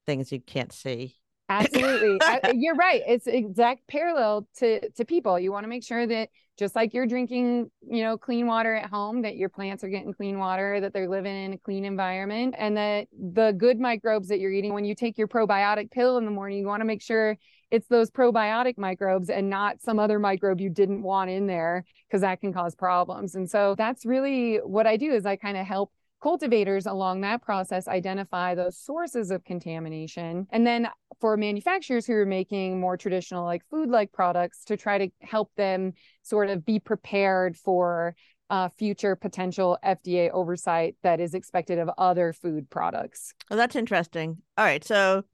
things 0.07 0.33
you 0.33 0.41
can't 0.41 0.73
see. 0.73 1.17
Absolutely. 1.49 2.19
I- 2.23 2.53
you're 2.55 2.75
right. 2.75 3.03
It's 3.07 3.27
exact 3.27 3.87
parallel 3.87 4.49
to 4.59 4.91
to 4.91 5.05
people. 5.05 5.39
You 5.39 5.53
want 5.53 5.65
to 5.65 5.69
make 5.69 5.85
sure 5.85 6.07
that 6.07 6.31
just 6.57 6.77
like 6.77 6.95
you're 6.95 7.07
drinking, 7.07 7.71
you 7.83 8.03
know, 8.03 8.17
clean 8.17 8.47
water 8.47 8.75
at 8.75 8.89
home, 8.89 9.23
that 9.23 9.37
your 9.37 9.49
plants 9.49 9.83
are 9.83 9.89
getting 9.89 10.13
clean 10.15 10.39
water, 10.39 10.81
that 10.81 10.93
they're 10.93 11.09
living 11.09 11.35
in 11.35 11.53
a 11.53 11.59
clean 11.59 11.85
environment, 11.85 12.55
and 12.57 12.77
that 12.77 13.09
the 13.13 13.53
good 13.53 13.81
microbes 13.81 14.29
that 14.29 14.39
you're 14.39 14.53
eating 14.53 14.73
when 14.73 14.85
you 14.85 14.95
take 14.95 15.19
your 15.19 15.29
probiotic 15.29 15.91
pill 15.91 16.17
in 16.17 16.25
the 16.25 16.31
morning, 16.31 16.59
you 16.59 16.67
want 16.67 16.81
to 16.81 16.87
make 16.87 17.03
sure 17.03 17.37
it's 17.75 17.89
those 17.89 18.09
probiotic 18.09 18.79
microbes 18.79 19.29
and 19.29 19.51
not 19.51 19.83
some 19.83 19.99
other 19.99 20.21
microbe 20.21 20.61
you 20.61 20.71
didn't 20.71 21.03
want 21.03 21.29
in 21.29 21.49
there 21.49 21.85
because 22.07 22.21
that 22.21 22.41
can 22.41 22.53
cause 22.53 22.77
problems. 22.77 23.35
And 23.35 23.51
so 23.51 23.75
that's 23.77 24.07
really 24.07 24.59
what 24.59 24.87
I 24.87 24.97
do 24.97 25.11
is 25.11 25.27
I 25.27 25.35
kind 25.35 25.57
of 25.57 25.67
help 25.67 25.91
cultivators 26.23 26.87
along 26.87 27.23
that 27.23 27.43
process 27.43 27.89
identify 27.89 28.55
those 28.55 28.79
sources 28.79 29.33
of 29.33 29.45
contamination 29.45 30.47
and 30.51 30.65
then 30.65 30.89
for 31.21 31.37
manufacturers 31.37 32.07
who 32.07 32.15
are 32.15 32.25
making 32.25 32.79
more 32.79 32.97
traditional 32.97 33.45
like 33.45 33.63
food 33.69 33.91
like 33.91 34.13
products 34.13 34.65
to 34.65 34.77
try 34.77 34.97
to 34.97 35.09
help 35.21 35.51
them 35.57 35.93
sort 36.23 36.49
of 36.49 36.65
be 36.65 36.79
prepared 36.79 37.57
for 37.57 38.15
uh, 38.51 38.69
future 38.69 39.17
potential 39.17 39.77
FDA 39.85 40.31
oversight 40.31 40.95
that 41.03 41.19
is 41.19 41.35
expected 41.35 41.79
of 41.79 41.91
other 41.99 42.33
food 42.33 42.71
products. 42.71 43.35
Well, 43.51 43.59
that's 43.59 43.75
interesting. 43.75 44.39
All 44.57 44.65
right, 44.65 44.85
so 44.85 45.25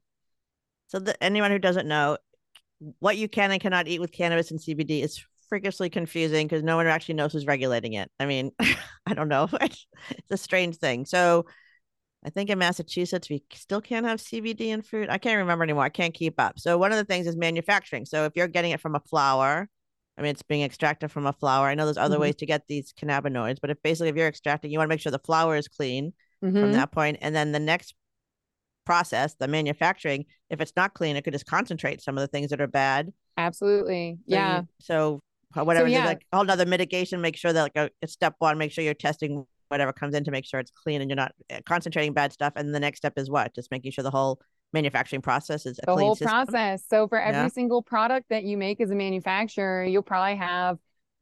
so 0.87 0.99
the, 0.99 1.21
anyone 1.23 1.51
who 1.51 1.59
doesn't 1.59 1.87
know 1.87 2.17
what 2.99 3.17
you 3.17 3.27
can 3.27 3.51
and 3.51 3.61
cannot 3.61 3.87
eat 3.87 3.99
with 3.99 4.11
cannabis 4.11 4.51
and 4.51 4.59
CBD 4.59 5.01
is 5.01 5.23
freakishly 5.49 5.89
confusing 5.89 6.47
because 6.47 6.63
no 6.63 6.77
one 6.77 6.87
actually 6.87 7.15
knows 7.15 7.33
who's 7.33 7.45
regulating 7.45 7.93
it. 7.93 8.09
I 8.19 8.25
mean, 8.25 8.51
I 9.05 9.13
don't 9.13 9.29
know. 9.29 9.47
It's, 9.61 9.85
a 10.31 10.37
strange 10.37 10.77
thing. 10.77 11.05
So 11.05 11.45
I 12.25 12.29
think 12.29 12.49
in 12.49 12.57
Massachusetts 12.57 13.29
we 13.29 13.43
still 13.53 13.81
can't 13.81 14.05
have 14.05 14.19
CBD 14.19 14.69
in 14.69 14.81
fruit. 14.81 15.09
I 15.09 15.17
can't 15.17 15.37
remember 15.37 15.63
anymore. 15.63 15.83
I 15.83 15.89
can't 15.89 16.13
keep 16.13 16.39
up. 16.39 16.57
So 16.57 16.77
one 16.77 16.91
of 16.91 16.97
the 16.97 17.05
things 17.05 17.27
is 17.27 17.35
manufacturing. 17.35 18.05
So 18.05 18.25
if 18.25 18.33
you're 18.35 18.47
getting 18.47 18.71
it 18.71 18.79
from 18.79 18.95
a 18.95 18.99
flower, 19.01 19.67
I 20.17 20.21
mean, 20.21 20.31
it's 20.31 20.43
being 20.43 20.63
extracted 20.63 21.11
from 21.11 21.25
a 21.25 21.33
flower. 21.33 21.67
I 21.67 21.75
know 21.75 21.85
there's 21.85 21.97
other 21.97 22.17
Mhm. 22.17 22.21
ways 22.21 22.35
to 22.37 22.45
get 22.45 22.67
these 22.67 22.93
cannabinoids, 22.93 23.57
but 23.61 23.69
if 23.69 23.81
basically 23.81 24.09
if 24.09 24.15
you're 24.15 24.27
extracting, 24.27 24.71
you 24.71 24.77
want 24.77 24.87
to 24.87 24.93
make 24.93 25.01
sure 25.01 25.11
the 25.11 25.19
flower 25.19 25.55
is 25.55 25.67
clean 25.67 26.13
from 26.41 26.53
Mhm. 26.53 26.71
that 26.73 26.91
point, 26.91 27.17
and 27.21 27.35
then 27.35 27.51
the 27.51 27.59
next 27.59 27.95
process, 28.85 29.35
the 29.39 29.47
manufacturing, 29.47 30.25
if 30.49 30.61
it's 30.61 30.73
not 30.75 30.93
clean, 30.93 31.15
it 31.15 31.23
could 31.23 31.33
just 31.33 31.45
concentrate 31.45 32.01
some 32.01 32.17
of 32.17 32.21
the 32.21 32.27
things 32.27 32.49
that 32.49 32.61
are 32.61 32.67
bad. 32.67 33.11
Absolutely. 33.37 34.17
So 34.27 34.35
yeah. 34.35 34.59
you- 34.61 34.67
so 34.79 35.19
whatever, 35.53 35.89
there's 35.89 35.91
yeah. 35.99 36.05
like 36.05 36.25
a 36.31 36.37
whole 36.37 36.45
nother 36.45 36.65
mitigation. 36.65 37.21
Make 37.21 37.35
sure 37.35 37.53
that 37.53 37.61
like 37.61 37.75
a, 37.75 37.89
it's 38.01 38.13
step 38.13 38.35
one, 38.39 38.57
make 38.57 38.71
sure 38.71 38.83
you're 38.83 38.93
testing 38.93 39.45
whatever 39.69 39.93
comes 39.93 40.15
in 40.15 40.23
to 40.25 40.31
make 40.31 40.45
sure 40.45 40.59
it's 40.59 40.71
clean 40.71 41.01
and 41.01 41.09
you're 41.09 41.15
not 41.15 41.31
uh, 41.49 41.59
concentrating 41.65 42.13
bad 42.13 42.33
stuff. 42.33 42.53
And 42.55 42.73
the 42.75 42.79
next 42.79 42.97
step 42.97 43.13
is 43.17 43.29
what? 43.29 43.55
Just 43.55 43.71
making 43.71 43.91
sure 43.91 44.03
the 44.03 44.11
whole 44.11 44.41
manufacturing 44.73 45.21
process 45.21 45.65
is 45.65 45.79
a 45.79 45.85
the 45.85 45.93
clean 45.93 46.05
whole 46.05 46.15
system. 46.15 46.27
process. 46.45 46.83
So 46.87 47.07
for 47.07 47.19
every 47.21 47.41
Yeah. 47.41 47.47
single 47.47 47.81
product 47.81 48.29
that 48.29 48.43
you 48.43 48.57
make 48.57 48.81
as 48.81 48.91
a 48.91 48.95
manufacturer, 48.95 49.83
you'll 49.83 50.01
probably 50.01 50.35
have 50.37 50.77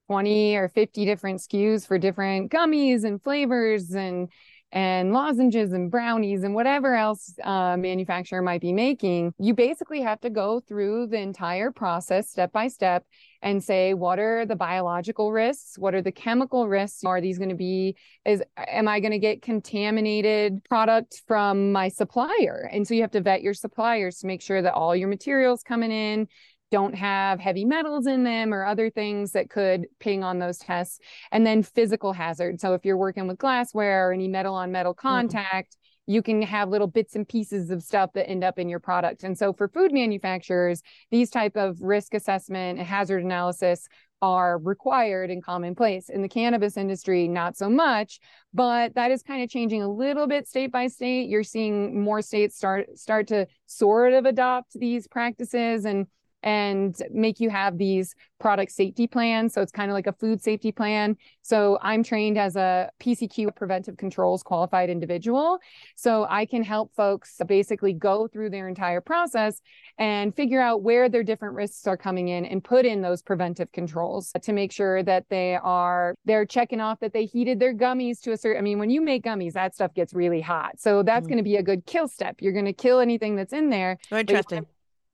20 0.07 0.55
or 0.55 0.69
50 0.69 1.05
different 1.05 1.39
SKUs 1.39 1.85
for 1.85 1.97
different 1.99 2.51
gummies 2.51 3.03
and 3.03 3.21
flavors 3.21 3.91
and 3.91 4.29
and 4.71 5.13
lozenges 5.13 5.73
and 5.73 5.89
brownies 5.89 6.43
and 6.43 6.53
whatever 6.53 6.95
else 6.95 7.33
uh, 7.43 7.75
manufacturer 7.77 8.41
might 8.41 8.61
be 8.61 8.73
making. 8.73 9.33
You 9.39 9.53
basically 9.53 10.01
have 10.01 10.19
to 10.21 10.29
go 10.29 10.59
through 10.59 11.07
the 11.07 11.19
entire 11.19 11.71
process 11.71 12.29
step 12.29 12.51
by 12.51 12.67
step 12.67 13.03
and 13.41 13.63
say 13.63 13.93
what 13.93 14.19
are 14.19 14.45
the 14.45 14.55
biological 14.55 15.31
risks 15.31 15.77
what 15.77 15.95
are 15.95 16.01
the 16.01 16.11
chemical 16.11 16.67
risks 16.67 17.03
are 17.05 17.21
these 17.21 17.37
going 17.37 17.49
to 17.49 17.55
be 17.55 17.95
is 18.25 18.43
am 18.57 18.87
i 18.87 18.99
going 18.99 19.11
to 19.11 19.19
get 19.19 19.41
contaminated 19.41 20.61
product 20.65 21.21
from 21.25 21.71
my 21.71 21.87
supplier 21.87 22.69
and 22.71 22.87
so 22.87 22.93
you 22.93 23.01
have 23.01 23.11
to 23.11 23.21
vet 23.21 23.41
your 23.41 23.53
suppliers 23.53 24.17
to 24.17 24.27
make 24.27 24.41
sure 24.41 24.61
that 24.61 24.73
all 24.73 24.95
your 24.95 25.07
materials 25.07 25.63
coming 25.63 25.91
in 25.91 26.27
don't 26.71 26.93
have 26.95 27.39
heavy 27.39 27.65
metals 27.65 28.05
in 28.05 28.23
them 28.23 28.53
or 28.53 28.65
other 28.65 28.89
things 28.89 29.31
that 29.31 29.49
could 29.49 29.87
ping 29.99 30.23
on 30.23 30.39
those 30.39 30.57
tests. 30.57 30.99
And 31.31 31.45
then 31.45 31.63
physical 31.63 32.13
hazard 32.13 32.59
so 32.59 32.73
if 32.73 32.85
you're 32.85 32.97
working 32.97 33.27
with 33.27 33.37
glassware 33.37 34.09
or 34.09 34.13
any 34.13 34.27
metal 34.27 34.55
on 34.55 34.71
metal 34.71 34.93
mm-hmm. 34.93 35.07
contact 35.07 35.77
you 36.07 36.23
can 36.23 36.41
have 36.41 36.69
little 36.69 36.87
bits 36.87 37.15
and 37.15 37.27
pieces 37.27 37.69
of 37.69 37.83
stuff 37.83 38.13
that 38.13 38.27
end 38.27 38.43
up 38.43 38.57
in 38.57 38.67
your 38.67 38.79
product. 38.79 39.23
And 39.23 39.37
so 39.37 39.53
for 39.53 39.67
food 39.67 39.91
manufacturers 39.91 40.81
these 41.11 41.29
type 41.29 41.55
of 41.55 41.81
risk 41.81 42.13
assessment 42.13 42.79
and 42.79 42.87
hazard 42.87 43.23
analysis 43.23 43.87
are 44.21 44.57
required 44.57 45.29
and 45.29 45.41
commonplace. 45.41 46.09
In 46.09 46.21
the 46.21 46.27
cannabis 46.27 46.75
industry 46.77 47.27
not 47.27 47.57
so 47.57 47.69
much 47.69 48.19
but 48.53 48.95
that 48.95 49.11
is 49.11 49.23
kind 49.23 49.43
of 49.43 49.49
changing 49.49 49.81
a 49.81 49.91
little 49.91 50.27
bit 50.27 50.47
state 50.47 50.71
by 50.71 50.87
state. 50.87 51.29
You're 51.29 51.43
seeing 51.43 52.01
more 52.01 52.21
states 52.21 52.55
start 52.55 52.97
start 52.97 53.27
to 53.27 53.47
sort 53.65 54.13
of 54.13 54.25
adopt 54.25 54.73
these 54.73 55.07
practices. 55.07 55.85
And 55.85 56.07
and 56.43 56.95
make 57.11 57.39
you 57.39 57.49
have 57.49 57.77
these 57.77 58.15
product 58.39 58.71
safety 58.71 59.05
plans. 59.07 59.53
So 59.53 59.61
it's 59.61 59.71
kind 59.71 59.91
of 59.91 59.95
like 59.95 60.07
a 60.07 60.13
food 60.13 60.41
safety 60.41 60.71
plan. 60.71 61.17
So 61.41 61.77
I'm 61.81 62.03
trained 62.03 62.37
as 62.37 62.55
a 62.55 62.89
PCQ 62.99 63.53
preventive 63.55 63.97
controls 63.97 64.43
qualified 64.43 64.89
individual. 64.89 65.59
So 65.95 66.25
I 66.29 66.45
can 66.45 66.63
help 66.63 66.93
folks 66.95 67.35
basically 67.45 67.93
go 67.93 68.27
through 68.27 68.51
their 68.51 68.69
entire 68.69 69.01
process 69.01 69.59
and 69.97 70.33
figure 70.33 70.61
out 70.61 70.81
where 70.81 71.09
their 71.09 71.23
different 71.23 71.55
risks 71.55 71.85
are 71.87 71.97
coming 71.97 72.29
in 72.29 72.45
and 72.45 72.63
put 72.63 72.85
in 72.85 73.01
those 73.01 73.21
preventive 73.21 73.71
controls 73.73 74.31
to 74.41 74.53
make 74.53 74.71
sure 74.71 75.03
that 75.03 75.25
they 75.29 75.55
are 75.55 76.15
they're 76.23 76.45
checking 76.45 76.79
off 76.79 76.99
that 77.01 77.11
they 77.11 77.25
heated 77.25 77.59
their 77.59 77.73
gummies 77.73 78.21
to 78.21 78.31
a 78.31 78.37
certain 78.37 78.59
I 78.59 78.61
mean 78.63 78.79
when 78.79 78.89
you 78.89 79.01
make 79.01 79.23
gummies 79.23 79.53
that 79.53 79.75
stuff 79.75 79.93
gets 79.93 80.13
really 80.13 80.41
hot. 80.41 80.79
So 80.79 81.03
that's 81.03 81.25
Mm. 81.25 81.29
going 81.29 81.37
to 81.37 81.43
be 81.43 81.57
a 81.57 81.63
good 81.63 81.85
kill 81.85 82.07
step. 82.07 82.37
You're 82.39 82.53
going 82.53 82.65
to 82.65 82.73
kill 82.73 82.99
anything 82.99 83.35
that's 83.35 83.51
in 83.53 83.69
there 83.69 83.97
So 84.09 84.17
interesting. 84.17 84.65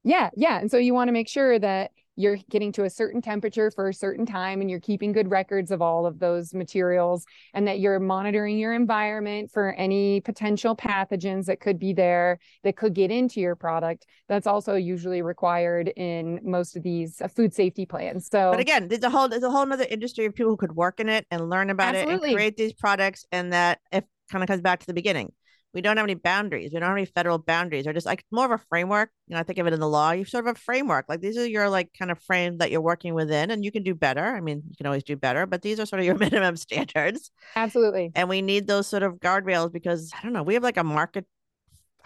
Yeah, 0.05 0.29
yeah. 0.35 0.59
And 0.59 0.69
so 0.69 0.77
you 0.77 0.93
want 0.93 1.07
to 1.07 1.11
make 1.11 1.27
sure 1.27 1.57
that 1.59 1.91
you're 2.15 2.37
getting 2.49 2.71
to 2.71 2.83
a 2.85 2.89
certain 2.89 3.21
temperature 3.21 3.69
for 3.71 3.89
a 3.89 3.93
certain 3.93 4.25
time 4.25 4.61
and 4.61 4.69
you're 4.69 4.79
keeping 4.79 5.11
good 5.11 5.29
records 5.29 5.71
of 5.71 5.81
all 5.81 6.05
of 6.05 6.19
those 6.19 6.53
materials 6.53 7.25
and 7.53 7.67
that 7.67 7.79
you're 7.79 7.99
monitoring 7.99 8.57
your 8.57 8.73
environment 8.73 9.51
for 9.51 9.73
any 9.73 10.21
potential 10.21 10.75
pathogens 10.75 11.45
that 11.45 11.59
could 11.59 11.77
be 11.77 11.91
there 11.91 12.39
that 12.63 12.77
could 12.77 12.93
get 12.93 13.11
into 13.11 13.41
your 13.41 13.55
product. 13.55 14.05
That's 14.29 14.47
also 14.47 14.75
usually 14.75 15.23
required 15.23 15.89
in 15.97 16.39
most 16.43 16.77
of 16.77 16.83
these 16.83 17.19
uh, 17.19 17.27
food 17.27 17.53
safety 17.53 17.85
plans. 17.85 18.29
So 18.31 18.51
But 18.51 18.61
again, 18.61 18.87
there's 18.87 19.03
a 19.03 19.09
whole 19.09 19.27
there's 19.27 19.43
a 19.43 19.51
whole 19.51 19.69
other 19.73 19.87
industry 19.89 20.25
of 20.25 20.35
people 20.35 20.51
who 20.51 20.57
could 20.57 20.75
work 20.75 20.99
in 20.99 21.09
it 21.09 21.25
and 21.31 21.49
learn 21.49 21.69
about 21.69 21.95
it 21.95 22.07
and 22.07 22.21
create 22.21 22.55
these 22.55 22.73
products. 22.73 23.25
And 23.31 23.51
that 23.51 23.79
it 23.91 24.05
kind 24.31 24.43
of 24.43 24.47
comes 24.47 24.61
back 24.61 24.79
to 24.81 24.85
the 24.85 24.93
beginning. 24.93 25.33
We 25.75 25.81
don't 25.81 25.97
have 25.97 26.05
any 26.05 26.15
boundaries. 26.15 26.71
We 26.73 26.79
don't 26.79 26.87
have 26.87 26.97
any 26.97 27.05
federal 27.05 27.37
boundaries. 27.37 27.83
They're 27.83 27.93
just 27.93 28.05
like 28.05 28.23
more 28.31 28.45
of 28.45 28.51
a 28.51 28.63
framework. 28.69 29.09
You 29.27 29.35
know, 29.35 29.41
I 29.41 29.43
think 29.43 29.59
of 29.59 29.67
it 29.67 29.73
in 29.73 29.81
the 29.81 29.89
law. 29.89 30.11
You've 30.11 30.29
sort 30.29 30.47
of 30.47 30.55
a 30.55 30.59
framework. 30.59 31.05
Like 31.09 31.19
these 31.19 31.37
are 31.37 31.45
your 31.45 31.69
like 31.69 31.89
kind 31.99 32.11
of 32.11 32.19
frame 32.23 32.59
that 32.59 32.71
you're 32.71 32.81
working 32.81 33.13
within, 33.13 33.51
and 33.51 33.63
you 33.63 33.73
can 33.73 33.83
do 33.83 33.93
better. 33.93 34.23
I 34.23 34.39
mean, 34.39 34.63
you 34.69 34.75
can 34.77 34.85
always 34.85 35.03
do 35.03 35.17
better, 35.17 35.45
but 35.45 35.61
these 35.61 35.79
are 35.79 35.85
sort 35.85 35.99
of 35.99 36.05
your 36.05 36.17
minimum 36.17 36.55
standards. 36.55 37.29
absolutely. 37.57 38.11
And 38.15 38.29
we 38.29 38.41
need 38.41 38.67
those 38.67 38.87
sort 38.87 39.03
of 39.03 39.15
guardrails 39.15 39.71
because 39.71 40.11
I 40.17 40.23
don't 40.23 40.33
know, 40.33 40.43
we 40.43 40.53
have 40.53 40.63
like 40.63 40.77
a 40.77 40.83
market. 40.83 41.25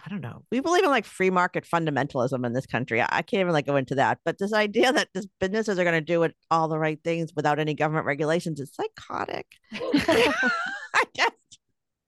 I 0.04 0.08
don't 0.08 0.22
know. 0.22 0.44
We 0.50 0.60
believe 0.60 0.82
in 0.82 0.90
like 0.90 1.04
free 1.04 1.30
market 1.30 1.64
fundamentalism 1.64 2.44
in 2.44 2.52
this 2.54 2.66
country. 2.66 3.00
I, 3.00 3.08
I 3.10 3.22
can't 3.22 3.42
even 3.42 3.52
like 3.52 3.66
go 3.66 3.76
into 3.76 3.94
that. 3.96 4.18
But 4.24 4.38
this 4.38 4.52
idea 4.52 4.92
that 4.92 5.08
this 5.14 5.26
businesses 5.38 5.78
are 5.78 5.84
going 5.84 5.94
to 5.94 6.00
do 6.00 6.24
it 6.24 6.34
all 6.50 6.66
the 6.68 6.78
right 6.78 6.98
things 7.04 7.32
without 7.36 7.60
any 7.60 7.74
government 7.74 8.06
regulations 8.06 8.58
is 8.58 8.74
psychotic. 8.74 9.46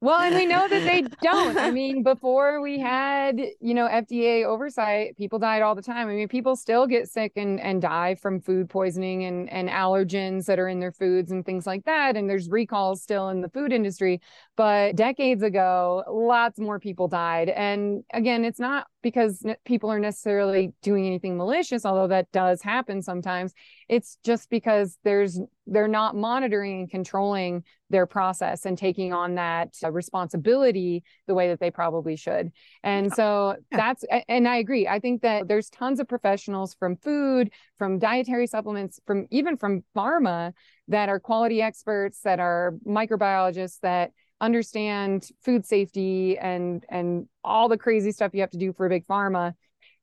Well, 0.02 0.18
and 0.18 0.34
we 0.34 0.46
know 0.46 0.66
that 0.66 0.82
they 0.82 1.02
don't. 1.22 1.56
I 1.56 1.70
mean, 1.70 2.02
before 2.02 2.60
we 2.60 2.76
had, 2.80 3.40
you 3.60 3.72
know, 3.72 3.86
FDA 3.86 4.44
oversight, 4.44 5.16
people 5.16 5.38
died 5.38 5.62
all 5.62 5.76
the 5.76 5.82
time. 5.82 6.08
I 6.08 6.14
mean, 6.14 6.26
people 6.26 6.56
still 6.56 6.88
get 6.88 7.08
sick 7.08 7.34
and 7.36 7.60
and 7.60 7.80
die 7.80 8.16
from 8.16 8.40
food 8.40 8.68
poisoning 8.68 9.22
and 9.24 9.48
and 9.48 9.68
allergens 9.68 10.46
that 10.46 10.58
are 10.58 10.66
in 10.66 10.80
their 10.80 10.90
foods 10.90 11.30
and 11.30 11.46
things 11.46 11.68
like 11.68 11.84
that. 11.84 12.16
And 12.16 12.28
there's 12.28 12.48
recalls 12.50 13.00
still 13.00 13.28
in 13.28 13.42
the 13.42 13.48
food 13.50 13.72
industry. 13.72 14.20
But 14.56 14.96
decades 14.96 15.44
ago, 15.44 16.02
lots 16.08 16.58
more 16.58 16.80
people 16.80 17.06
died. 17.06 17.48
And 17.50 18.02
again, 18.12 18.44
it's 18.44 18.58
not 18.58 18.88
because 19.02 19.44
people 19.64 19.90
are 19.90 19.98
necessarily 19.98 20.72
doing 20.82 21.06
anything 21.06 21.36
malicious, 21.36 21.84
although 21.84 22.08
that 22.08 22.30
does 22.32 22.62
happen 22.62 23.02
sometimes. 23.02 23.52
It's 23.88 24.18
just 24.24 24.48
because 24.48 24.98
there's 25.04 25.40
they're 25.66 25.88
not 25.88 26.16
monitoring 26.16 26.80
and 26.80 26.90
controlling 26.90 27.62
their 27.88 28.06
process 28.06 28.64
and 28.66 28.76
taking 28.76 29.12
on 29.12 29.36
that 29.36 29.76
uh, 29.84 29.92
responsibility 29.92 31.04
the 31.28 31.34
way 31.34 31.48
that 31.48 31.60
they 31.60 31.70
probably 31.70 32.16
should. 32.16 32.50
And 32.82 33.12
so 33.12 33.56
Yeah. 33.70 33.76
that's, 33.76 34.04
and 34.28 34.48
I 34.48 34.56
agree. 34.56 34.88
I 34.88 34.98
think 34.98 35.22
that 35.22 35.46
there's 35.46 35.70
tons 35.70 36.00
of 36.00 36.08
professionals 36.08 36.74
from 36.74 36.96
food, 36.96 37.52
from 37.78 37.98
dietary 37.98 38.46
supplements, 38.48 38.98
from 39.06 39.26
even 39.30 39.56
from 39.56 39.84
pharma 39.94 40.52
that 40.88 41.08
are 41.08 41.20
quality 41.20 41.62
experts, 41.62 42.22
that 42.22 42.40
are 42.40 42.74
microbiologists, 42.84 43.78
that 43.82 44.10
understand 44.42 45.28
food 45.42 45.64
safety 45.64 46.36
and 46.36 46.84
and 46.90 47.26
all 47.42 47.68
the 47.68 47.78
crazy 47.78 48.12
stuff 48.12 48.32
you 48.34 48.40
have 48.40 48.50
to 48.50 48.58
do 48.58 48.72
for 48.72 48.88
big 48.88 49.06
pharma 49.06 49.54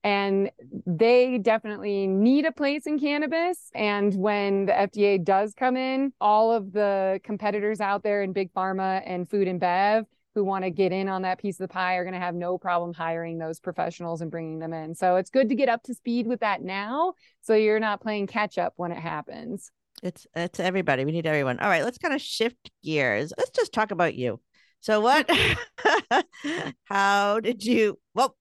and 0.03 0.49
they 0.85 1.37
definitely 1.39 2.07
need 2.07 2.45
a 2.45 2.51
place 2.51 2.87
in 2.87 2.99
cannabis. 2.99 3.69
And 3.75 4.15
when 4.15 4.65
the 4.65 4.71
FDA 4.71 5.21
does 5.21 5.53
come 5.53 5.75
in, 5.75 6.13
all 6.21 6.53
of 6.53 6.71
the 6.71 7.19
competitors 7.23 7.81
out 7.81 8.01
there 8.01 8.23
in 8.23 8.31
big 8.31 8.53
pharma 8.53 9.01
and 9.05 9.29
food 9.29 9.47
and 9.47 9.59
bev 9.59 10.05
who 10.35 10.43
want 10.43 10.63
to 10.63 10.69
get 10.69 10.93
in 10.93 11.09
on 11.09 11.23
that 11.23 11.39
piece 11.39 11.59
of 11.59 11.67
the 11.67 11.73
pie 11.73 11.95
are 11.95 12.03
going 12.03 12.13
to 12.13 12.19
have 12.19 12.35
no 12.35 12.57
problem 12.57 12.93
hiring 12.93 13.39
those 13.39 13.59
professionals 13.59 14.21
and 14.21 14.31
bringing 14.31 14.59
them 14.59 14.73
in. 14.73 14.95
So 14.95 15.17
it's 15.17 15.29
good 15.29 15.49
to 15.49 15.55
get 15.55 15.67
up 15.67 15.83
to 15.83 15.93
speed 15.93 16.27
with 16.27 16.39
that 16.39 16.61
now 16.61 17.13
so 17.41 17.55
you're 17.55 17.79
not 17.79 17.99
playing 17.99 18.27
catch 18.27 18.57
up 18.57 18.73
when 18.77 18.91
it 18.91 18.99
happens. 18.99 19.71
It's 20.03 20.27
it's 20.35 20.59
everybody. 20.59 21.05
We 21.05 21.11
need 21.11 21.25
everyone. 21.27 21.59
All 21.59 21.69
right, 21.69 21.83
let's 21.83 21.97
kind 21.97 22.13
of 22.13 22.21
shift 22.21 22.71
gears. 22.83 23.33
Let's 23.37 23.51
just 23.51 23.73
talk 23.73 23.91
about 23.91 24.15
you. 24.15 24.39
So 24.81 25.01
what 25.01 25.29
how 26.85 27.39
did 27.41 27.63
you 27.63 27.99
well 28.13 28.35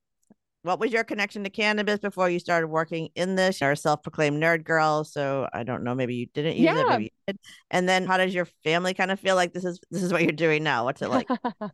what 0.63 0.81
was 0.81 0.93
your 0.93 1.05
connection 1.05 1.45
to 1.45 1.51
cannabis 1.51 2.01
before 2.01 2.29
you 2.29 2.39
started 2.39 2.67
working 2.67 3.09
in 3.15 3.37
this? 3.37 3.61
You're 3.61 3.73
a 3.73 3.77
self-proclaimed 3.77 4.43
nerd 4.43 4.65
girl, 4.65 5.05
so 5.05 5.49
I 5.53 5.63
don't 5.63 5.85
know. 5.85 5.95
Maybe 5.95 6.17
you 6.17 6.27
didn't 6.35 6.57
use 6.57 6.77
it, 6.77 6.77
Yeah. 6.77 6.85
maybe 6.85 7.05
you 7.05 7.11
did. 7.29 7.39
And 7.71 7.89
then, 7.89 8.07
how 8.07 8.17
does 8.19 8.35
your 8.35 8.47
family 8.65 8.93
kind 8.93 9.11
of 9.11 9.21
feel 9.21 9.37
like 9.37 9.53
this 9.53 9.65
is 9.65 9.81
this 9.91 10.03
is 10.03 10.13
what 10.13 10.23
you're 10.23 10.33
doing 10.33 10.65
now? 10.65 10.85
What's 10.85 11.01
it 11.01 11.11
like? 11.11 11.29
Uh, 11.31 11.71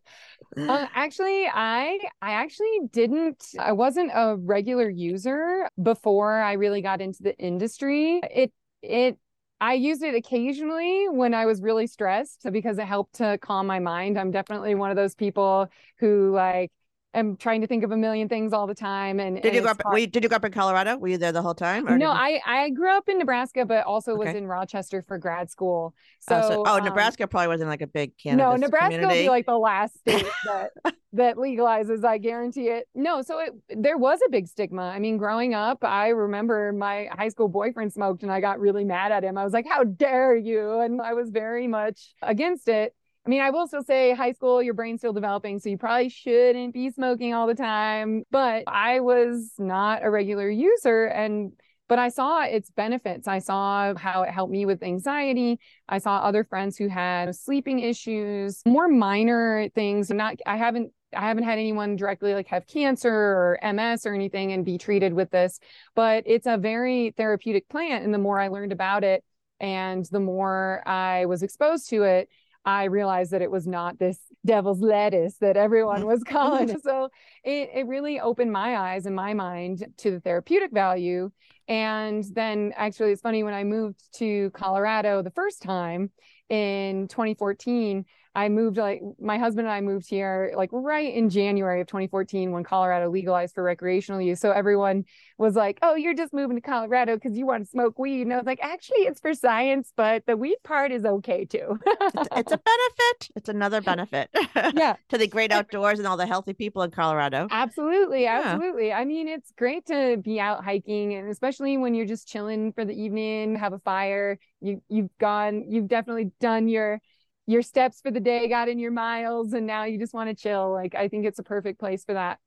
actually, 0.94 1.46
I 1.46 1.98
I 2.20 2.32
actually 2.32 2.80
didn't. 2.92 3.42
I 3.58 3.72
wasn't 3.72 4.12
a 4.14 4.36
regular 4.36 4.88
user 4.88 5.68
before 5.82 6.34
I 6.34 6.52
really 6.52 6.82
got 6.82 7.00
into 7.00 7.22
the 7.22 7.36
industry. 7.38 8.20
It 8.30 8.52
it 8.82 9.18
I 9.64 9.72
used 9.72 10.02
it 10.02 10.14
occasionally 10.14 11.08
when 11.08 11.32
I 11.32 11.46
was 11.46 11.62
really 11.62 11.86
stressed 11.86 12.46
because 12.52 12.76
it 12.78 12.84
helped 12.84 13.14
to 13.14 13.38
calm 13.38 13.66
my 13.66 13.78
mind. 13.78 14.18
I'm 14.18 14.30
definitely 14.30 14.74
one 14.74 14.90
of 14.90 14.96
those 14.96 15.14
people 15.14 15.70
who 15.98 16.32
like 16.34 16.70
am 17.14 17.36
trying 17.36 17.60
to 17.60 17.66
think 17.66 17.84
of 17.84 17.92
a 17.92 17.96
million 17.96 18.28
things 18.28 18.52
all 18.52 18.66
the 18.66 18.74
time. 18.74 19.20
And 19.20 19.36
did 19.36 19.46
and 19.46 19.54
you 19.54 19.62
grow 19.62 19.70
up? 19.70 19.80
You, 19.98 20.06
did 20.06 20.22
you 20.22 20.28
go 20.28 20.36
up 20.36 20.44
in 20.44 20.52
Colorado? 20.52 20.96
Were 20.96 21.08
you 21.08 21.18
there 21.18 21.32
the 21.32 21.42
whole 21.42 21.54
time? 21.54 21.84
No, 21.84 21.94
you- 21.94 22.06
I 22.06 22.40
I 22.46 22.70
grew 22.70 22.90
up 22.90 23.08
in 23.08 23.18
Nebraska, 23.18 23.64
but 23.64 23.84
also 23.84 24.14
was 24.14 24.34
in 24.34 24.46
Rochester 24.46 25.04
for 25.06 25.18
grad 25.18 25.50
school. 25.50 25.94
So, 26.20 26.36
Oh, 26.36 26.48
so- 26.48 26.62
oh, 26.66 26.78
um, 26.78 26.84
Nebraska 26.84 27.26
probably 27.26 27.48
wasn't 27.48 27.70
like 27.70 27.82
a 27.82 27.86
big 27.86 28.16
cannabis 28.18 28.60
no, 28.60 28.66
Nebraska 28.66 29.00
will 29.00 29.08
be 29.08 29.28
like 29.28 29.46
the 29.46 29.58
last 29.58 29.98
state 30.00 30.26
that 30.46 30.70
that 31.12 31.36
legalizes. 31.36 32.04
I 32.04 32.18
guarantee 32.18 32.68
it. 32.68 32.88
No, 32.94 33.22
so 33.22 33.38
it 33.38 33.52
there 33.68 33.96
was 33.98 34.20
a 34.26 34.30
big 34.30 34.48
stigma. 34.48 34.82
I 34.82 34.98
mean, 34.98 35.16
growing 35.16 35.54
up, 35.54 35.84
I 35.84 36.08
remember 36.08 36.72
my 36.72 37.08
high 37.12 37.28
school 37.28 37.48
boyfriend 37.48 37.92
smoked, 37.92 38.22
and 38.22 38.32
I 38.32 38.40
got 38.40 38.58
really 38.60 38.84
mad 38.84 39.12
at 39.12 39.22
him. 39.22 39.38
I 39.38 39.44
was 39.44 39.52
like, 39.52 39.66
"How 39.68 39.84
dare 39.84 40.36
you!" 40.36 40.80
And 40.80 41.00
I 41.00 41.14
was 41.14 41.30
very 41.30 41.66
much 41.66 42.14
against 42.22 42.68
it. 42.68 42.94
I 43.26 43.30
mean, 43.30 43.40
I 43.40 43.50
will 43.50 43.66
still 43.66 43.82
say 43.82 44.14
high 44.14 44.32
school, 44.32 44.62
your 44.62 44.74
brain's 44.74 45.00
still 45.00 45.14
developing, 45.14 45.58
so 45.58 45.70
you 45.70 45.78
probably 45.78 46.10
shouldn't 46.10 46.74
be 46.74 46.90
smoking 46.90 47.32
all 47.32 47.46
the 47.46 47.54
time. 47.54 48.24
But 48.30 48.64
I 48.66 49.00
was 49.00 49.52
not 49.58 50.04
a 50.04 50.10
regular 50.10 50.50
user 50.50 51.06
and 51.06 51.52
but 51.86 51.98
I 51.98 52.08
saw 52.08 52.42
its 52.42 52.70
benefits. 52.70 53.28
I 53.28 53.40
saw 53.40 53.94
how 53.94 54.22
it 54.22 54.30
helped 54.30 54.50
me 54.50 54.64
with 54.64 54.82
anxiety. 54.82 55.60
I 55.86 55.98
saw 55.98 56.18
other 56.18 56.42
friends 56.42 56.78
who 56.78 56.88
had 56.88 57.34
sleeping 57.36 57.80
issues, 57.80 58.62
more 58.66 58.88
minor 58.88 59.68
things. 59.74 60.10
Not 60.10 60.36
I 60.46 60.56
haven't 60.56 60.92
I 61.16 61.28
haven't 61.28 61.44
had 61.44 61.58
anyone 61.58 61.96
directly 61.96 62.34
like 62.34 62.48
have 62.48 62.66
cancer 62.66 63.12
or 63.12 63.58
MS 63.62 64.06
or 64.06 64.14
anything 64.14 64.52
and 64.52 64.64
be 64.64 64.78
treated 64.78 65.12
with 65.14 65.30
this, 65.30 65.60
but 65.94 66.24
it's 66.26 66.46
a 66.46 66.56
very 66.56 67.14
therapeutic 67.16 67.68
plant 67.68 68.04
and 68.04 68.12
the 68.12 68.18
more 68.18 68.40
I 68.40 68.48
learned 68.48 68.72
about 68.72 69.04
it 69.04 69.24
and 69.60 70.04
the 70.06 70.20
more 70.20 70.82
I 70.86 71.26
was 71.26 71.42
exposed 71.42 71.88
to 71.90 72.02
it, 72.02 72.28
I 72.64 72.84
realized 72.84 73.30
that 73.32 73.42
it 73.42 73.50
was 73.50 73.66
not 73.66 73.98
this 73.98 74.18
devil's 74.46 74.80
lettuce 74.80 75.36
that 75.38 75.56
everyone 75.56 76.06
was 76.06 76.22
calling 76.28 76.70
it. 76.70 76.82
So 76.82 77.10
it, 77.42 77.70
it 77.74 77.86
really 77.86 78.20
opened 78.20 78.52
my 78.52 78.76
eyes 78.76 79.06
and 79.06 79.14
my 79.14 79.34
mind 79.34 79.86
to 79.98 80.12
the 80.12 80.20
therapeutic 80.20 80.72
value. 80.72 81.30
And 81.68 82.24
then 82.34 82.72
actually, 82.76 83.12
it's 83.12 83.22
funny 83.22 83.42
when 83.42 83.54
I 83.54 83.64
moved 83.64 84.00
to 84.18 84.50
Colorado 84.50 85.22
the 85.22 85.30
first 85.30 85.62
time 85.62 86.10
in 86.48 87.08
2014, 87.08 88.04
I 88.34 88.48
moved 88.48 88.76
like 88.76 89.00
my 89.20 89.38
husband 89.38 89.66
and 89.68 89.74
I 89.74 89.80
moved 89.80 90.08
here 90.08 90.52
like 90.56 90.70
right 90.72 91.14
in 91.14 91.30
January 91.30 91.80
of 91.80 91.86
2014 91.86 92.50
when 92.50 92.64
Colorado 92.64 93.08
legalized 93.10 93.54
for 93.54 93.62
recreational 93.62 94.20
use. 94.20 94.40
So 94.40 94.50
everyone 94.50 95.04
was 95.38 95.54
like, 95.54 95.78
"Oh, 95.82 95.94
you're 95.94 96.14
just 96.14 96.32
moving 96.32 96.56
to 96.56 96.60
Colorado 96.60 97.14
because 97.14 97.36
you 97.38 97.46
want 97.46 97.64
to 97.64 97.70
smoke 97.70 97.98
weed." 97.98 98.22
And 98.22 98.32
I 98.32 98.36
was 98.36 98.46
like, 98.46 98.58
"Actually, 98.62 99.02
it's 99.02 99.20
for 99.20 99.34
science, 99.34 99.92
but 99.96 100.26
the 100.26 100.36
weed 100.36 100.56
part 100.64 100.90
is 100.92 101.04
okay 101.04 101.44
too." 101.44 101.78
it's, 101.86 102.28
it's 102.36 102.52
a 102.52 102.58
benefit. 102.72 103.28
It's 103.36 103.48
another 103.48 103.80
benefit. 103.80 104.30
yeah, 104.74 104.96
to 105.10 105.18
the 105.18 105.28
great 105.28 105.52
outdoors 105.52 105.98
and 105.98 106.08
all 106.08 106.16
the 106.16 106.26
healthy 106.26 106.54
people 106.54 106.82
in 106.82 106.90
Colorado. 106.90 107.46
absolutely, 107.50 108.24
Yeah. 108.24 108.40
absolutely. 108.44 108.92
I 108.92 109.04
mean, 109.04 109.28
it's 109.28 109.52
great 109.56 109.86
to 109.86 110.16
be 110.16 110.40
out 110.40 110.64
hiking, 110.64 111.14
and 111.14 111.28
especially 111.30 111.76
when 111.78 111.94
you're 111.94 112.06
just 112.06 112.26
chilling 112.28 112.72
for 112.72 112.84
the 112.84 112.94
evening, 113.00 113.56
have 113.56 113.72
a 113.72 113.78
fire. 113.78 114.38
You 114.60 114.82
you've 114.88 115.16
gone, 115.18 115.64
you've 115.70 115.88
definitely 115.88 116.32
done 116.40 116.68
your 116.68 117.00
your 117.46 117.62
steps 117.62 118.00
for 118.00 118.10
the 118.10 118.20
day, 118.20 118.48
got 118.48 118.68
in 118.68 118.78
your 118.78 118.90
miles, 118.90 119.52
and 119.52 119.66
now 119.66 119.84
you 119.84 119.98
just 119.98 120.14
want 120.14 120.30
to 120.30 120.34
chill. 120.34 120.72
Like 120.72 120.94
I 120.94 121.08
think 121.08 121.26
it's 121.26 121.38
a 121.38 121.42
perfect 121.42 121.78
place 121.78 122.04
for 122.04 122.14
that. 122.14 122.38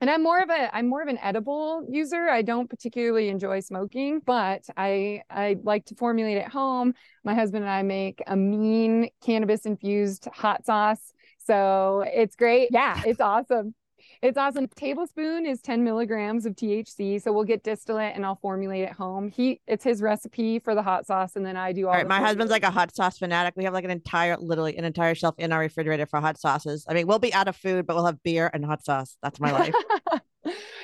And 0.00 0.10
I'm 0.10 0.22
more 0.22 0.40
of 0.40 0.50
a 0.50 0.74
I'm 0.76 0.88
more 0.88 1.00
of 1.00 1.08
an 1.08 1.18
edible 1.18 1.86
user. 1.88 2.28
I 2.28 2.42
don't 2.42 2.68
particularly 2.68 3.28
enjoy 3.28 3.60
smoking, 3.60 4.20
but 4.24 4.62
I 4.76 5.22
I 5.30 5.56
like 5.62 5.86
to 5.86 5.94
formulate 5.94 6.36
at 6.36 6.52
home. 6.52 6.92
My 7.24 7.34
husband 7.34 7.64
and 7.64 7.72
I 7.72 7.82
make 7.82 8.22
a 8.26 8.36
mean 8.36 9.08
cannabis 9.24 9.64
infused 9.64 10.28
hot 10.32 10.66
sauce. 10.66 11.14
So 11.46 12.04
it's 12.06 12.36
great. 12.36 12.68
Yeah, 12.72 13.00
it's 13.06 13.20
awesome. 13.20 13.74
It's 14.22 14.38
awesome. 14.38 14.66
Tablespoon 14.68 15.46
is 15.46 15.60
10 15.60 15.84
milligrams 15.84 16.46
of 16.46 16.54
THC. 16.54 17.22
So 17.22 17.32
we'll 17.32 17.44
get 17.44 17.62
distillate 17.62 18.14
and 18.14 18.24
I'll 18.24 18.36
formulate 18.36 18.88
at 18.88 18.92
home. 18.92 19.28
He 19.28 19.60
it's 19.66 19.84
his 19.84 20.02
recipe 20.02 20.58
for 20.58 20.74
the 20.74 20.82
hot 20.82 21.06
sauce, 21.06 21.36
and 21.36 21.44
then 21.44 21.56
I 21.56 21.72
do 21.72 21.86
all. 21.86 21.92
All 21.92 21.98
right, 21.98 22.08
my 22.08 22.20
husband's 22.20 22.50
like 22.50 22.64
a 22.64 22.70
hot 22.70 22.94
sauce 22.94 23.18
fanatic. 23.18 23.54
We 23.56 23.64
have 23.64 23.74
like 23.74 23.84
an 23.84 23.90
entire, 23.90 24.36
literally 24.36 24.76
an 24.76 24.84
entire 24.84 25.14
shelf 25.14 25.34
in 25.38 25.52
our 25.52 25.60
refrigerator 25.60 26.06
for 26.06 26.20
hot 26.20 26.38
sauces. 26.38 26.84
I 26.88 26.94
mean, 26.94 27.06
we'll 27.06 27.18
be 27.18 27.32
out 27.34 27.48
of 27.48 27.56
food, 27.56 27.86
but 27.86 27.96
we'll 27.96 28.06
have 28.06 28.22
beer 28.22 28.50
and 28.52 28.64
hot 28.64 28.84
sauce. 28.84 29.16
That's 29.22 29.40
my 29.40 29.52
life. 29.52 29.74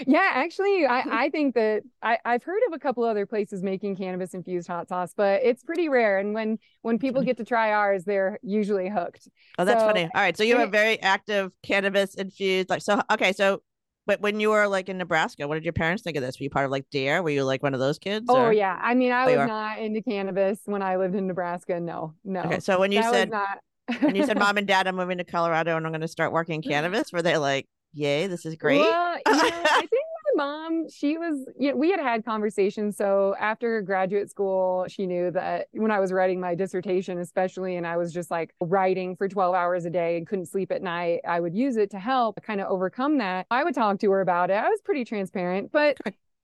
yeah, 0.07 0.31
actually, 0.35 0.87
I, 0.87 1.01
I 1.25 1.31
think 1.31 1.55
that 1.55 1.83
I, 2.03 2.19
I've 2.25 2.43
heard 2.43 2.61
of 2.69 2.73
a 2.75 2.79
couple 2.79 3.05
other 3.05 3.27
places 3.27 3.63
making 3.63 3.97
cannabis 3.97 4.35
infused 4.35 4.69
hot 4.69 4.89
sauce, 4.89 5.13
but 5.17 5.43
it's 5.43 5.63
pretty 5.63 5.89
rare. 5.89 6.19
And 6.19 6.35
when 6.35 6.59
when 6.83 6.99
people 6.99 7.23
get 7.25 7.37
to 7.39 7.45
try 7.45 7.73
ours, 7.73 8.05
they're 8.05 8.39
usually 8.43 8.89
hooked. 8.89 9.29
Oh, 9.59 9.65
that's 9.65 9.81
So- 9.81 9.87
funny. 9.87 10.05
All 10.05 10.21
right, 10.21 10.37
so 10.37 10.43
you 10.45 10.57
have 10.59 10.69
a 10.69 10.71
very 10.71 11.01
active 11.01 11.53
cannabis 11.63 12.15
infused, 12.15 12.71
like 12.71 12.83
so. 12.83 13.01
Okay, 13.13 13.33
so, 13.33 13.63
but 14.07 14.21
when 14.21 14.41
you 14.41 14.51
were 14.51 14.67
like 14.67 14.89
in 14.89 14.99
Nebraska, 14.99 15.47
what 15.47 15.55
did 15.55 15.65
your 15.65 15.73
parents 15.73 16.03
think 16.03 16.17
of 16.17 16.23
this? 16.23 16.39
Were 16.41 16.45
you 16.45 16.51
part 16.51 16.65
of 16.65 16.71
like 16.71 16.87
Dare? 16.91 17.23
Were 17.23 17.31
you 17.31 17.45
like 17.45 17.63
one 17.63 17.75
of 17.75 17.81
those 17.81 17.99
kids? 17.99 18.27
Oh 18.29 18.47
or- 18.47 18.53
yeah, 18.53 18.79
I 18.83 18.95
mean, 18.95 19.13
I 19.13 19.25
Oh, 19.33 19.39
was 19.39 19.49
not 19.49 19.79
into 19.79 20.03
cannabis 20.03 20.61
when 20.65 20.83
I 20.83 20.97
lived 20.97 21.15
in 21.15 21.27
Nebraska. 21.27 21.79
No, 21.81 22.15
no. 22.25 22.41
Okay, 22.43 22.61
so 22.61 22.79
when 22.81 22.91
you 22.93 23.01
that 23.03 23.13
said 23.13 23.31
not. 23.31 23.59
when 24.01 24.17
you 24.17 24.25
said 24.25 24.39
mom 24.41 24.59
and 24.59 24.67
dad, 24.67 24.87
I'm 24.87 24.97
moving 24.97 25.19
to 25.19 25.25
Colorado 25.25 25.77
and 25.77 25.87
I'm 25.87 25.93
going 25.93 26.01
to 26.03 26.09
start 26.09 26.33
working 26.33 26.63
cannabis, 26.63 27.13
were 27.13 27.23
they 27.23 27.37
like, 27.37 27.67
yay, 27.93 28.27
this 28.27 28.47
is 28.47 28.57
great? 28.57 28.81
Well, 28.81 29.15
you 29.27 29.33
know, 29.33 29.41
I 29.43 29.81
think 29.81 29.91
my 30.37 30.45
mom, 30.45 30.89
she 30.89 31.19
was, 31.19 31.47
you 31.59 31.71
know, 31.71 31.77
we 31.77 31.91
had 31.91 32.01
had 32.01 32.25
conversations. 32.25 32.97
So 32.97 33.35
after 33.39 33.83
graduate 33.83 34.31
school, 34.31 34.87
she 34.89 35.07
knew 35.07 35.31
that 35.33 35.69
when 35.73 35.91
I 35.91 36.01
was 36.01 36.13
writing 36.13 36.41
my 36.41 36.55
dissertation, 36.55 37.19
especially, 37.19 37.77
and 37.77 37.87
I 37.87 37.97
was 37.97 38.13
just 38.13 38.31
like 38.31 38.55
writing 38.61 39.17
for 39.17 39.29
12 39.29 39.55
hours 39.55 39.85
a 39.85 39.91
day 39.91 40.17
and 40.17 40.27
couldn't 40.27 40.47
sleep 40.47 40.73
at 40.73 40.83
night, 40.83 41.21
I 41.27 41.41
would 41.41 41.55
use 41.55 41.77
it 41.77 41.91
to 41.91 41.99
help 41.99 42.43
kind 42.43 42.61
of 42.61 42.69
overcome 42.69 43.19
that. 43.19 43.47
I 43.51 43.65
would 43.65 43.75
talk 43.75 43.99
to 44.01 44.11
her 44.13 44.21
about 44.21 44.51
it. 44.51 44.55
I 44.55 44.69
was 44.69 44.81
pretty 44.83 45.05
transparent, 45.05 45.73
but. 45.73 45.99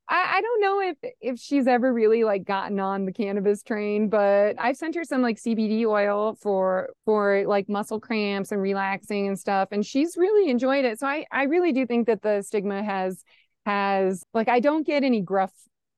I, 0.09 0.37
I 0.37 0.41
don't 0.41 0.61
know 0.61 0.81
if 0.81 0.97
if 1.21 1.39
she's 1.39 1.67
ever 1.67 1.93
really 1.93 2.25
like 2.25 2.45
gotten 2.45 2.81
on 2.81 3.05
the 3.05 3.13
cannabis 3.13 3.63
train, 3.63 4.09
but 4.09 4.57
I've 4.59 4.77
sent 4.77 4.95
her 4.95 5.05
some 5.05 5.21
like 5.23 5.37
CBD 5.37 5.85
oil 5.87 6.35
for 6.41 6.91
for 7.05 7.45
like 7.47 7.69
muscle 7.69 8.01
cramps 8.01 8.51
and 8.53 8.61
relaxing 8.63 9.29
and 9.29 9.39
stuff, 9.39 9.69
and 9.71 9.85
she's 9.85 10.17
really 10.17 10.51
enjoyed 10.51 10.85
it. 10.85 10.99
So 10.99 11.07
I 11.07 11.27
I 11.31 11.45
really 11.45 11.73
do 11.73 11.87
think 11.87 12.07
that 12.07 12.23
the 12.23 12.43
stigma 12.43 12.83
has 12.83 13.23
has 13.67 14.25
like 14.33 14.49
I 14.49 14.61
don't 14.61 14.87
get 14.87 15.05
any 15.05 15.21
gruff 15.21 15.53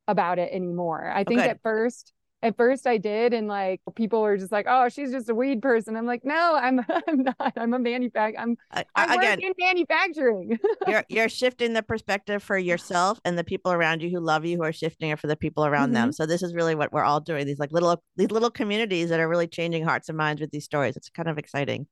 about 0.09 0.39
it 0.39 0.53
anymore. 0.53 1.11
I 1.15 1.23
think 1.25 1.41
at 1.41 1.63
first 1.63 2.13
at 2.43 2.57
first 2.57 2.87
I 2.87 2.97
did, 2.99 3.35
and 3.35 3.49
like 3.49 3.81
people 3.97 4.23
were 4.23 4.37
just 4.37 4.53
like, 4.53 4.67
"Oh, 4.69 4.89
she's 4.89 5.11
just 5.13 5.29
a 5.29 5.35
weed 5.35 5.63
person." 5.63 5.97
I'm 5.97 6.07
like, 6.07 6.25
"No, 6.25 6.57
I'm 6.61 6.81
I'm 7.09 7.23
not. 7.25 7.53
I'm 7.57 7.75
a 7.75 7.79
manufact. 7.79 8.35
I'm 8.39 8.57
I- 8.73 8.85
I 8.95 9.07
work 9.17 9.17
again, 9.17 9.39
in 9.39 9.53
manufacturing." 9.59 10.59
you're 10.87 11.05
you're 11.09 11.29
shifting 11.29 11.73
the 11.75 11.83
perspective 11.83 12.43
for 12.43 12.57
yourself 12.57 13.21
and 13.25 13.39
the 13.39 13.45
people 13.45 13.73
around 13.73 14.03
you 14.03 14.11
who 14.11 14.21
love 14.21 14.45
you 14.45 14.57
who 14.57 14.63
are 14.65 14.73
shifting 14.73 15.11
it 15.11 15.19
for 15.19 15.27
the 15.27 15.37
people 15.37 15.65
around 15.67 15.93
Mm-hmm. 15.93 15.95
them 15.95 16.13
so 16.13 16.27
this 16.27 16.43
is 16.43 16.55
really 16.55 16.75
what 16.75 16.93
we're 16.93 17.05
all 17.05 17.21
doing 17.21 17.47
these 17.47 17.59
like 17.59 17.73
little 17.73 18.03
these 18.17 18.31
little 18.31 18.51
communities 18.51 19.11
that 19.11 19.21
are 19.21 19.29
really 19.29 19.47
changing 19.47 19.85
hearts 19.85 20.09
and 20.09 20.17
minds 20.19 20.41
with 20.41 20.51
these 20.51 20.65
stories 20.65 20.97
it's 20.97 21.11
kind 21.11 21.29
of 21.29 21.39
exciting 21.39 21.87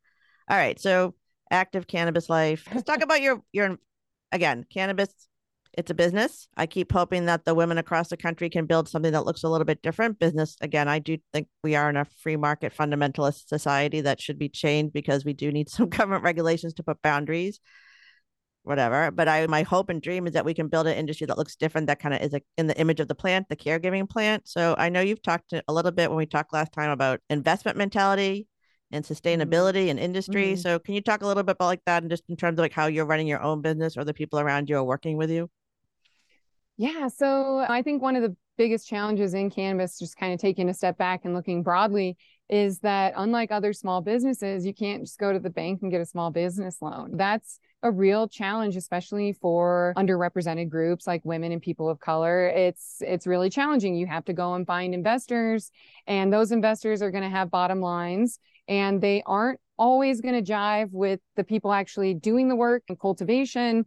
all 0.49 0.57
right 0.57 0.81
so 0.81 1.15
active 1.51 1.87
cannabis 1.87 2.29
life 2.29 2.67
let's 2.73 2.85
talk 2.85 3.03
about 3.03 3.21
your 3.23 3.43
your 3.53 3.79
again 4.33 4.65
cannabis 4.73 5.09
it's 5.75 5.91
a 5.91 5.95
business 5.95 6.49
i 6.57 6.67
keep 6.67 6.93
hoping 6.93 7.27
that 7.27 7.45
the 7.45 7.55
women 7.55 7.79
across 7.79 8.09
the 8.09 8.17
country 8.17 8.49
can 8.49 8.67
build 8.67 8.89
something 8.89 9.13
that 9.13 9.25
looks 9.27 9.43
a 9.43 9.49
little 9.49 9.65
bit 9.65 9.83
different 9.83 10.19
business 10.19 10.57
again 10.61 10.89
i 10.89 10.99
do 10.99 11.17
think 11.33 11.49
we 11.63 11.75
are 11.77 11.91
in 11.91 11.97
a 11.97 12.05
free 12.05 12.37
market 12.37 12.75
fundamentalist 12.75 13.49
society 13.49 14.01
that 14.01 14.21
should 14.21 14.39
be 14.39 14.49
changed 14.49 14.93
because 14.93 15.25
we 15.25 15.33
do 15.33 15.53
need 15.53 15.69
some 15.71 15.89
government 15.89 16.25
regulations 16.25 16.75
to 16.75 16.83
put 16.83 17.01
boundaries 17.03 17.61
whatever. 18.69 19.11
But 19.11 19.29
I 19.29 19.47
my 19.47 19.63
hope 19.63 19.89
and 19.89 20.01
dream 20.01 20.27
is 20.27 20.35
that 20.35 20.45
we 20.45 20.55
can 20.55 20.69
build 20.69 20.87
an 20.87 20.97
industry 20.97 21.27
that 21.27 21.39
looks 21.39 21.57
different, 21.57 21.87
that 21.87 22.01
kind 22.01 22.15
of 22.15 22.21
is 22.21 22.35
a, 22.35 22.43
in 22.59 22.67
the 22.67 22.79
image 22.79 23.01
of 23.01 23.09
the 23.09 23.15
plant, 23.15 23.49
the 23.49 23.57
caregiving 23.57 24.09
plant. 24.09 24.47
So 24.47 24.75
I 24.79 24.91
know 24.91 25.01
you've 25.01 25.23
talked 25.23 25.53
a 25.53 25.73
little 25.73 25.91
bit 25.91 26.11
when 26.11 26.19
we 26.19 26.27
talked 26.27 26.53
last 26.53 26.73
time 26.73 26.91
about 26.91 27.21
investment 27.31 27.79
mentality 27.79 28.47
and 28.93 29.05
sustainability 29.05 29.89
and 29.89 29.99
industry. 29.99 30.53
Mhm. 30.53 30.59
So 30.59 30.79
can 30.79 30.95
you 30.95 31.01
talk 31.01 31.23
a 31.23 31.27
little 31.27 31.43
bit 31.43 31.53
about 31.53 31.67
like 31.67 31.85
that 31.87 32.03
and 32.03 32.11
just 32.11 32.25
in 32.29 32.37
terms 32.37 32.59
of 32.59 32.63
like 32.63 32.73
how 32.73 32.87
you're 32.87 33.07
running 33.07 33.27
your 33.27 33.43
own 33.43 33.63
business 33.63 33.97
or 33.97 34.05
the 34.05 34.15
people 34.15 34.39
around 34.39 34.69
you 34.69 34.77
are 34.77 34.85
working 34.85 35.17
with 35.17 35.31
you? 35.31 35.51
Yeah, 36.79 37.09
so 37.09 37.67
I 37.69 37.83
think 37.83 38.01
one 38.01 38.15
of 38.15 38.23
the 38.23 38.37
biggest 38.57 38.89
challenges 38.89 39.35
in 39.35 39.51
cannabis, 39.51 39.99
just 39.99 40.17
kind 40.17 40.33
of 40.33 40.39
taking 40.39 40.69
a 40.69 40.75
step 40.75 40.97
back 40.97 41.25
and 41.25 41.35
looking 41.35 41.65
broadly, 41.65 42.17
is 42.49 42.79
that 42.79 43.15
unlike 43.17 43.51
other 43.51 43.73
small 43.73 44.01
businesses, 44.01 44.65
you 44.65 44.73
can't 44.73 45.03
just 45.03 45.19
go 45.19 45.33
to 45.33 45.41
the 45.41 45.51
bank 45.51 45.81
and 45.83 45.91
get 45.91 46.01
a 46.01 46.07
small 46.07 46.31
business 46.31 46.81
loan. 46.81 47.17
That's 47.17 47.59
a 47.83 47.91
real 47.91 48.29
challenge, 48.29 48.77
especially 48.77 49.33
for 49.33 49.93
underrepresented 49.97 50.69
groups 50.69 51.05
like 51.05 51.21
women 51.25 51.51
and 51.51 51.61
people 51.61 51.89
of 51.89 51.99
color. 51.99 52.47
It's 52.47 52.99
it's 53.01 53.27
really 53.27 53.51
challenging. 53.51 53.97
You 53.97 54.07
have 54.07 54.25
to 54.27 54.33
go 54.33 54.55
and 54.55 54.65
find 54.65 54.95
investors, 54.95 55.73
and 56.07 56.33
those 56.33 56.53
investors 56.53 57.03
are 57.03 57.11
going 57.11 57.25
to 57.25 57.29
have 57.29 57.51
bottom 57.51 57.81
lines, 57.81 58.39
and 58.69 59.01
they 59.01 59.25
aren't 59.27 59.59
always 59.79 60.21
going 60.21 60.45
to 60.45 60.53
jive 60.53 60.91
with 60.93 61.19
the 61.35 61.45
people 61.45 61.73
actually 61.73 62.15
doing 62.15 62.49
the 62.49 62.57
work 62.57 62.85
and 62.89 63.01
cultivation, 63.01 63.85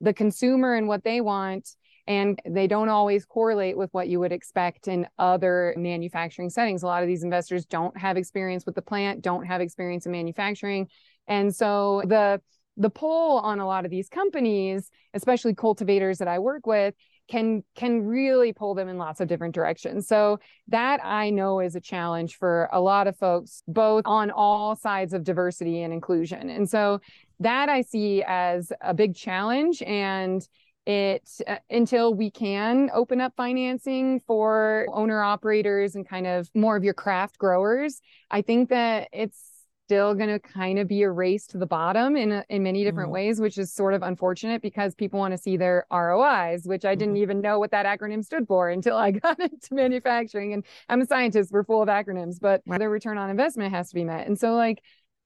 the 0.00 0.12
consumer 0.12 0.74
and 0.74 0.88
what 0.88 1.04
they 1.04 1.20
want 1.20 1.68
and 2.06 2.40
they 2.44 2.66
don't 2.66 2.88
always 2.88 3.24
correlate 3.24 3.76
with 3.76 3.92
what 3.92 4.08
you 4.08 4.18
would 4.20 4.32
expect 4.32 4.88
in 4.88 5.06
other 5.18 5.74
manufacturing 5.76 6.50
settings. 6.50 6.82
A 6.82 6.86
lot 6.86 7.02
of 7.02 7.08
these 7.08 7.22
investors 7.22 7.64
don't 7.64 7.96
have 7.96 8.16
experience 8.16 8.66
with 8.66 8.74
the 8.74 8.82
plant, 8.82 9.22
don't 9.22 9.44
have 9.44 9.60
experience 9.60 10.06
in 10.06 10.12
manufacturing. 10.12 10.88
And 11.28 11.54
so 11.54 12.02
the 12.06 12.40
the 12.78 12.90
pull 12.90 13.38
on 13.40 13.60
a 13.60 13.66
lot 13.66 13.84
of 13.84 13.90
these 13.90 14.08
companies, 14.08 14.90
especially 15.12 15.54
cultivators 15.54 16.18
that 16.18 16.28
I 16.28 16.38
work 16.38 16.66
with, 16.66 16.94
can 17.28 17.62
can 17.76 18.02
really 18.02 18.52
pull 18.52 18.74
them 18.74 18.88
in 18.88 18.98
lots 18.98 19.20
of 19.20 19.28
different 19.28 19.54
directions. 19.54 20.08
So 20.08 20.40
that 20.68 21.00
I 21.04 21.30
know 21.30 21.60
is 21.60 21.76
a 21.76 21.80
challenge 21.80 22.36
for 22.36 22.68
a 22.72 22.80
lot 22.80 23.06
of 23.06 23.16
folks 23.16 23.62
both 23.68 24.02
on 24.06 24.30
all 24.30 24.74
sides 24.74 25.12
of 25.12 25.22
diversity 25.22 25.82
and 25.82 25.92
inclusion. 25.92 26.50
And 26.50 26.68
so 26.68 27.00
that 27.40 27.68
I 27.68 27.82
see 27.82 28.22
as 28.26 28.72
a 28.80 28.94
big 28.94 29.14
challenge 29.14 29.82
and 29.82 30.46
it 30.86 31.28
uh, 31.46 31.56
until 31.70 32.12
we 32.12 32.30
can 32.30 32.90
open 32.92 33.20
up 33.20 33.32
financing 33.36 34.20
for 34.26 34.86
owner 34.92 35.22
operators 35.22 35.94
and 35.94 36.08
kind 36.08 36.26
of 36.26 36.50
more 36.54 36.76
of 36.76 36.82
your 36.82 36.94
craft 36.94 37.38
growers 37.38 38.00
i 38.30 38.42
think 38.42 38.68
that 38.68 39.08
it's 39.12 39.52
still 39.92 40.14
going 40.14 40.28
to 40.30 40.38
kind 40.38 40.78
of 40.78 40.88
be 40.88 41.02
a 41.02 41.10
race 41.10 41.46
to 41.46 41.58
the 41.58 41.66
bottom 41.66 42.16
in 42.16 42.42
in 42.48 42.62
many 42.62 42.82
different 42.82 43.08
mm-hmm. 43.08 43.14
ways 43.14 43.40
which 43.40 43.58
is 43.58 43.70
sort 43.72 43.92
of 43.92 44.02
unfortunate 44.02 44.62
because 44.62 44.94
people 44.94 45.18
want 45.18 45.32
to 45.32 45.38
see 45.38 45.58
their 45.58 45.86
ROIs 45.92 46.62
which 46.64 46.86
I 46.86 46.94
didn't 46.94 47.16
mm-hmm. 47.16 47.22
even 47.22 47.40
know 47.42 47.58
what 47.58 47.72
that 47.72 47.84
acronym 47.84 48.24
stood 48.24 48.46
for 48.46 48.70
until 48.70 48.96
I 48.96 49.10
got 49.10 49.38
into 49.38 49.74
manufacturing 49.74 50.54
and 50.54 50.64
I'm 50.88 51.02
a 51.02 51.06
scientist 51.06 51.52
we're 51.52 51.64
full 51.64 51.82
of 51.82 51.88
acronyms 51.88 52.36
but 52.40 52.62
right. 52.66 52.78
their 52.78 52.88
return 52.88 53.18
on 53.18 53.28
investment 53.28 53.74
has 53.74 53.90
to 53.90 53.94
be 53.94 54.04
met 54.04 54.26
and 54.26 54.38
so 54.38 54.54
like 54.54 54.82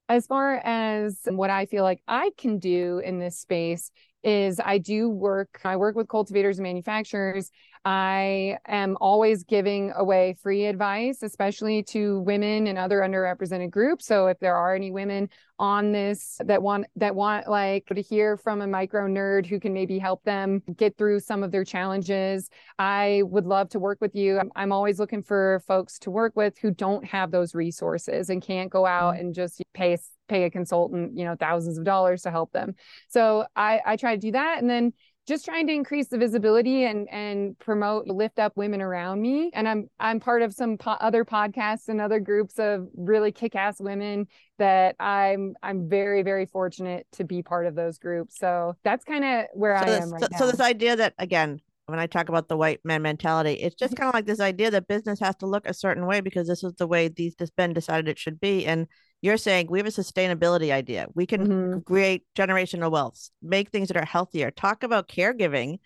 as 0.09 0.25
far 0.27 0.55
as 0.63 1.19
what 1.25 1.49
I 1.49 1.65
feel 1.65 1.83
like 1.83 2.01
I 2.07 2.31
can 2.37 2.59
do 2.59 2.99
in 2.99 3.19
this 3.19 3.37
space 3.37 3.91
is 4.27 4.59
I 4.63 4.77
do 4.77 5.09
work, 5.09 5.61
I 5.63 5.77
work 5.77 5.95
with 5.95 6.09
cultivators 6.09 6.57
and 6.57 6.63
manufacturers. 6.63 7.49
I 7.85 8.57
am 8.67 8.97
always 8.99 9.43
giving 9.43 9.93
away 9.95 10.35
free 10.43 10.65
advice, 10.65 11.23
especially 11.23 11.83
to 11.83 12.19
women 12.19 12.67
and 12.67 12.77
other 12.77 12.99
underrepresented 12.99 13.69
groups. 13.69 14.05
So 14.05 14.27
if 14.27 14.37
there 14.39 14.57
are 14.57 14.75
any 14.75 14.91
women 14.91 15.29
on 15.57 15.93
this 15.93 16.37
that 16.43 16.61
want 16.61 16.87
that 16.97 17.15
want 17.15 17.47
like 17.47 17.85
to 17.87 18.01
hear 18.01 18.35
from 18.35 18.61
a 18.61 18.67
micro 18.67 19.07
nerd 19.07 19.45
who 19.45 19.57
can 19.61 19.73
maybe 19.73 19.97
help 19.99 20.21
them 20.25 20.61
get 20.75 20.97
through 20.97 21.21
some 21.21 21.43
of 21.43 21.51
their 21.51 21.63
challenges, 21.63 22.49
I 22.77 23.21
would 23.23 23.45
love 23.45 23.69
to 23.69 23.79
work 23.79 23.99
with 24.01 24.13
you. 24.13 24.37
I'm, 24.37 24.51
I'm 24.57 24.73
always 24.73 24.99
looking 24.99 25.23
for 25.23 25.63
folks 25.65 25.97
to 25.99 26.11
work 26.11 26.33
with 26.35 26.57
who 26.57 26.71
don't 26.71 27.05
have 27.05 27.31
those 27.31 27.55
resources 27.55 28.29
and 28.29 28.41
can't 28.41 28.69
go 28.69 28.85
out 28.85 29.15
mm. 29.15 29.21
and 29.21 29.33
just 29.33 29.63
pay 29.73 29.97
pay 30.27 30.43
a 30.43 30.49
consultant, 30.49 31.17
you 31.17 31.25
know, 31.25 31.35
thousands 31.39 31.77
of 31.77 31.83
dollars 31.83 32.21
to 32.23 32.31
help 32.31 32.51
them. 32.51 32.75
So 33.07 33.45
I, 33.55 33.81
I 33.85 33.95
try 33.95 34.15
to 34.15 34.21
do 34.21 34.31
that. 34.31 34.59
And 34.59 34.69
then 34.69 34.93
just 35.27 35.43
trying 35.43 35.67
to 35.67 35.73
increase 35.73 36.07
the 36.07 36.17
visibility 36.17 36.85
and 36.85 37.07
and 37.09 37.59
promote 37.59 38.07
lift 38.07 38.39
up 38.39 38.55
women 38.55 38.81
around 38.81 39.21
me 39.21 39.51
and 39.53 39.67
i'm 39.67 39.89
i'm 39.99 40.19
part 40.19 40.41
of 40.41 40.53
some 40.53 40.77
po- 40.77 40.91
other 40.91 41.25
podcasts 41.25 41.89
and 41.89 41.99
other 41.99 42.19
groups 42.19 42.57
of 42.57 42.87
really 42.95 43.31
kick-ass 43.31 43.79
women 43.81 44.25
that 44.57 44.95
i'm 44.99 45.53
i'm 45.61 45.89
very 45.89 46.23
very 46.23 46.45
fortunate 46.45 47.05
to 47.11 47.25
be 47.25 47.43
part 47.43 47.65
of 47.65 47.75
those 47.75 47.97
groups 47.97 48.37
so 48.39 48.73
that's 48.83 49.03
kind 49.03 49.25
of 49.25 49.45
where 49.53 49.77
so 49.77 49.83
i 49.83 49.85
this, 49.85 50.01
am 50.01 50.11
right 50.11 50.21
so, 50.21 50.27
now. 50.31 50.37
so 50.37 50.47
this 50.47 50.61
idea 50.61 50.95
that 50.95 51.13
again 51.19 51.59
when 51.87 51.99
I 51.99 52.05
talk 52.05 52.27
about 52.27 52.49
the 52.49 52.57
white 52.57 52.81
man 52.83 53.01
mentality, 53.01 53.53
it's 53.53 53.73
just 53.73 53.93
mm-hmm. 53.93 54.01
kind 54.01 54.09
of 54.09 54.13
like 54.13 54.25
this 54.25 54.41
idea 54.41 54.69
that 54.71 54.89
business 54.89 55.21
has 55.21 55.37
to 55.37 55.45
look 55.45 55.65
a 55.65 55.73
certain 55.73 56.05
way 56.05 56.19
because 56.19 56.45
this 56.45 56.61
is 56.61 56.73
the 56.73 56.85
way 56.85 57.07
these 57.07 57.35
this 57.35 57.49
been 57.49 57.71
decided 57.71 58.09
it 58.09 58.19
should 58.19 58.41
be. 58.41 58.65
And 58.65 58.87
you're 59.21 59.37
saying 59.37 59.67
we 59.69 59.79
have 59.79 59.87
a 59.87 59.91
sustainability 59.91 60.71
idea. 60.71 61.07
We 61.15 61.25
can 61.25 61.47
mm-hmm. 61.47 61.79
create 61.79 62.23
generational 62.35 62.91
wealth, 62.91 63.29
make 63.41 63.69
things 63.69 63.87
that 63.87 63.97
are 63.97 64.05
healthier. 64.05 64.51
Talk 64.51 64.83
about 64.83 65.07
caregiving. 65.07 65.79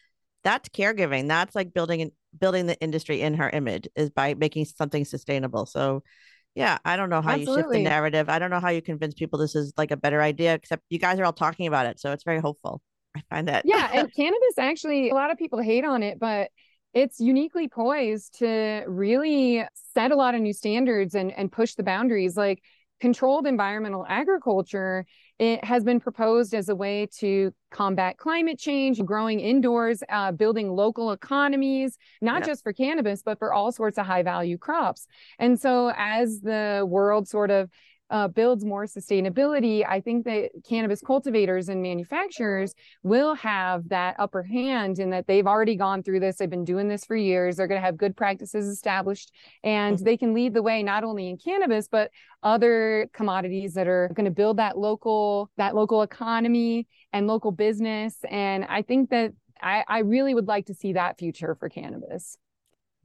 That's 0.44 0.70
caregiving. 0.70 1.28
That's 1.28 1.56
like 1.56 1.74
building 1.74 2.12
building 2.38 2.66
the 2.66 2.80
industry 2.82 3.22
in 3.22 3.34
her 3.36 3.50
image 3.50 3.88
is 3.96 4.10
by 4.10 4.34
making 4.34 4.66
something 4.66 5.06
sustainable. 5.06 5.66
So 5.66 6.04
yeah, 6.56 6.78
I 6.84 6.98
don't 6.98 7.10
know 7.10 7.22
how 7.22 7.32
Absolutely. 7.32 7.54
you 7.54 7.60
shift 7.60 7.72
the 7.72 7.84
narrative. 7.84 8.30
I 8.30 8.40
don't 8.40 8.50
know 8.50 8.60
how 8.60 8.70
you 8.70 8.82
convince 8.82 9.14
people 9.14 9.40
this 9.40 9.56
is 9.56 9.74
like 9.78 9.92
a 9.92 9.98
better 9.98 10.22
idea, 10.22 10.54
except 10.54 10.84
you 10.90 11.00
guys 11.00 11.20
are 11.20 11.26
all 11.26 11.34
talking 11.34 11.68
about 11.68 11.86
it. 11.86 12.00
So 12.00 12.12
it's 12.12 12.24
very 12.24 12.40
hopeful. 12.40 12.82
I 13.16 13.22
find 13.30 13.48
that. 13.48 13.64
yeah. 13.66 13.90
And 13.94 14.14
cannabis 14.16 14.58
actually, 14.58 15.10
a 15.10 15.14
lot 15.14 15.32
of 15.32 15.38
people 15.38 15.60
hate 15.60 15.86
on 15.86 16.04
it, 16.04 16.20
but 16.20 16.50
it's 16.94 17.20
uniquely 17.20 17.70
poised 17.70 18.40
to 18.40 18.84
really 18.86 19.64
set 19.94 20.12
a 20.12 20.16
lot 20.16 20.36
of 20.36 20.42
new 20.42 20.54
standards 20.54 21.16
and, 21.16 21.32
and 21.32 21.52
push 21.52 21.76
the 21.76 21.84
boundaries. 21.84 22.36
Like 22.36 22.62
controlled 23.02 23.48
environmental 23.48 24.06
agriculture 24.08 25.06
it 25.40 25.64
has 25.66 25.84
been 25.84 26.00
proposed 26.00 26.54
as 26.54 26.70
a 26.70 26.76
way 26.76 27.08
to 27.18 27.52
combat 27.72 28.18
climate 28.18 28.60
change 28.60 29.04
growing 29.04 29.40
indoors 29.40 30.04
uh, 30.10 30.32
building 30.32 30.70
local 30.70 31.12
economies 31.12 31.98
not 32.22 32.42
yeah. 32.42 32.48
just 32.48 32.64
for 32.64 32.72
cannabis 32.72 33.24
but 33.24 33.40
for 33.40 33.52
all 33.52 33.72
sorts 33.72 33.98
of 33.98 34.06
high 34.06 34.22
value 34.22 34.58
crops 34.58 35.08
and 35.40 35.60
so 35.60 35.92
as 35.98 36.42
the 36.42 36.86
world 36.88 37.28
sort 37.28 37.50
of 37.50 37.70
uh, 38.12 38.28
builds 38.28 38.66
more 38.66 38.86
sustainability, 38.86 39.86
I 39.88 40.02
think 40.02 40.26
that 40.26 40.52
cannabis 40.68 41.02
cultivators 41.02 41.70
and 41.70 41.82
manufacturers 41.82 42.76
will 43.04 43.34
have 43.36 43.88
that 43.90 44.18
upper 44.20 44.44
hand 44.44 45.00
in 45.00 45.10
that 45.12 45.28
they've 45.28 45.48
already 45.48 45.78
gone 45.78 46.04
through 46.04 46.20
this. 46.20 46.36
They've 46.36 46.50
been 46.50 46.66
doing 46.66 46.90
this 46.90 47.06
for 47.06 47.16
years. 47.16 47.56
They're 47.56 47.68
going 47.68 47.80
to 47.80 47.86
have 47.86 47.98
good 47.98 48.16
practices 48.18 48.68
established 48.68 49.32
and 49.64 49.96
mm-hmm. 49.96 50.06
they 50.06 50.18
can 50.18 50.34
lead 50.34 50.54
the 50.54 50.62
way 50.62 50.84
not 50.84 51.06
only 51.06 51.30
in 51.30 51.38
cannabis, 51.38 51.88
but 51.88 52.12
other 52.44 53.10
commodities 53.14 53.74
that 53.76 53.88
are 53.88 54.12
going 54.14 54.26
to 54.26 54.32
build 54.32 54.58
that 54.58 54.78
local, 54.78 55.50
that 55.56 55.74
local 55.74 56.02
economy 56.02 56.88
and 57.14 57.28
local 57.28 57.52
business. 57.52 58.18
And 58.30 58.66
I 58.66 58.82
think 58.82 59.10
that 59.12 59.32
I, 59.62 59.84
I 59.88 60.00
really 60.00 60.34
would 60.34 60.48
like 60.48 60.66
to 60.66 60.74
see 60.74 60.94
that 60.94 61.18
future 61.18 61.56
for 61.56 61.70
cannabis. 61.70 62.38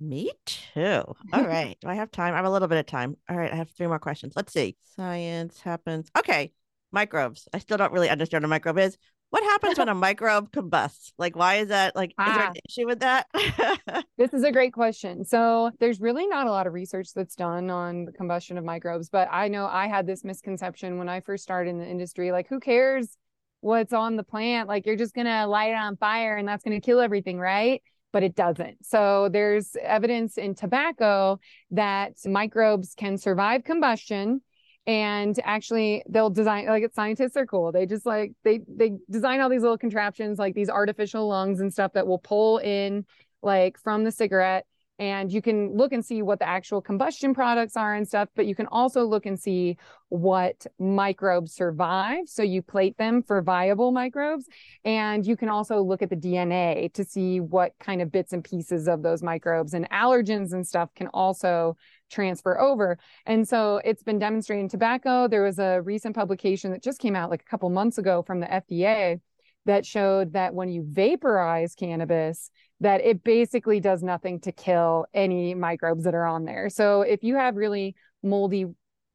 Me 0.01 0.30
too. 0.44 1.03
All 1.32 1.44
right. 1.47 1.76
Do 1.80 1.88
I 1.88 1.94
have 1.94 2.11
time? 2.11 2.34
I 2.34 2.36
have 2.36 2.47
a 2.47 2.51
little 2.51 2.68
bit 2.68 2.78
of 2.78 2.86
time. 2.86 3.16
All 3.28 3.36
right. 3.36 3.53
I 3.53 3.57
have 3.57 3.70
three 3.70 3.86
more 3.86 3.99
questions. 3.99 4.34
Let's 4.36 4.53
see. 4.53 4.76
Science 4.97 5.61
happens. 5.61 6.11
Okay. 6.18 6.53
Microbes. 6.92 7.49
I 7.53 7.59
still 7.59 7.76
don't 7.76 7.92
really 7.92 8.11
understand 8.11 8.42
what 8.42 8.47
a 8.47 8.49
microbe 8.49 8.78
is. 8.78 8.97
What 9.30 9.42
happens 9.42 9.78
when 9.78 9.88
a 9.88 9.94
microbe 9.94 10.53
combusts? 10.53 11.12
Like, 11.18 11.34
why 11.34 11.57
is 11.57 11.68
that? 11.68 11.97
Like, 11.97 12.14
ah. 12.18 12.28
is 12.28 12.36
there 12.36 12.47
an 12.47 12.53
ah. 12.57 12.61
issue 12.68 12.86
with 12.86 13.01
that? 13.01 14.05
this 14.18 14.32
is 14.32 14.44
a 14.44 14.53
great 14.53 14.72
question. 14.72 15.24
So, 15.24 15.72
there's 15.80 16.01
really 16.01 16.26
not 16.26 16.47
a 16.47 16.51
lot 16.51 16.66
of 16.66 16.72
research 16.72 17.09
that's 17.14 17.34
done 17.34 17.68
on 17.70 18.05
the 18.05 18.12
combustion 18.12 18.57
of 18.57 18.64
microbes, 18.64 19.09
but 19.09 19.28
I 19.30 19.49
know 19.49 19.66
I 19.66 19.88
had 19.88 20.07
this 20.07 20.24
misconception 20.24 20.99
when 20.99 21.09
I 21.09 21.20
first 21.20 21.42
started 21.42 21.70
in 21.70 21.78
the 21.78 21.86
industry. 21.86 22.30
Like, 22.30 22.49
who 22.49 22.61
cares 22.61 23.16
what's 23.61 23.92
on 23.92 24.16
the 24.16 24.22
plant? 24.22 24.68
Like, 24.68 24.86
you're 24.86 24.97
just 24.97 25.14
going 25.14 25.26
to 25.26 25.47
light 25.47 25.70
it 25.70 25.76
on 25.76 25.97
fire 25.97 26.36
and 26.36 26.47
that's 26.47 26.62
going 26.62 26.80
to 26.80 26.84
kill 26.84 27.01
everything, 27.01 27.38
right? 27.38 27.82
But 28.17 28.23
it 28.23 28.35
doesn't. 28.35 28.83
So 28.83 29.29
there's 29.31 29.77
evidence 29.79 30.39
in 30.39 30.55
tobacco 30.55 31.39
that 31.73 32.14
microbes 32.25 32.95
can 32.97 33.19
survive 33.19 33.62
combustion 33.62 34.41
and 34.87 35.39
actually 35.45 36.03
they'll 36.09 36.31
design 36.31 36.64
like 36.64 36.91
scientists 36.95 37.37
are 37.37 37.45
cool 37.45 37.73
they 37.73 37.85
just 37.85 38.07
like 38.07 38.33
they 38.43 38.61
they 38.67 38.93
design 39.11 39.41
all 39.41 39.51
these 39.51 39.61
little 39.61 39.77
contraptions 39.77 40.39
like 40.39 40.55
these 40.55 40.71
artificial 40.71 41.29
lungs 41.29 41.61
and 41.61 41.71
stuff 41.71 41.93
that 41.93 42.07
will 42.07 42.19
pull 42.19 42.57
in 42.57 43.05
like 43.43 43.77
from 43.79 44.03
the 44.03 44.11
cigarette 44.11 44.64
and 44.99 45.30
you 45.30 45.42
can 45.42 45.76
look 45.76 45.92
and 45.92 46.05
see 46.05 46.22
what 46.22 46.38
the 46.38 46.49
actual 46.49 46.80
combustion 46.80 47.34
products 47.34 47.76
are 47.76 47.94
and 47.94 48.07
stuff 48.09 48.28
but 48.34 48.47
you 48.47 48.55
can 48.55 48.66
also 48.66 49.05
look 49.05 49.26
and 49.26 49.38
see 49.38 49.76
what 50.09 50.66
microbes 50.78 51.53
survive. 51.53 52.28
So 52.28 52.42
you 52.42 52.62
plate 52.62 52.97
them 52.97 53.22
for 53.22 53.42
viable 53.42 53.90
microbes 53.90 54.47
and 54.84 55.26
you 55.26 55.36
can 55.36 55.49
also 55.49 55.80
look 55.80 56.03
at 56.03 56.11
the 56.11 56.16
dna 56.16 56.92
to 56.92 57.05
see 57.05 57.40
what 57.40 57.72
kind 57.80 58.01
of 58.01 58.12
bits 58.12 58.32
and 58.32 58.44
pieces 58.44 58.86
of 58.86 59.03
those 59.03 59.22
microbes 59.22 59.74
and 59.74 59.88
allergens 59.90 60.53
and 60.53 60.66
stuff 60.66 60.90
can 60.94 61.09
also 61.09 61.76
transfer 62.09 62.61
over. 62.61 62.99
And 63.26 63.49
so 63.49 63.80
it's 63.84 64.05
been 64.05 64.20
demonstrated 64.20 64.62
in 64.62 64.68
tobacco. 64.68 65.26
There 65.26 65.42
was 65.42 65.59
a 65.59 65.80
recent 65.82 66.14
publication 66.14 66.70
that 66.70 66.82
just 66.82 67.01
came 67.01 67.16
out 67.16 67.30
like 67.30 67.42
a 67.42 67.51
couple 67.51 67.68
months 67.70 67.99
ago 67.99 68.22
from 68.22 68.40
the 68.40 68.47
fda 68.47 69.20
that 69.66 69.84
showed 69.84 70.32
that 70.32 70.55
when 70.55 70.68
you 70.68 70.86
vaporize 70.88 71.74
cannabis 71.74 72.51
that 72.81 73.01
it 73.05 73.24
basically 73.24 73.81
does 73.81 74.03
nothing 74.03 74.41
to 74.41 74.53
kill 74.53 75.07
any 75.14 75.55
microbes 75.55 76.05
that 76.05 76.14
are 76.14 76.27
on 76.27 76.45
there. 76.45 76.68
So 76.68 77.03
if 77.03 77.22
you 77.22 77.37
have 77.37 77.57
really 77.57 77.95
moldy 78.22 78.66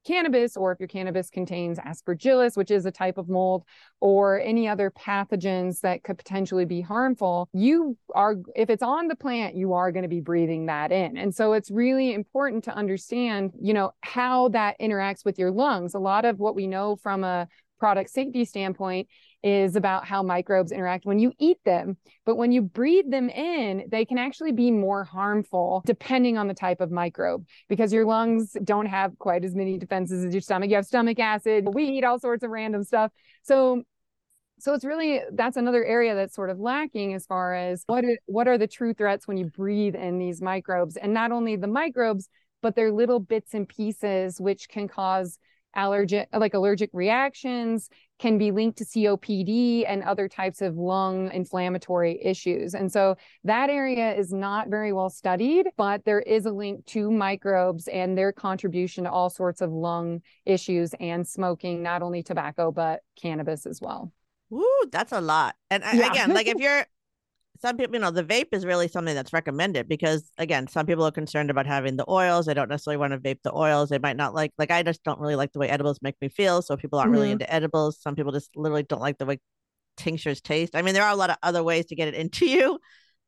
cannabis, 0.03 0.57
or 0.57 0.71
if 0.71 0.79
your 0.79 0.87
cannabis 0.87 1.29
contains 1.29 1.77
aspergillus, 1.77 2.57
which 2.57 2.71
is 2.71 2.87
a 2.87 2.91
type 2.91 3.19
of 3.19 3.29
mold, 3.29 3.63
or 3.99 4.39
any 4.39 4.67
other 4.67 4.89
pathogens 4.89 5.81
that 5.81 6.03
could 6.03 6.17
potentially 6.17 6.65
be 6.65 6.81
harmful, 6.81 7.47
you 7.53 7.95
are, 8.15 8.37
if 8.55 8.71
it's 8.71 8.81
on 8.81 9.07
the 9.07 9.15
plant, 9.15 9.55
you 9.55 9.73
are 9.73 9.91
going 9.91 10.01
to 10.01 10.09
be 10.09 10.19
breathing 10.19 10.65
that 10.65 10.91
in. 10.91 11.17
And 11.17 11.35
so 11.35 11.53
it's 11.53 11.69
really 11.69 12.13
important 12.13 12.63
to 12.63 12.75
understand, 12.75 13.51
you 13.61 13.75
know, 13.75 13.91
how 14.01 14.49
that 14.49 14.79
interacts 14.79 15.23
with 15.23 15.37
your 15.37 15.51
lungs. 15.51 15.93
A 15.93 15.99
lot 15.99 16.25
of 16.25 16.39
what 16.39 16.55
we 16.55 16.65
know 16.65 16.95
from 16.95 17.23
a 17.23 17.47
product 17.79 18.09
safety 18.09 18.45
standpoint 18.45 19.07
is 19.43 19.75
about 19.75 20.05
how 20.05 20.21
microbes 20.21 20.71
interact 20.71 21.05
when 21.05 21.19
you 21.19 21.31
eat 21.39 21.57
them. 21.65 21.97
But 22.25 22.35
when 22.35 22.51
you 22.51 22.61
breathe 22.61 23.09
them 23.09 23.29
in, 23.29 23.85
they 23.89 24.05
can 24.05 24.17
actually 24.17 24.51
be 24.51 24.71
more 24.71 25.03
harmful 25.03 25.81
depending 25.85 26.37
on 26.37 26.47
the 26.47 26.53
type 26.53 26.81
of 26.81 26.91
microbe 26.91 27.45
because 27.67 27.91
your 27.91 28.05
lungs 28.05 28.55
don't 28.63 28.85
have 28.85 29.17
quite 29.17 29.43
as 29.43 29.55
many 29.55 29.77
defenses 29.77 30.23
as 30.23 30.33
your 30.33 30.41
stomach. 30.41 30.69
You 30.69 30.75
have 30.75 30.85
stomach 30.85 31.19
acid, 31.19 31.67
we 31.73 31.85
eat 31.85 32.03
all 32.03 32.19
sorts 32.19 32.43
of 32.43 32.51
random 32.51 32.83
stuff. 32.83 33.11
So 33.43 33.83
so 34.61 34.75
it's 34.75 34.85
really 34.85 35.21
that's 35.33 35.57
another 35.57 35.83
area 35.83 36.13
that's 36.13 36.35
sort 36.35 36.51
of 36.51 36.59
lacking 36.59 37.15
as 37.15 37.25
far 37.25 37.55
as 37.55 37.83
what 37.87 38.05
what 38.27 38.47
are 38.47 38.59
the 38.59 38.67
true 38.67 38.93
threats 38.93 39.27
when 39.27 39.37
you 39.37 39.45
breathe 39.45 39.95
in 39.95 40.19
these 40.19 40.39
microbes 40.39 40.97
and 40.97 41.13
not 41.13 41.31
only 41.31 41.55
the 41.55 41.67
microbes 41.67 42.29
but 42.61 42.75
they're 42.75 42.91
little 42.91 43.19
bits 43.19 43.55
and 43.55 43.67
pieces 43.67 44.39
which 44.39 44.69
can 44.69 44.87
cause 44.87 45.39
allergic 45.75 46.27
like 46.33 46.53
allergic 46.53 46.89
reactions 46.93 47.89
can 48.19 48.37
be 48.37 48.51
linked 48.51 48.77
to 48.77 48.85
COPD 48.85 49.83
and 49.87 50.03
other 50.03 50.27
types 50.27 50.61
of 50.61 50.75
lung 50.77 51.31
inflammatory 51.31 52.19
issues. 52.23 52.75
And 52.75 52.91
so 52.91 53.15
that 53.43 53.71
area 53.71 54.13
is 54.13 54.31
not 54.31 54.69
very 54.69 54.93
well 54.93 55.09
studied, 55.09 55.67
but 55.75 56.05
there 56.05 56.19
is 56.19 56.45
a 56.45 56.51
link 56.51 56.85
to 56.87 57.09
microbes 57.09 57.87
and 57.87 58.15
their 58.15 58.31
contribution 58.31 59.05
to 59.05 59.11
all 59.11 59.31
sorts 59.31 59.59
of 59.59 59.71
lung 59.71 60.21
issues 60.45 60.93
and 60.99 61.27
smoking, 61.27 61.81
not 61.81 62.03
only 62.03 62.21
tobacco, 62.21 62.71
but 62.71 63.01
cannabis 63.19 63.65
as 63.65 63.81
well. 63.81 64.11
Woo, 64.51 64.65
that's 64.91 65.13
a 65.13 65.21
lot. 65.21 65.55
And 65.71 65.83
yeah. 65.93 66.11
again, 66.11 66.33
like 66.33 66.47
if 66.47 66.59
you're 66.59 66.85
some 67.61 67.77
people, 67.77 67.95
you 67.95 68.01
know, 68.01 68.11
the 68.11 68.23
vape 68.23 68.53
is 68.53 68.65
really 68.65 68.87
something 68.87 69.13
that's 69.13 69.33
recommended 69.33 69.87
because 69.87 70.31
again, 70.37 70.67
some 70.67 70.87
people 70.87 71.05
are 71.05 71.11
concerned 71.11 71.51
about 71.51 71.67
having 71.67 71.95
the 71.95 72.09
oils. 72.09 72.47
They 72.47 72.55
don't 72.55 72.69
necessarily 72.69 72.97
want 72.97 73.13
to 73.13 73.19
vape 73.19 73.41
the 73.43 73.55
oils. 73.55 73.89
They 73.89 73.99
might 73.99 74.17
not 74.17 74.33
like 74.33 74.51
like 74.57 74.71
I 74.71 74.81
just 74.81 75.03
don't 75.03 75.19
really 75.19 75.35
like 75.35 75.51
the 75.53 75.59
way 75.59 75.69
edibles 75.69 75.99
make 76.01 76.15
me 76.21 76.29
feel. 76.29 76.61
So 76.63 76.75
people 76.75 76.97
aren't 76.97 77.11
mm-hmm. 77.11 77.19
really 77.19 77.31
into 77.31 77.53
edibles. 77.53 78.01
Some 78.01 78.15
people 78.15 78.31
just 78.31 78.49
literally 78.55 78.83
don't 78.83 79.01
like 79.01 79.19
the 79.19 79.27
way 79.27 79.39
tinctures 79.95 80.41
taste. 80.41 80.75
I 80.75 80.81
mean, 80.81 80.95
there 80.95 81.03
are 81.03 81.11
a 81.11 81.15
lot 81.15 81.29
of 81.29 81.37
other 81.43 81.63
ways 81.63 81.85
to 81.87 81.95
get 81.95 82.07
it 82.07 82.15
into 82.15 82.47
you, 82.47 82.79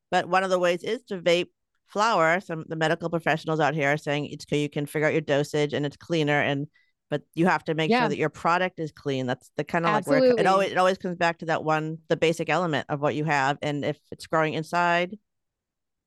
but 0.10 0.28
one 0.28 0.44
of 0.44 0.50
the 0.50 0.60
ways 0.60 0.84
is 0.84 1.04
to 1.04 1.20
vape 1.20 1.50
flower. 1.88 2.40
Some 2.40 2.66
the 2.68 2.76
medical 2.76 3.10
professionals 3.10 3.60
out 3.60 3.76
here 3.76 3.94
are 3.94 3.98
saying 3.98 4.28
it's 4.28 4.46
good, 4.46 4.58
you 4.58 4.70
can 4.70 4.88
figure 4.88 5.08
out 5.08 5.14
your 5.14 5.22
dosage 5.22 5.74
and 5.74 5.86
it's 5.86 5.98
cleaner 5.98 6.42
and 6.42 6.68
but 7.14 7.22
you 7.36 7.46
have 7.46 7.64
to 7.64 7.76
make 7.76 7.92
yeah. 7.92 8.00
sure 8.00 8.10
that 8.10 8.18
your 8.18 8.30
product 8.30 8.80
is 8.80 8.92
clean. 8.92 9.28
That's 9.28 9.52
the 9.56 9.64
kind 9.64 9.86
of 9.86 9.94
like 9.94 10.08
where 10.08 10.18
it, 10.18 10.40
it, 10.40 10.48
always 10.48 10.72
it 10.72 10.80
always 10.80 10.98
comes 10.98 11.16
back 11.16 11.38
to 11.40 11.46
that 11.46 11.64
one, 11.64 12.00
the 12.08 12.18
basic 12.18 12.50
element 12.50 12.88
of 12.90 13.02
what 13.02 13.14
you 13.14 13.24
have, 13.24 13.60
and 13.62 13.86
if 13.86 14.00
it's 14.12 14.26
growing 14.26 14.56
inside. 14.56 15.16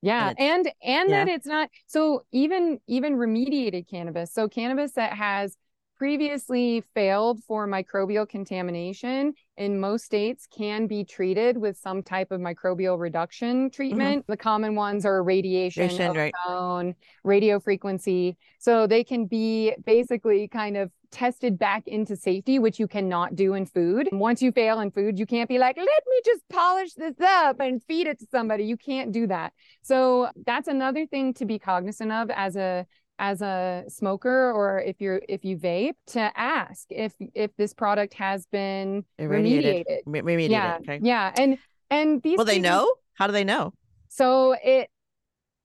Yeah, 0.02 0.30
and 0.30 0.38
and, 0.40 0.72
and 0.82 1.08
yeah. 1.08 1.24
that 1.24 1.28
it's 1.30 1.46
not 1.46 1.70
so 1.86 2.24
even 2.32 2.80
even 2.88 3.14
remediated 3.14 3.88
cannabis. 3.88 4.34
So 4.34 4.48
cannabis 4.48 4.94
that 4.94 5.12
has 5.12 5.56
previously 5.96 6.82
failed 6.94 7.42
for 7.44 7.66
microbial 7.66 8.28
contamination 8.28 9.32
in 9.56 9.80
most 9.80 10.04
states 10.04 10.46
can 10.46 10.86
be 10.86 11.04
treated 11.04 11.56
with 11.56 11.78
some 11.78 12.02
type 12.02 12.30
of 12.30 12.40
microbial 12.40 12.98
reduction 12.98 13.66
mm-hmm. 13.66 13.74
treatment. 13.74 14.22
Mm-hmm. 14.22 14.32
The 14.32 14.36
common 14.36 14.74
ones 14.74 15.06
are 15.06 15.22
radiation, 15.22 15.84
radiation 15.84 16.12
right. 16.12 16.34
ozone, 16.46 16.94
radio 17.24 17.58
frequency. 17.58 18.36
So 18.58 18.86
they 18.86 19.04
can 19.04 19.26
be 19.26 19.74
basically 19.84 20.48
kind 20.48 20.76
of 20.76 20.90
tested 21.10 21.58
back 21.58 21.88
into 21.88 22.16
safety, 22.16 22.58
which 22.58 22.78
you 22.78 22.86
cannot 22.86 23.34
do 23.34 23.54
in 23.54 23.64
food. 23.64 24.08
Once 24.12 24.42
you 24.42 24.52
fail 24.52 24.80
in 24.80 24.90
food, 24.90 25.18
you 25.18 25.24
can't 25.24 25.48
be 25.48 25.58
like, 25.58 25.76
let 25.76 25.86
me 25.86 26.20
just 26.24 26.42
polish 26.50 26.92
this 26.94 27.18
up 27.20 27.60
and 27.60 27.82
feed 27.84 28.06
it 28.06 28.18
to 28.18 28.26
somebody. 28.30 28.64
You 28.64 28.76
can't 28.76 29.12
do 29.12 29.26
that. 29.28 29.54
So 29.82 30.28
that's 30.44 30.68
another 30.68 31.06
thing 31.06 31.32
to 31.34 31.46
be 31.46 31.58
cognizant 31.58 32.12
of 32.12 32.30
as 32.30 32.56
a 32.56 32.86
as 33.18 33.42
a 33.42 33.84
smoker 33.88 34.52
or 34.52 34.80
if 34.80 35.00
you're 35.00 35.20
if 35.28 35.44
you 35.44 35.56
vape 35.56 35.94
to 36.06 36.30
ask 36.36 36.86
if 36.90 37.14
if 37.34 37.54
this 37.56 37.72
product 37.72 38.14
has 38.14 38.46
been 38.46 39.04
remediated. 39.20 40.04
Remediated, 40.06 40.50
yeah 40.50 40.78
okay. 40.80 41.00
yeah 41.02 41.32
and 41.36 41.58
and 41.90 42.22
these 42.22 42.36
well 42.36 42.46
they 42.46 42.58
know? 42.58 42.92
How 43.14 43.26
do 43.26 43.32
they 43.32 43.44
know? 43.44 43.72
So 44.08 44.54
it 44.62 44.90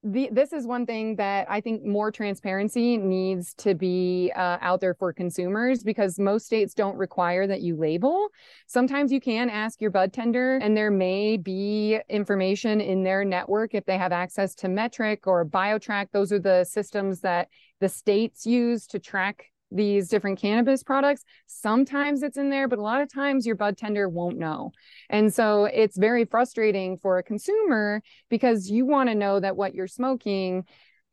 the, 0.04 0.30
this 0.32 0.52
is 0.52 0.66
one 0.66 0.88
thing 0.88 1.16
that 1.18 1.46
I 1.50 1.62
think 1.62 1.86
more 1.86 2.12
transparency 2.12 2.98
needs 2.98 3.54
to 3.56 3.76
be 3.76 4.32
uh, 4.36 4.58
out 4.60 4.82
there 4.82 4.96
for 4.96 5.14
consumers 5.14 5.84
because 5.84 6.18
most 6.18 6.48
states 6.48 6.74
don't 6.74 6.98
require 6.98 7.46
that 7.46 7.62
you 7.62 7.76
label. 7.76 8.28
Sometimes 8.66 9.12
you 9.12 9.22
can 9.22 9.48
ask 9.50 9.80
your 9.80 9.92
bud 9.92 10.12
tender, 10.12 10.58
and 10.58 10.76
there 10.76 10.90
may 10.90 11.38
be 11.38 12.00
information 12.10 12.82
in 12.82 13.04
their 13.04 13.24
network 13.24 13.76
if 13.76 13.86
they 13.86 13.98
have 13.98 14.12
access 14.12 14.56
to 14.56 14.68
Metrc 14.68 15.28
or 15.28 15.46
BioTrack. 15.46 16.08
Those 16.12 16.32
are 16.32 16.40
the 16.40 16.64
systems 16.64 17.22
that 17.22 17.50
the 17.80 17.90
states 17.90 18.46
use 18.46 18.88
to 18.88 19.00
track 19.00 19.51
these 19.72 20.08
different 20.08 20.40
cannabis 20.40 20.84
products. 20.84 21.24
Sometimes 21.48 22.24
it's 22.24 22.38
in 22.38 22.50
there, 22.50 22.68
but 22.68 22.80
a 22.80 22.84
lot 22.84 23.02
of 23.02 23.12
times 23.12 23.46
your 23.46 23.56
bud 23.56 23.78
tender 23.78 24.10
won't 24.10 24.38
know. 24.38 24.72
And 25.10 25.34
so 25.34 25.66
it's 25.66 25.98
very 25.98 26.26
frustrating 26.26 26.98
for 26.98 27.18
a 27.18 27.24
consumer 27.24 28.02
because 28.30 28.70
you 28.70 28.86
want 28.86 29.10
to 29.10 29.16
know 29.16 29.40
that 29.40 29.56
what 29.56 29.74
you're 29.74 29.88
smoking 29.88 30.66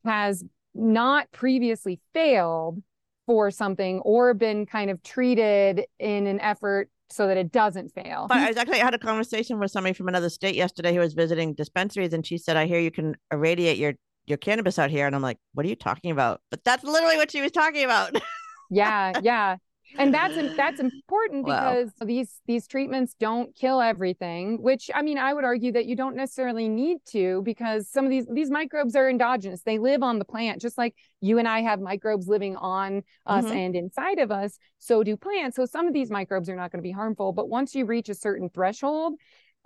has 0.05 0.45
not 0.75 1.31
previously 1.33 2.01
failed 2.13 2.83
for 3.27 3.51
something 3.51 4.01
or 4.01 4.35
been 4.35 4.67
kind 4.67 4.91
of 4.91 5.03
treated 5.03 5.85
in 5.99 6.27
an 6.27 6.41
effort 6.41 6.89
so 7.11 7.27
that 7.27 7.37
it 7.37 7.53
doesn't 7.53 7.91
fail. 7.91 8.27
But 8.29 8.39
I 8.39 8.49
was 8.49 8.57
actually 8.57 8.81
I 8.81 8.85
had 8.85 8.95
a 8.95 8.99
conversation 8.99 9.59
with 9.59 9.71
somebody 9.71 9.95
from 9.95 10.09
another 10.09 10.29
state 10.29 10.55
yesterday 10.55 10.95
who 10.95 11.01
was 11.01 11.15
visiting 11.15 11.55
dispensaries 11.55 12.13
and 12.13 12.27
she 12.27 12.39
said, 12.39 12.57
I 12.57 12.67
hear 12.67 12.81
you 12.81 12.91
can 12.91 13.17
irradiate 13.33 13.79
your 13.79 13.95
your 14.27 14.39
cannabis 14.39 14.79
out 14.79 14.91
here. 14.91 15.07
And 15.07 15.17
I'm 15.17 15.23
like, 15.23 15.39
what 15.55 15.65
are 15.65 15.69
you 15.69 15.77
talking 15.77 16.11
about? 16.11 16.43
But 16.51 16.63
that's 16.65 16.85
literally 16.85 17.17
what 17.17 17.31
she 17.31 17.41
was 17.41 17.51
talking 17.51 17.85
about. 17.85 18.21
yeah 18.71 19.13
yeah 19.23 19.57
and 19.97 20.13
that's 20.13 20.35
that's 20.57 20.81
important 20.81 21.45
because 21.45 21.91
wow. 22.01 22.07
these 22.07 22.41
these 22.47 22.67
treatments 22.67 23.15
don't 23.19 23.55
kill 23.55 23.81
everything 23.81 24.61
which 24.63 24.91
i 24.95 25.03
mean 25.03 25.19
i 25.19 25.33
would 25.33 25.45
argue 25.45 25.73
that 25.73 25.87
you 25.87 25.97
don't 25.97 26.17
necessarily 26.17 26.69
need 26.69 26.99
to 27.07 27.41
because 27.43 27.89
some 27.89 28.05
of 28.05 28.11
these 28.11 28.27
these 28.33 28.51
microbes 28.51 28.95
are 28.95 29.09
endogenous 29.09 29.63
they 29.63 29.79
live 29.79 30.03
on 30.03 30.19
the 30.19 30.25
plant 30.25 30.61
just 30.61 30.77
like 30.77 30.95
you 31.21 31.39
and 31.39 31.49
i 31.49 31.61
have 31.61 31.81
microbes 31.81 32.29
living 32.29 32.57
on 32.57 33.03
us 33.27 33.45
mm-hmm. 33.45 33.57
and 33.57 33.77
inside 33.77 34.19
of 34.19 34.31
us 34.31 34.59
so 34.79 35.03
do 35.03 35.17
plants 35.17 35.57
so 35.57 35.65
some 35.65 35.87
of 35.87 35.95
these 35.95 36.11
microbes 36.11 36.49
are 36.49 36.57
not 36.57 36.71
going 36.71 36.83
to 36.83 36.87
be 36.87 36.93
harmful 36.93 37.33
but 37.33 37.49
once 37.49 37.75
you 37.75 37.87
reach 37.87 38.09
a 38.09 38.15
certain 38.15 38.49
threshold 38.51 39.15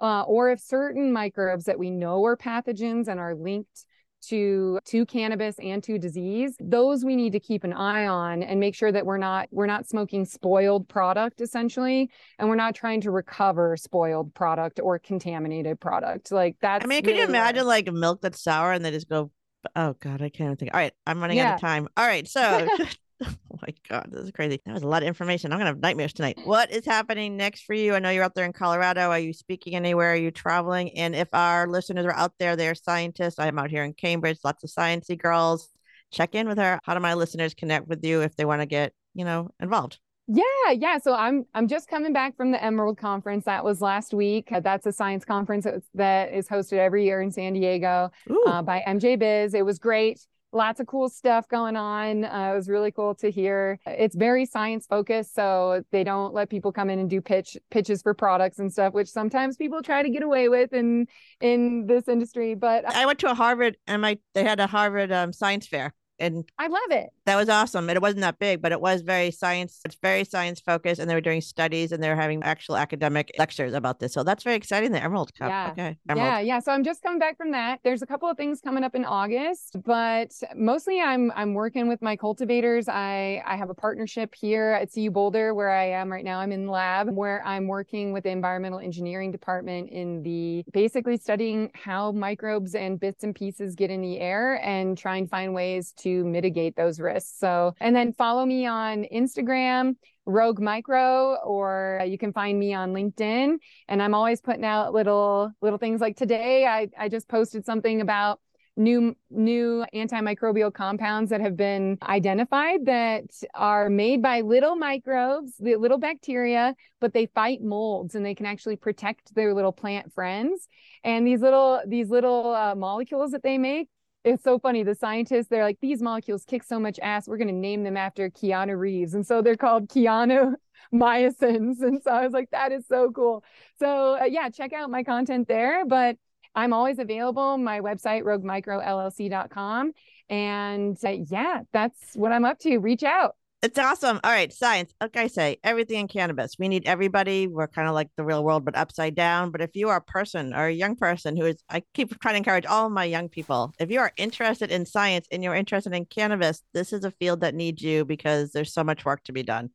uh, 0.00 0.22
or 0.22 0.50
if 0.50 0.61
certain 0.61 1.12
microbes 1.12 1.64
that 1.64 1.78
we 1.78 1.90
know 1.90 2.24
are 2.24 2.36
pathogens 2.36 3.09
and 3.09 3.20
are 3.20 3.34
linked 3.34 3.84
to 4.23 4.79
to 4.85 5.05
cannabis 5.07 5.57
and 5.59 5.83
to 5.83 5.99
disease 5.99 6.57
those 6.61 7.05
we 7.05 7.16
need 7.16 7.33
to 7.33 7.41
keep 7.41 7.64
an 7.64 7.73
eye 7.73 8.07
on 8.07 8.43
and 8.43 8.61
make 8.61 8.75
sure 8.75 8.93
that 8.93 9.05
we're 9.05 9.18
not 9.18 9.49
we're 9.51 9.66
not 9.66 9.89
smoking 9.89 10.25
spoiled 10.25 10.89
product 10.89 11.41
essentially 11.41 12.11
and 12.39 12.49
we're 12.49 12.57
not 12.57 12.75
trying 12.75 13.01
to 13.01 13.11
recover 13.11 13.77
spoiled 13.77 14.33
product 14.35 14.81
or 14.83 14.99
contaminated 14.99 15.79
product 15.81 16.33
like 16.33 16.57
that 16.61 16.83
i 16.83 16.87
mean 16.87 17.05
really 17.05 17.18
can 17.18 17.29
you 17.29 17.29
imagine 17.29 17.66
like 17.66 17.93
milk 17.93 18.20
that's 18.20 18.41
sour 18.41 18.73
and 18.73 18.85
they 18.85 18.91
just 18.91 19.09
go 19.09 19.31
oh 19.77 19.95
god 20.01 20.23
i 20.23 20.29
can't 20.29 20.59
think 20.59 20.73
all 20.73 20.81
right 20.81 20.93
i'm 21.07 21.20
running 21.20 21.37
yeah. 21.37 21.51
out 21.51 21.55
of 21.55 21.61
time 21.61 21.89
all 21.97 22.07
right 22.07 22.29
so 22.29 22.66
oh 23.53 23.59
my 23.61 23.75
God, 23.89 24.09
this 24.11 24.25
is 24.25 24.31
crazy. 24.31 24.61
That 24.64 24.75
was 24.75 24.83
a 24.83 24.89
lot 24.89 25.03
of 25.03 25.09
information. 25.09 25.53
I'm 25.53 25.59
going 25.59 25.66
to 25.66 25.73
have 25.73 25.81
nightmares 25.81 26.12
tonight. 26.12 26.39
What 26.45 26.70
is 26.70 26.85
happening 26.85 27.37
next 27.37 27.64
for 27.64 27.75
you? 27.75 27.95
I 27.95 27.99
know 27.99 28.11
you're 28.11 28.25
out 28.25 28.35
there 28.35 28.45
in 28.45 28.53
Colorado. 28.53 29.11
Are 29.11 29.18
you 29.18 29.33
speaking 29.33 29.75
anywhere? 29.75 30.12
Are 30.12 30.16
you 30.16 30.31
traveling? 30.31 30.97
And 30.97 31.14
if 31.14 31.29
our 31.33 31.68
listeners 31.68 32.05
are 32.07 32.14
out 32.14 32.33
there, 32.39 32.57
they're 32.57 32.75
scientists. 32.75 33.39
I'm 33.39 33.59
out 33.59 33.70
here 33.70 33.85
in 33.85 33.95
Cambridge, 33.95 34.39
lots 34.45 34.64
of 34.64 34.70
sciencey 34.70 35.18
girls. 35.18 35.68
Check 36.11 36.35
in 36.35 36.49
with 36.49 36.59
her. 36.59 36.79
How 36.85 36.95
do 36.95 37.01
my 37.01 37.14
listeners 37.14 37.55
connect 37.55 37.89
with 37.89 38.05
you 38.05 38.20
if 38.20 38.37
they 38.37 38.45
want 38.45 38.62
to 38.62 38.66
get, 38.66 38.93
you 39.14 39.25
know, 39.25 39.51
involved? 39.61 39.99
Yeah, 40.29 40.70
yeah. 40.73 40.99
So 40.99 41.14
I'm 41.14 41.45
I'm 41.53 41.66
just 41.66 41.89
coming 41.89 42.12
back 42.12 42.37
from 42.37 42.53
the 42.53 42.62
Emerald 42.62 42.97
Conference. 42.97 43.45
That 43.45 43.64
was 43.64 43.81
last 43.81 44.14
week. 44.14 44.53
That's 44.62 44.87
a 44.87 44.93
science 44.93 45.25
conference 45.25 45.66
that 45.95 46.33
is 46.33 46.49
hosted 46.49 46.79
every 46.79 47.05
year 47.05 47.20
in 47.20 47.31
San 47.31 47.55
Diego 47.55 48.11
uh, 48.47 48.62
by 48.62 48.85
MJ 48.87 49.18
Biz. 49.18 49.55
It 49.55 49.64
was 49.66 49.79
great 49.79 50.20
lots 50.53 50.80
of 50.80 50.86
cool 50.86 51.09
stuff 51.09 51.48
going 51.48 51.76
on. 51.76 52.24
Uh, 52.24 52.50
it 52.53 52.57
was 52.57 52.68
really 52.68 52.92
cool 52.92 53.14
to 53.16 53.30
hear. 53.30 53.78
It's 53.86 54.14
very 54.14 54.46
science 54.46 54.86
focused, 54.86 55.34
so 55.34 55.82
they 55.90 56.05
don't 56.05 56.34
let 56.34 56.50
people 56.50 56.72
come 56.72 56.90
in 56.90 56.98
and 56.98 57.09
do 57.09 57.20
pitch 57.20 57.57
pitches 57.70 58.03
for 58.03 58.14
products 58.14 58.59
and 58.59 58.72
stuff, 58.72 58.94
which 58.94 59.09
sometimes 59.09 59.57
people 59.57 59.82
try 59.82 60.03
to 60.03 60.11
get 60.11 60.22
away 60.22 60.48
with 60.48 60.72
in 60.72 61.07
in 61.40 61.86
this 61.86 62.09
industry. 62.09 62.55
But 62.55 62.84
I 62.86 63.07
went 63.07 63.18
to 63.20 63.30
a 63.30 63.34
Harvard 63.34 63.76
and 63.86 64.03
my 64.03 64.18
they 64.34 64.44
had 64.44 64.61
a 64.61 64.66
Harvard 64.66 65.11
um, 65.12 65.32
science 65.32 65.66
fair 65.66 65.94
and 66.22 66.48
I 66.59 66.68
love 66.68 66.90
it. 66.90 67.11
That 67.25 67.37
was 67.37 67.49
awesome. 67.49 67.89
And 67.89 67.97
it 67.97 68.03
wasn't 68.03 68.23
that 68.23 68.41
big, 68.41 68.61
but 68.61 68.73
it 68.73 68.81
was 68.81 69.03
very 69.03 69.31
science. 69.31 69.81
It's 69.85 69.97
very 70.03 70.25
science 70.25 70.61
focused, 70.61 71.01
and 71.01 71.09
they 71.09 71.14
were 71.14 71.20
doing 71.20 71.41
studies 71.41 71.93
and 71.93 72.03
they 72.03 72.09
were 72.09 72.16
having 72.16 72.43
actual 72.43 72.77
academic 72.77 73.31
lectures 73.39 73.75
about 73.75 74.01
this. 74.01 74.12
So 74.12 74.25
that's 74.25 74.43
very 74.43 74.57
exciting. 74.57 74.91
The 74.91 75.03
Emerald 75.03 75.33
Cup. 75.35 75.49
Yeah. 75.49 75.70
Okay. 75.70 75.99
Emerald. 76.09 76.27
Yeah, 76.27 76.41
yeah. 76.41 76.59
So 76.59 76.73
I'm 76.73 76.83
just 76.83 77.01
coming 77.03 77.20
back 77.20 77.37
from 77.37 77.53
that. 77.53 77.79
There's 77.85 78.03
a 78.03 78.07
couple 78.07 78.29
of 78.29 78.37
things 78.37 78.61
coming 78.61 78.83
up 78.83 78.97
in 78.97 79.05
August, 79.05 79.77
but 79.85 80.33
mostly 80.57 81.01
I'm 81.01 81.31
I'm 81.37 81.55
working 81.55 81.87
with 81.87 82.03
my 82.03 82.16
cultivators. 82.16 82.89
I 82.89 83.41
I 83.47 83.57
have 83.57 83.70
a 83.70 83.75
partnership 83.75 84.35
here 84.35 84.73
at 84.81 84.93
CU 84.93 85.11
Boulder 85.11 85.55
where 85.55 85.70
I 85.70 85.91
am 85.91 86.11
right 86.11 86.25
now. 86.25 86.41
I'm 86.41 86.51
in 86.51 86.66
the 86.66 86.73
lab 86.73 87.09
where 87.11 87.47
I'm 87.47 87.68
working 87.68 88.12
with 88.12 88.25
the 88.25 88.31
environmental 88.31 88.81
engineering 88.81 89.31
department 89.31 89.91
in 89.91 90.25
the 90.25 90.64
basically 90.73 91.16
studying 91.18 91.70
how 91.75 92.11
microbes 92.11 92.75
and 92.75 92.99
bits 92.99 93.23
and 93.23 93.33
pieces 93.33 93.77
get 93.77 93.91
in 93.91 94.01
the 94.01 94.18
air 94.18 94.61
and 94.64 94.99
try 94.99 95.18
and 95.18 95.31
find 95.31 95.55
ways 95.55 95.93
to 95.99 96.25
mitigate 96.25 96.75
those 96.75 96.99
risks. 96.99 97.12
So, 97.21 97.75
and 97.81 97.95
then 97.95 98.13
follow 98.13 98.45
me 98.47 98.67
on 98.67 99.05
Instagram, 99.13 99.97
Rogue 100.27 100.61
Micro, 100.61 101.37
or 101.45 102.03
you 102.07 102.19
can 102.19 102.33
find 102.33 102.59
me 102.59 102.75
on 102.75 102.93
LinkedIn. 102.93 103.57
And 103.89 104.03
I'm 104.03 104.15
always 104.15 104.41
putting 104.41 104.65
out 104.65 104.93
little 104.93 105.51
little 105.61 105.79
things 105.79 106.01
like 106.01 106.17
today. 106.17 106.67
I 106.67 106.89
I 106.99 107.09
just 107.09 107.29
posted 107.29 107.65
something 107.65 108.01
about 108.01 108.41
new 108.77 109.15
new 109.31 109.85
antimicrobial 109.95 110.73
compounds 110.73 111.31
that 111.31 111.41
have 111.41 111.57
been 111.57 111.99
identified 112.03 112.87
that 112.87 113.25
are 113.55 113.91
made 113.91 114.23
by 114.23 114.41
little 114.41 114.77
microbes 114.77 115.53
the 115.59 115.77
little 115.77 115.99
bacteria 115.99 116.75
but 116.99 117.13
they 117.13 117.27
fight 117.27 117.61
molds 117.63 118.15
and 118.15 118.25
they 118.25 118.35
can 118.35 118.47
actually 118.47 118.77
protect 118.77 119.35
their 119.35 119.53
little 119.53 119.73
plant 119.73 120.11
friends 120.15 120.69
and 121.05 121.27
these 121.27 121.41
little 121.41 121.83
these 121.87 122.09
little 122.09 122.55
uh, 122.55 122.75
molecules 122.75 123.33
that 123.33 123.43
they 123.43 123.59
make 123.59 123.89
it's 124.25 124.45
so 124.45 124.59
funny. 124.59 124.83
The 124.83 124.95
scientists, 124.95 125.49
they're 125.49 125.64
like, 125.64 125.79
these 125.81 126.01
molecules 126.01 126.45
kick 126.45 126.62
so 126.62 126.79
much 126.79 126.99
ass, 127.01 127.27
we're 127.27 127.39
going 127.39 127.49
to 127.49 127.55
name 127.55 127.83
them 127.83 127.97
after 127.97 128.31
Keanu 128.31 128.79
Reeves. 128.79 129.14
And 129.14 129.27
so 129.27 129.43
they're 129.43 129.57
called 129.57 129.89
Keanu 129.89 130.55
mycins. 130.95 131.81
And 131.83 132.01
so 132.03 132.11
I 132.11 132.25
was 132.25 132.33
like, 132.33 132.51
that 132.51 132.73
is 132.73 132.87
so 132.87 133.11
cool. 133.11 133.45
So 133.79 134.18
uh, 134.20 134.25
yeah, 134.25 134.49
check 134.49 134.73
out 134.73 134.91
my 134.91 135.03
content 135.03 135.49
there. 135.49 135.85
But 135.85 136.16
I'm 136.55 136.73
always 136.73 136.99
available. 136.99 137.59
My 137.59 137.81
website, 137.81 138.23
roguemicrollc.com. 138.23 139.93
And 140.29 140.99
uh, 141.05 141.16
yeah, 141.29 141.62
that's 141.73 141.99
what 142.14 142.33
I'm 142.33 142.45
up 142.45 142.59
to. 142.61 142.79
Reach 142.79 143.03
out. 143.03 143.37
It's 143.63 143.79
awesome. 143.79 144.19
All 144.25 144.31
right, 144.33 144.53
science. 144.53 144.93
Like 145.01 145.17
I 145.17 145.29
say, 145.29 145.59
everything 145.63 146.01
in 146.01 146.09
cannabis. 146.09 146.57
We 146.59 146.67
need 146.67 146.83
everybody. 146.85 147.47
We're 147.47 147.69
kind 147.69 147.87
of 147.87 147.95
like 147.95 148.09
the 148.17 148.25
real 148.25 148.43
world, 148.43 148.65
but 148.65 148.77
upside 148.77 149.15
down. 149.15 149.53
But 149.53 149.61
if 149.61 149.71
you 149.75 149.89
are 149.89 149.99
a 149.99 150.03
person 150.03 150.53
or 150.53 150.67
a 150.67 150.73
young 150.73 150.97
person 150.97 151.37
who 151.37 151.45
is, 151.45 151.63
I 151.71 151.85
keep 151.95 152.19
trying 152.19 152.35
to 152.35 152.39
encourage 152.39 152.67
all 152.67 152.91
my 152.91 153.05
young 153.05 153.29
people, 153.29 153.73
if 153.79 153.89
you 153.89 154.01
are 154.01 154.11
interested 154.17 154.73
in 154.73 154.85
science 154.85 155.29
and 155.31 155.45
you're 155.45 155.55
interested 155.55 155.93
in 155.93 156.07
cannabis, 156.07 156.61
this 156.75 156.93
is 156.93 157.05
a 157.05 157.13
field 157.13 157.43
that 157.43 157.55
needs 157.55 157.81
you 157.83 158.05
because 158.05 158.51
there's 158.51 158.75
so 158.75 158.83
much 158.83 159.05
work 159.05 159.23
to 159.25 159.33
be 159.33 159.45
done. 159.45 159.71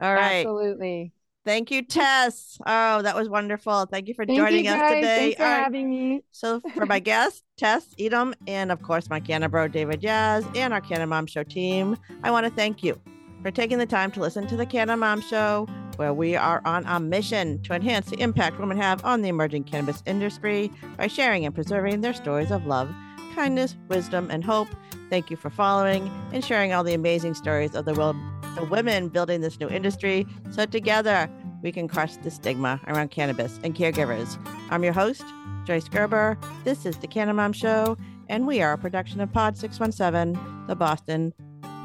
All 0.00 0.12
right. 0.12 0.44
Absolutely. 0.44 1.12
Thank 1.50 1.72
you, 1.72 1.82
Tess. 1.82 2.58
Oh, 2.64 3.02
that 3.02 3.16
was 3.16 3.28
wonderful. 3.28 3.86
Thank 3.86 4.06
you 4.06 4.14
for 4.14 4.24
Thank 4.24 4.38
joining 4.38 4.66
you 4.66 4.70
us 4.70 4.92
today. 4.92 5.02
Thanks 5.02 5.36
for 5.38 5.42
right. 5.42 5.62
having 5.64 5.90
me. 5.90 6.22
So 6.30 6.60
for 6.76 6.86
my 6.86 7.00
guest, 7.10 7.42
Tess 7.56 7.88
Eidem, 7.98 8.34
and 8.46 8.70
of 8.70 8.82
course 8.82 9.10
my 9.10 9.18
Canna 9.18 9.48
Bro 9.48 9.66
David 9.68 10.00
Jazz 10.00 10.46
and 10.54 10.72
our 10.72 10.80
Canna 10.80 11.08
Mom 11.08 11.26
Show 11.26 11.42
team, 11.42 11.96
I 12.22 12.30
want 12.30 12.46
to 12.46 12.52
thank 12.52 12.84
you 12.84 13.00
for 13.42 13.50
taking 13.50 13.78
the 13.78 13.86
time 13.86 14.12
to 14.12 14.20
listen 14.20 14.46
to 14.46 14.56
the 14.56 14.64
Canna 14.64 14.96
Mom 14.96 15.20
Show, 15.22 15.66
where 15.96 16.14
we 16.14 16.36
are 16.36 16.62
on 16.64 16.86
a 16.86 17.00
mission 17.00 17.60
to 17.64 17.74
enhance 17.74 18.10
the 18.10 18.20
impact 18.20 18.60
women 18.60 18.76
have 18.76 19.04
on 19.04 19.22
the 19.22 19.28
emerging 19.28 19.64
cannabis 19.64 20.04
industry 20.06 20.70
by 20.96 21.08
sharing 21.08 21.44
and 21.44 21.52
preserving 21.52 22.00
their 22.00 22.14
stories 22.14 22.52
of 22.52 22.64
love, 22.64 22.94
kindness, 23.34 23.74
wisdom, 23.88 24.30
and 24.30 24.44
hope. 24.44 24.68
Thank 25.08 25.30
you 25.30 25.36
for 25.36 25.50
following 25.50 26.12
and 26.32 26.44
sharing 26.44 26.72
all 26.72 26.84
the 26.84 26.94
amazing 26.94 27.34
stories 27.34 27.74
of 27.74 27.86
the, 27.86 27.94
will- 27.94 28.14
the 28.54 28.64
women 28.70 29.08
building 29.08 29.40
this 29.40 29.58
new 29.58 29.68
industry. 29.68 30.28
So 30.52 30.64
together 30.64 31.28
we 31.62 31.72
can 31.72 31.88
crush 31.88 32.16
the 32.16 32.30
stigma 32.30 32.80
around 32.86 33.10
cannabis 33.10 33.58
and 33.62 33.74
caregivers. 33.74 34.38
I'm 34.70 34.84
your 34.84 34.92
host, 34.92 35.24
Joyce 35.64 35.88
Gerber. 35.88 36.38
This 36.64 36.86
is 36.86 36.96
the 36.98 37.06
Canna 37.06 37.34
Mom 37.34 37.52
Show, 37.52 37.96
and 38.28 38.46
we 38.46 38.62
are 38.62 38.72
a 38.72 38.78
production 38.78 39.20
of 39.20 39.32
Pod 39.32 39.56
617, 39.56 40.66
the 40.66 40.76
Boston 40.76 41.34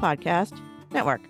Podcast 0.00 0.60
Network. 0.92 1.20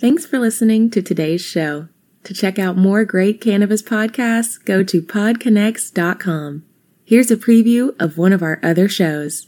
Thanks 0.00 0.24
for 0.24 0.38
listening 0.38 0.90
to 0.90 1.02
today's 1.02 1.40
show. 1.44 1.88
To 2.22 2.34
check 2.34 2.58
out 2.58 2.76
more 2.76 3.04
great 3.04 3.40
cannabis 3.40 3.82
podcasts, 3.82 4.64
go 4.64 4.84
to 4.84 5.02
podconnects.com. 5.02 6.62
Here's 7.08 7.30
a 7.30 7.38
preview 7.38 7.98
of 7.98 8.18
one 8.18 8.34
of 8.34 8.42
our 8.42 8.60
other 8.62 8.86
shows. 8.86 9.46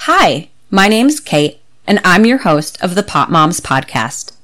Hi, 0.00 0.50
my 0.70 0.86
name's 0.86 1.18
Kate, 1.18 1.62
and 1.86 1.98
I'm 2.04 2.26
your 2.26 2.36
host 2.36 2.76
of 2.82 2.94
the 2.94 3.02
Pop 3.02 3.30
Moms 3.30 3.58
Podcast. 3.58 4.36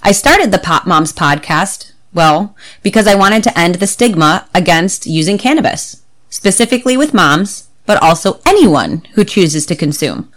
I 0.00 0.12
started 0.12 0.52
the 0.52 0.60
Pop 0.60 0.86
Moms 0.86 1.12
Podcast, 1.12 1.94
well, 2.14 2.54
because 2.84 3.08
I 3.08 3.16
wanted 3.16 3.42
to 3.42 3.58
end 3.58 3.74
the 3.74 3.88
stigma 3.88 4.48
against 4.54 5.08
using 5.08 5.36
cannabis, 5.36 6.04
specifically 6.30 6.96
with 6.96 7.12
moms, 7.12 7.66
but 7.86 8.00
also 8.00 8.38
anyone 8.46 9.02
who 9.14 9.24
chooses 9.24 9.66
to 9.66 9.74
consume. 9.74 10.32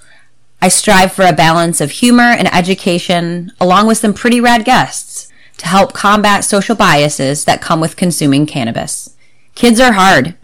I 0.60 0.70
strive 0.70 1.12
for 1.12 1.26
a 1.26 1.34
balance 1.34 1.80
of 1.82 1.92
humor 1.92 2.32
and 2.32 2.52
education, 2.52 3.52
along 3.62 3.86
with 3.86 4.00
some 4.00 4.16
pretty 4.16 4.42
rad 4.42 4.66
guests, 4.66 5.28
to 5.58 5.68
help 5.68 5.94
combat 5.94 6.44
social 6.46 6.76
biases 6.76 7.46
that 7.46 7.62
come 7.62 7.80
with 7.80 7.96
consuming 7.96 8.48
cannabis. 8.48 9.16
Kids 9.54 9.80
are 9.80 9.92
hard. 9.92 10.36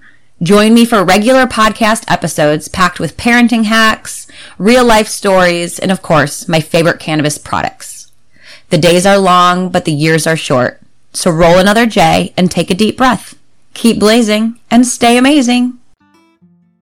Join 0.43 0.75
me 0.75 0.85
for 0.85 1.03
regular 1.03 1.47
podcast 1.47 2.05
episodes 2.07 2.67
packed 2.67 2.99
with 2.99 3.17
parenting 3.17 3.63
hacks, 3.63 4.27
real 4.59 4.85
life 4.85 5.07
stories, 5.07 5.79
and 5.79 5.91
of 5.91 6.03
course, 6.03 6.47
my 6.47 6.59
favorite 6.59 6.99
cannabis 6.99 7.39
products. 7.39 8.11
The 8.69 8.77
days 8.77 9.07
are 9.07 9.17
long, 9.17 9.69
but 9.69 9.85
the 9.85 9.91
years 9.91 10.27
are 10.27 10.37
short. 10.37 10.79
So 11.11 11.31
roll 11.31 11.57
another 11.57 11.87
J 11.87 12.35
and 12.37 12.51
take 12.51 12.69
a 12.69 12.75
deep 12.75 12.97
breath. 12.97 13.35
Keep 13.73 13.99
blazing 13.99 14.59
and 14.69 14.85
stay 14.85 15.17
amazing. 15.17 15.79